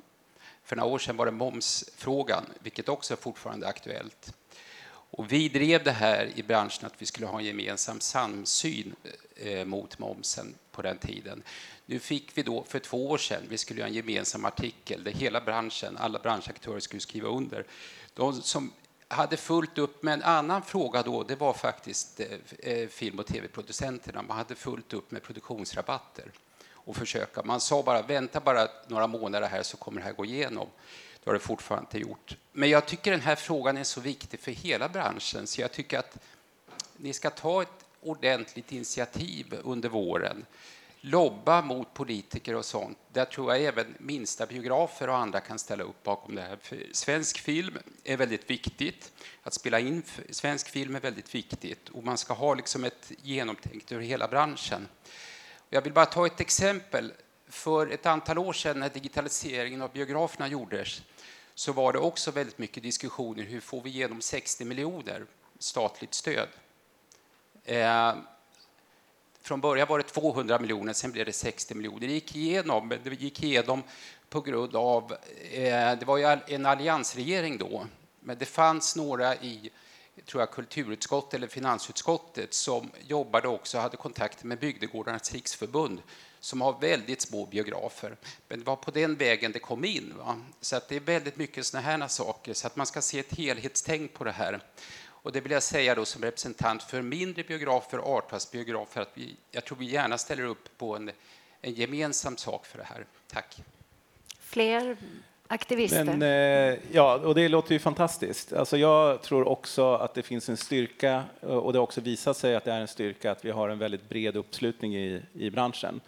För 0.64 0.76
några 0.76 0.90
år 0.90 1.00
sedan 1.00 1.18
var 1.18 1.26
det 1.26 1.32
momsfrågan, 1.32 2.46
vilket 2.60 2.90
också 2.90 3.14
är 3.14 3.18
fortfarande 3.18 3.68
aktuellt. 3.68 4.34
Och 5.18 5.32
vi 5.32 5.50
drev 5.50 5.84
det 5.84 5.92
här 5.92 6.32
i 6.36 6.44
branschen 6.44 6.86
att 6.86 6.94
vi 6.98 7.06
skulle 7.06 7.28
ha 7.28 7.40
en 7.40 7.46
gemensam 7.46 8.00
samsyn 8.00 8.96
eh, 9.36 9.66
mot 9.66 10.00
momsen 10.00 10.56
på 10.72 10.82
den 10.82 10.98
tiden. 10.98 11.44
Nu 11.86 12.00
fick 12.00 12.38
vi 12.38 12.44
då 12.44 12.64
för 12.64 12.80
två 12.80 13.10
år 13.10 13.18
sedan, 13.18 13.42
vi 13.50 13.58
skulle 13.58 13.80
göra 13.80 13.90
en 13.90 13.96
gemensam 13.96 14.46
artikel 14.46 15.04
där 15.04 15.12
hela 15.12 15.42
branschen, 15.42 15.98
alla 15.98 16.20
branschaktörer 16.20 16.80
skulle 16.80 17.00
skriva 17.00 17.30
under. 17.30 17.66
De 18.14 18.42
som 18.42 18.72
hade 19.08 19.38
fullt 19.38 19.78
upp 19.78 20.04
med 20.04 20.14
en 20.14 20.24
annan 20.24 20.62
fråga 20.62 21.02
då, 21.02 21.24
det 21.24 21.36
var 21.36 21.54
faktiskt 21.54 22.20
eh, 22.20 22.72
eh 22.72 22.88
film 22.88 23.20
och 23.20 23.26
tv-producenterna. 23.26 24.22
Man 24.22 24.38
hade 24.38 24.56
fullt 24.56 24.94
upp 24.94 25.12
med 25.12 25.24
produktionsrabatter 25.24 26.32
och 26.72 26.96
försöka. 26.96 27.44
Man 27.44 27.62
sa 27.62 27.84
bara 27.84 28.02
vänta 28.02 28.40
bara 28.40 28.68
några 28.88 29.08
månader 29.08 29.48
här 29.48 29.64
så 29.64 29.78
kommer 29.78 30.02
det 30.02 30.08
här 30.08 30.14
gå 30.14 30.26
igenom. 30.26 30.68
Det 31.24 31.30
har 31.30 31.34
det 31.34 31.40
fortfarande 31.40 31.88
inte 31.88 32.10
gjort. 32.10 32.38
Men 32.52 32.70
jag 32.70 32.86
tycker 32.86 33.12
den 33.12 33.22
här 33.22 33.36
frågan 33.36 33.78
är 33.78 33.84
så 33.84 34.02
viktig 34.02 34.40
för 34.40 34.52
hela 34.52 34.90
branschen 34.90 35.48
så 35.48 35.62
jag 35.62 35.72
tycker 35.72 36.00
att 36.00 36.18
ni 36.98 37.14
ska 37.14 37.30
ta 37.30 37.62
ett 37.62 37.86
ordentligt 38.02 38.72
initiativ 38.72 39.60
under 39.64 39.90
våren. 39.90 40.46
Lobba 41.02 41.62
mot 41.62 41.94
politiker 41.94 42.56
och 42.56 42.66
sånt. 42.66 42.98
Där 43.12 43.26
tror 43.26 43.52
jag 43.52 43.64
även 43.64 43.96
minsta 43.98 44.46
biografer 44.46 45.10
och 45.10 45.18
andra 45.18 45.40
kan 45.40 45.60
ställa 45.60 45.84
upp 45.84 46.04
bakom 46.04 46.36
det 46.36 46.42
här. 46.42 46.58
För 46.62 46.78
svensk 46.92 47.40
film 47.40 47.78
är 48.04 48.18
väldigt 48.18 48.50
viktigt. 48.50 49.12
Att 49.44 49.54
spela 49.54 49.80
in 49.80 50.04
svensk 50.30 50.70
film 50.70 50.96
är 50.96 51.00
väldigt 51.00 51.36
viktigt 51.36 51.90
och 51.90 52.04
man 52.04 52.18
ska 52.18 52.34
ha 52.34 52.54
liksom 52.54 52.84
ett 52.84 53.12
genomtänkt 53.22 53.92
över 53.92 54.04
hela 54.04 54.28
branschen. 54.28 54.88
Jag 55.70 55.82
vill 55.82 55.94
bara 55.94 56.06
ta 56.06 56.26
ett 56.26 56.40
exempel. 56.40 57.14
För 57.48 57.88
ett 57.88 58.06
antal 58.06 58.38
år 58.38 58.54
sedan 58.54 58.80
när 58.80 58.90
digitaliseringen 58.90 59.82
av 59.82 59.92
biograferna 59.92 60.48
gjordes 60.48 61.02
så 61.56 61.72
var 61.72 61.94
det 61.94 62.00
också 62.00 62.32
väldigt 62.32 62.58
mycket 62.58 62.84
diskussioner. 62.84 63.44
Hur 63.44 63.60
får 63.60 63.82
vi 63.82 63.90
igenom 63.90 64.22
60 64.22 64.66
miljoner 64.66 65.26
statligt 65.60 66.14
stöd? 66.14 66.48
Eh, 67.66 68.14
från 69.42 69.62
början 69.62 69.88
var 69.88 69.98
det 69.98 70.04
200 70.04 70.60
miljoner, 70.60 70.94
sen 70.94 71.12
blev 71.12 71.26
det 71.26 71.34
60 71.34 71.76
miljoner. 71.76 72.08
Det 72.08 72.14
gick 72.14 72.36
igenom, 72.36 72.90
det 73.04 73.22
gick 73.22 73.44
igenom 73.44 73.84
på 74.30 74.42
grund 74.42 74.76
av... 74.76 75.14
Eh, 75.52 75.98
det 76.00 76.04
var 76.06 76.18
ju 76.18 76.38
en 76.48 76.66
alliansregering 76.66 77.58
då, 77.58 77.86
men 78.20 78.38
det 78.38 78.46
fanns 78.46 78.96
några 78.96 79.36
i 79.36 79.70
tror 80.26 80.42
jag, 80.42 80.52
kulturutskottet 80.52 81.34
eller 81.34 81.48
finansutskottet 81.48 82.54
som 82.54 82.92
jobbade 83.08 83.48
också 83.48 83.78
hade 83.78 83.98
kontakt 83.98 84.44
med 84.44 84.60
Bygdegårdarnas 84.60 85.34
riksförbund 85.34 86.02
som 86.44 86.62
har 86.62 86.80
väldigt 86.80 87.22
små 87.22 87.46
biografer. 87.46 88.16
Men 88.48 88.60
det 88.60 88.66
var 88.66 88.76
på 88.76 88.92
den 88.92 89.16
vägen 89.16 89.52
det 89.52 89.60
kom 89.60 89.86
in. 89.86 90.14
Va? 90.18 90.38
Så 90.62 90.76
att 90.76 90.90
det 90.90 90.96
är 90.96 91.00
väldigt 91.00 91.38
mycket 91.38 91.66
sådana 91.66 91.88
här 91.88 92.08
saker, 92.08 92.54
så 92.54 92.68
att 92.68 92.76
man 92.76 92.86
ska 92.86 93.02
se 93.02 93.20
ett 93.20 93.34
helhetstänk 93.34 94.14
på 94.14 94.24
det 94.24 94.32
här. 94.32 94.60
Och 95.06 95.32
det 95.32 95.42
vill 95.42 95.52
jag 95.52 95.64
säga 95.64 95.96
då 95.96 96.06
som 96.06 96.22
representant 96.22 96.84
för 96.84 97.02
mindre 97.02 97.44
biografer 97.44 97.98
och 97.98 98.18
avtalsbiografer 98.18 99.02
att 99.02 99.12
vi, 99.14 99.36
jag 99.52 99.66
tror 99.66 99.78
vi 99.78 99.86
gärna 99.86 100.18
ställer 100.18 100.44
upp 100.44 100.78
på 100.78 100.96
en, 100.96 101.12
en 101.62 101.74
gemensam 101.74 102.38
sak 102.38 102.66
för 102.66 102.78
det 102.78 102.84
här. 102.84 103.06
Tack. 103.28 103.64
Fler 104.40 104.98
aktivister. 105.48 106.04
Men, 106.04 106.22
eh, 106.22 106.80
ja, 106.92 107.16
och 107.16 107.36
det 107.36 107.50
låter 107.50 107.74
ju 107.74 107.80
fantastiskt. 107.80 108.54
Alltså 108.54 108.78
jag 108.78 109.22
tror 109.22 109.48
också 109.48 109.94
att 109.94 110.14
det 110.14 110.24
finns 110.24 110.50
en 110.50 110.58
styrka 110.58 111.24
och 111.40 111.74
det 111.74 111.80
har 111.80 111.84
också 111.84 112.02
visat 112.02 112.38
sig 112.38 112.56
att 112.56 112.64
det 112.64 112.72
är 112.72 112.80
en 112.80 112.88
styrka 112.88 113.32
att 113.32 113.46
vi 113.46 113.52
har 113.52 113.70
en 113.70 113.80
väldigt 113.80 114.10
bred 114.10 114.36
uppslutning 114.36 114.96
i, 114.96 115.22
i 115.34 115.50
branschen. 115.50 116.02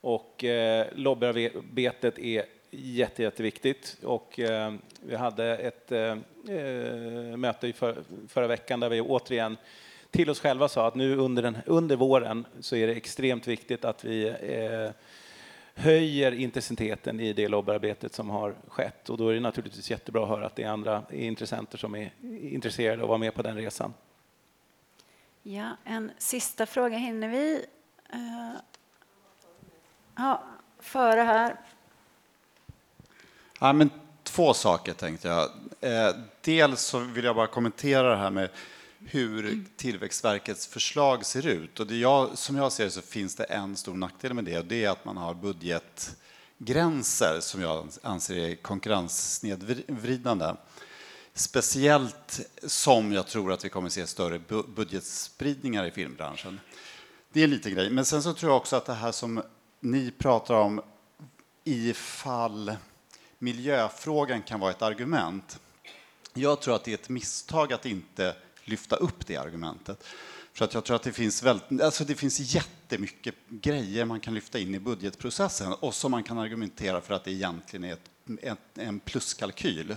Och 0.00 0.44
eh, 0.44 0.86
lobbyarbetet 0.92 2.18
är 2.18 2.44
jätte, 2.70 3.22
jätteviktigt. 3.22 3.96
Och, 4.02 4.38
eh, 4.38 4.74
vi 5.02 5.16
hade 5.16 5.56
ett 5.56 5.92
eh, 5.92 6.16
eh, 6.56 7.36
möte 7.36 7.68
i 7.68 7.72
för, 7.72 7.96
förra 8.28 8.46
veckan 8.46 8.80
där 8.80 8.88
vi 8.88 9.00
återigen 9.00 9.56
till 10.10 10.30
oss 10.30 10.40
själva 10.40 10.68
sa 10.68 10.86
att 10.86 10.94
nu 10.94 11.16
under, 11.16 11.42
den, 11.42 11.58
under 11.66 11.96
våren 11.96 12.46
så 12.60 12.76
är 12.76 12.86
det 12.86 12.92
extremt 12.92 13.46
viktigt 13.46 13.84
att 13.84 14.04
vi 14.04 14.28
eh, 14.28 14.90
höjer 15.74 16.32
intensiteten 16.32 17.20
i 17.20 17.32
det 17.32 17.48
lobbyarbetet 17.48 18.14
som 18.14 18.30
har 18.30 18.54
skett. 18.68 19.10
Och 19.10 19.18
då 19.18 19.28
är 19.28 19.34
det 19.34 19.40
naturligtvis 19.40 19.90
jättebra 19.90 20.22
att 20.22 20.28
höra 20.28 20.46
att 20.46 20.56
det 20.56 20.62
är 20.62 20.68
andra 20.68 21.02
intressenter 21.10 21.78
som 21.78 21.94
är 21.94 22.12
intresserade 22.40 22.96
av 22.96 23.04
att 23.04 23.08
vara 23.08 23.18
med 23.18 23.34
på 23.34 23.42
den 23.42 23.56
resan. 23.56 23.94
Ja, 25.42 25.76
en 25.84 26.10
sista 26.18 26.66
fråga 26.66 26.96
hinner 26.96 27.28
vi. 27.28 27.64
Eh, 28.12 28.60
Ja, 30.16 30.44
före 30.78 31.20
här. 31.20 31.56
Ja, 33.60 33.72
men 33.72 33.90
två 34.22 34.54
saker 34.54 34.92
tänkte 34.92 35.28
jag. 35.28 35.50
Eh, 35.80 36.14
dels 36.40 36.80
så 36.80 36.98
vill 36.98 37.24
jag 37.24 37.36
bara 37.36 37.46
kommentera 37.46 38.10
det 38.10 38.16
här 38.16 38.30
med 38.30 38.50
hur 39.06 39.64
Tillväxtverkets 39.76 40.66
förslag 40.66 41.26
ser 41.26 41.46
ut. 41.46 41.80
Och 41.80 41.86
det 41.86 41.96
jag, 41.96 42.38
som 42.38 42.56
jag 42.56 42.72
ser 42.72 42.84
det 42.84 42.90
så 42.90 43.02
finns 43.02 43.36
det 43.36 43.44
en 43.44 43.76
stor 43.76 43.94
nackdel 43.94 44.34
med 44.34 44.44
det 44.44 44.58
och 44.58 44.64
det 44.64 44.84
är 44.84 44.90
att 44.90 45.04
man 45.04 45.16
har 45.16 45.34
budgetgränser 45.34 47.40
som 47.40 47.62
jag 47.62 47.88
anser 48.02 48.36
är 48.36 48.54
konkurrenssnedvridande. 48.54 50.54
Speciellt 51.34 52.40
som 52.62 53.12
jag 53.12 53.26
tror 53.26 53.52
att 53.52 53.64
vi 53.64 53.68
kommer 53.68 53.88
se 53.88 54.06
större 54.06 54.40
budgetspridningar 54.74 55.84
i 55.84 55.90
filmbranschen. 55.90 56.60
Det 57.32 57.42
är 57.42 57.46
lite 57.46 57.70
grej. 57.70 57.90
Men 57.90 58.04
sen 58.04 58.22
så 58.22 58.32
tror 58.32 58.52
jag 58.52 58.56
också 58.56 58.76
att 58.76 58.86
det 58.86 58.94
här 58.94 59.12
som 59.12 59.42
ni 59.80 60.10
pratar 60.10 60.54
om 60.54 60.80
ifall 61.64 62.76
miljöfrågan 63.38 64.42
kan 64.42 64.60
vara 64.60 64.70
ett 64.70 64.82
argument. 64.82 65.60
Jag 66.34 66.60
tror 66.60 66.74
att 66.74 66.84
det 66.84 66.90
är 66.90 66.94
ett 66.94 67.08
misstag 67.08 67.72
att 67.72 67.86
inte 67.86 68.36
lyfta 68.64 68.96
upp 68.96 69.26
det 69.26 69.36
argumentet. 69.36 70.04
För 70.52 70.64
att 70.64 70.74
jag 70.74 70.84
tror 70.84 70.96
att 70.96 71.02
det 71.02 71.12
finns, 71.12 71.42
väldigt, 71.42 71.80
alltså 71.80 72.04
det 72.04 72.14
finns 72.14 72.54
jättemycket 72.54 73.34
grejer 73.48 74.04
man 74.04 74.20
kan 74.20 74.34
lyfta 74.34 74.58
in 74.58 74.74
i 74.74 74.78
budgetprocessen 74.78 75.72
och 75.72 75.94
som 75.94 76.10
man 76.10 76.22
kan 76.22 76.38
argumentera 76.38 77.00
för 77.00 77.14
att 77.14 77.24
det 77.24 77.32
egentligen 77.32 77.84
är 77.84 77.92
ett, 77.92 78.10
ett, 78.42 78.78
en 78.78 79.00
pluskalkyl. 79.00 79.96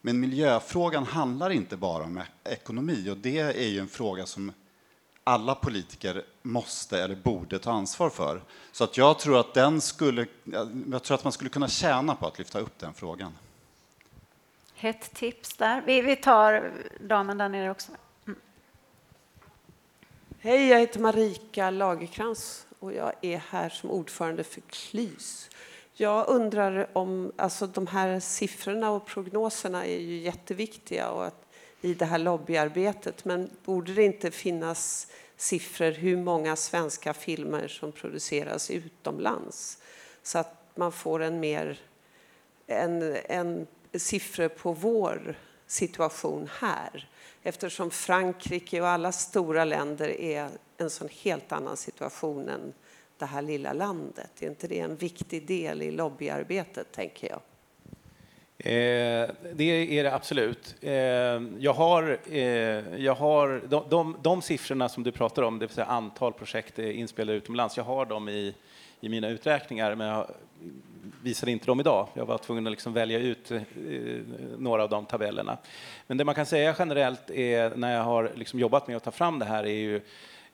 Men 0.00 0.20
miljöfrågan 0.20 1.04
handlar 1.04 1.50
inte 1.50 1.76
bara 1.76 2.04
om 2.04 2.18
e-, 2.18 2.26
ekonomi 2.44 3.10
och 3.10 3.16
det 3.16 3.38
är 3.38 3.68
ju 3.68 3.78
en 3.78 3.88
fråga 3.88 4.26
som 4.26 4.52
alla 5.30 5.54
politiker 5.54 6.24
måste 6.42 7.02
eller 7.02 7.14
borde 7.14 7.58
ta 7.58 7.72
ansvar 7.72 8.10
för. 8.10 8.42
Så 8.72 8.84
att 8.84 8.96
jag 8.96 9.18
tror 9.18 9.40
att 9.40 9.54
den 9.54 9.80
skulle, 9.80 10.26
jag 10.90 11.02
tror 11.02 11.14
att 11.14 11.24
man 11.24 11.32
skulle 11.32 11.50
kunna 11.50 11.68
tjäna 11.68 12.14
på 12.14 12.26
att 12.26 12.38
lyfta 12.38 12.58
upp 12.58 12.78
den 12.78 12.94
frågan. 12.94 13.32
Hett 14.74 15.14
tips 15.14 15.56
där. 15.56 15.82
Vi, 15.86 16.00
vi 16.00 16.16
tar 16.16 16.72
damen 17.00 17.38
där 17.38 17.48
nere 17.48 17.70
också. 17.70 17.92
Mm. 18.26 18.40
Hej, 20.38 20.68
jag 20.68 20.80
heter 20.80 21.00
Marika 21.00 21.70
Lagerkrans 21.70 22.66
och 22.78 22.92
jag 22.92 23.12
är 23.20 23.42
här 23.50 23.68
som 23.68 23.90
ordförande 23.90 24.44
för 24.44 24.60
KLYS. 24.60 25.50
Jag 25.94 26.28
undrar 26.28 26.88
om, 26.92 27.32
alltså 27.36 27.66
de 27.66 27.86
här 27.86 28.20
siffrorna 28.20 28.90
och 28.90 29.06
prognoserna 29.06 29.86
är 29.86 30.00
ju 30.00 30.18
jätteviktiga 30.18 31.10
och 31.10 31.26
att, 31.26 31.39
i 31.80 31.94
det 31.94 32.04
här 32.04 32.18
lobbyarbetet, 32.18 33.24
men 33.24 33.50
borde 33.64 33.94
det 33.94 34.02
inte 34.02 34.30
finnas 34.30 35.06
siffror 35.36 35.90
hur 35.90 36.16
många 36.16 36.56
svenska 36.56 37.14
filmer 37.14 37.68
som 37.68 37.92
produceras 37.92 38.70
utomlands 38.70 39.78
så 40.22 40.38
att 40.38 40.70
man 40.74 40.92
får 40.92 41.22
en 41.22 41.40
mer 41.40 41.80
en, 42.66 43.16
en 43.24 43.66
siffror 43.92 44.48
på 44.48 44.72
vår 44.72 45.38
situation 45.66 46.50
här 46.58 47.08
eftersom 47.42 47.90
Frankrike 47.90 48.80
och 48.80 48.88
alla 48.88 49.12
stora 49.12 49.64
länder 49.64 50.20
är 50.20 50.48
en 50.76 50.90
sån 50.90 51.08
helt 51.08 51.52
annan 51.52 51.76
situation 51.76 52.48
än 52.48 52.72
det 53.18 53.26
här 53.26 53.42
lilla 53.42 53.72
landet. 53.72 54.30
Är 54.42 54.46
inte 54.46 54.68
det 54.68 54.80
en 54.80 54.96
viktig 54.96 55.46
del 55.46 55.82
i 55.82 55.90
lobbyarbetet, 55.90 56.92
tänker 56.92 57.28
jag? 57.28 57.40
Eh, 58.64 59.30
det 59.52 59.98
är 59.98 60.04
det 60.04 60.14
absolut. 60.14 60.74
Eh, 60.80 60.92
jag 61.58 61.72
har, 61.72 62.18
eh, 62.30 62.40
jag 62.96 63.14
har 63.14 63.62
de, 63.68 63.84
de, 63.90 64.16
de 64.22 64.42
siffrorna 64.42 64.88
som 64.88 65.02
du 65.02 65.12
pratar 65.12 65.42
om, 65.42 65.58
det 65.58 65.66
vill 65.66 65.74
säga 65.74 65.86
antal 65.86 66.32
projekt 66.32 66.78
eh, 66.78 66.98
inspelade 66.98 67.38
utomlands, 67.38 67.76
jag 67.76 67.84
har 67.84 68.06
dem 68.06 68.28
i, 68.28 68.54
i 69.00 69.08
mina 69.08 69.28
uträkningar, 69.28 69.94
men 69.94 70.06
jag 70.06 70.26
visade 71.22 71.52
inte 71.52 71.66
dem 71.66 71.80
idag. 71.80 72.08
Jag 72.14 72.26
var 72.26 72.38
tvungen 72.38 72.66
att 72.66 72.70
liksom 72.70 72.92
välja 72.92 73.18
ut 73.18 73.50
eh, 73.50 73.60
några 74.58 74.82
av 74.82 74.88
de 74.88 75.06
tabellerna. 75.06 75.58
Men 76.06 76.16
det 76.16 76.24
man 76.24 76.34
kan 76.34 76.46
säga 76.46 76.74
generellt 76.78 77.30
är, 77.30 77.76
när 77.76 77.96
jag 77.96 78.02
har 78.02 78.32
liksom 78.34 78.60
jobbat 78.60 78.88
med 78.88 78.96
att 78.96 79.04
ta 79.04 79.10
fram 79.10 79.38
det 79.38 79.44
här, 79.44 79.64
är 79.64 79.68
ju 79.68 80.00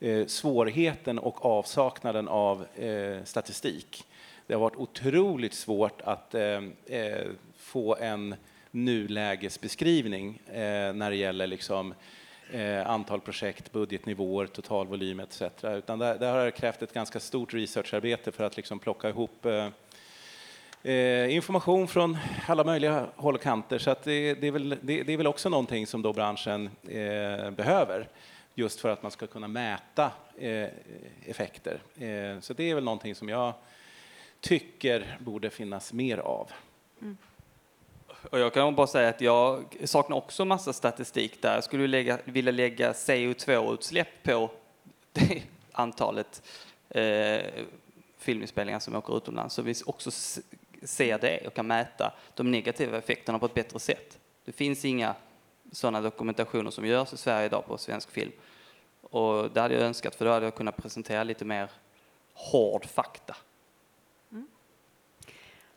eh, 0.00 0.26
svårigheten 0.26 1.18
och 1.18 1.44
avsaknaden 1.44 2.28
av 2.28 2.66
eh, 2.76 3.24
statistik. 3.24 4.04
Det 4.46 4.54
har 4.54 4.60
varit 4.60 4.76
otroligt 4.76 5.54
svårt 5.54 6.00
att 6.04 6.34
eh, 6.34 6.62
eh, 6.86 7.26
få 7.66 7.96
en 7.96 8.34
nulägesbeskrivning 8.70 10.40
eh, 10.46 10.92
när 10.92 11.10
det 11.10 11.16
gäller 11.16 11.46
liksom, 11.46 11.94
eh, 12.50 12.90
antal 12.90 13.20
projekt, 13.20 13.72
budgetnivåer, 13.72 14.46
totalvolym 14.46 15.20
etc. 15.20 15.42
Utan 15.62 15.98
där, 15.98 16.18
där 16.18 16.32
har 16.32 16.44
det 16.44 16.50
krävt 16.50 16.82
ett 16.82 16.92
ganska 16.92 17.20
stort 17.20 17.54
researcharbete 17.54 18.32
för 18.32 18.44
att 18.44 18.56
liksom 18.56 18.78
plocka 18.78 19.08
ihop 19.08 19.46
eh, 19.46 19.68
eh 20.82 21.34
information 21.34 21.88
från 21.88 22.18
alla 22.46 22.64
möjliga 22.64 23.06
håll 23.16 23.34
och 23.34 23.42
kanter. 23.42 23.78
Så 23.78 23.96
det, 24.04 24.34
det, 24.34 24.46
är 24.46 24.50
väl, 24.50 24.68
det, 24.68 25.02
det, 25.02 25.12
är 25.12 25.16
väl 25.16 25.26
också 25.26 25.48
någonting 25.48 25.86
som 25.86 26.02
då 26.02 26.12
branschen 26.12 26.70
eh, 26.88 27.50
behöver 27.50 28.08
just 28.54 28.80
för 28.80 28.88
att 28.88 29.02
man 29.02 29.10
ska 29.10 29.26
kunna 29.26 29.48
mäta 29.48 30.10
eh, 30.38 30.68
effekter. 31.24 31.80
Eh, 31.94 32.40
så 32.40 32.52
det 32.52 32.70
är 32.70 32.74
väl 32.74 32.84
någonting 32.84 33.14
som 33.14 33.28
jag 33.28 33.54
tycker 34.40 35.18
borde 35.20 35.50
finnas 35.50 35.92
mer 35.92 36.18
av. 36.18 36.50
Och 38.30 38.38
jag 38.38 38.54
kan 38.54 38.74
bara 38.74 38.86
säga 38.86 39.08
att 39.08 39.20
jag 39.20 39.76
saknar 39.84 40.16
också 40.16 40.44
massa 40.44 40.72
statistik 40.72 41.42
där. 41.42 41.54
Jag 41.54 41.64
skulle 41.64 41.86
lägga, 41.86 42.18
vilja 42.24 42.52
lägga 42.52 42.92
CO2-utsläpp 42.92 44.22
på 44.22 44.50
det 45.12 45.42
antalet 45.72 46.42
eh, 46.88 47.40
filminspelningar 48.18 48.78
som 48.78 48.94
åker 48.94 49.16
utomlands 49.16 49.54
så 49.54 49.62
vi 49.62 49.74
också 49.86 50.10
ser 50.82 51.18
det 51.18 51.46
och 51.46 51.54
kan 51.54 51.66
mäta 51.66 52.12
de 52.34 52.50
negativa 52.50 52.98
effekterna 52.98 53.38
på 53.38 53.46
ett 53.46 53.54
bättre 53.54 53.78
sätt. 53.78 54.18
Det 54.44 54.52
finns 54.52 54.84
inga 54.84 55.14
sådana 55.72 56.00
dokumentationer 56.00 56.70
som 56.70 56.86
görs 56.86 57.12
i 57.12 57.16
Sverige 57.16 57.46
idag 57.46 57.66
på 57.66 57.78
svensk 57.78 58.10
film. 58.10 58.32
Och 59.00 59.50
det 59.50 59.60
hade 59.60 59.74
jag 59.74 59.82
önskat 59.82 60.14
för 60.14 60.24
då 60.24 60.30
hade 60.30 60.46
jag 60.46 60.54
kunnat 60.54 60.76
presentera 60.76 61.24
lite 61.24 61.44
mer 61.44 61.70
hård 62.34 62.86
fakta. 62.86 63.36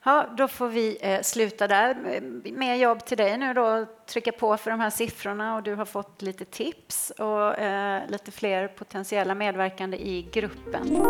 Ja, 0.10 0.26
då 0.38 0.48
får 0.48 0.68
vi 0.68 0.98
eh, 1.02 1.22
sluta 1.22 1.68
där. 1.68 2.22
Mer 2.52 2.76
jobb 2.76 3.06
till 3.06 3.18
dig 3.18 3.38
nu 3.38 3.54
då, 3.54 3.86
trycka 4.08 4.32
på 4.32 4.58
för 4.58 4.72
de 4.72 4.80
här 4.80 4.90
siffrorna 4.90 5.56
och 5.56 5.64
du 5.64 5.76
har 5.76 5.86
fått 5.86 6.22
lite 6.22 6.46
tips 6.46 7.12
och 7.18 7.60
eh, 7.60 8.10
lite 8.10 8.32
fler 8.32 8.68
potentiella 8.68 9.36
medverkande 9.36 9.98
i 9.98 10.28
gruppen. 10.32 11.06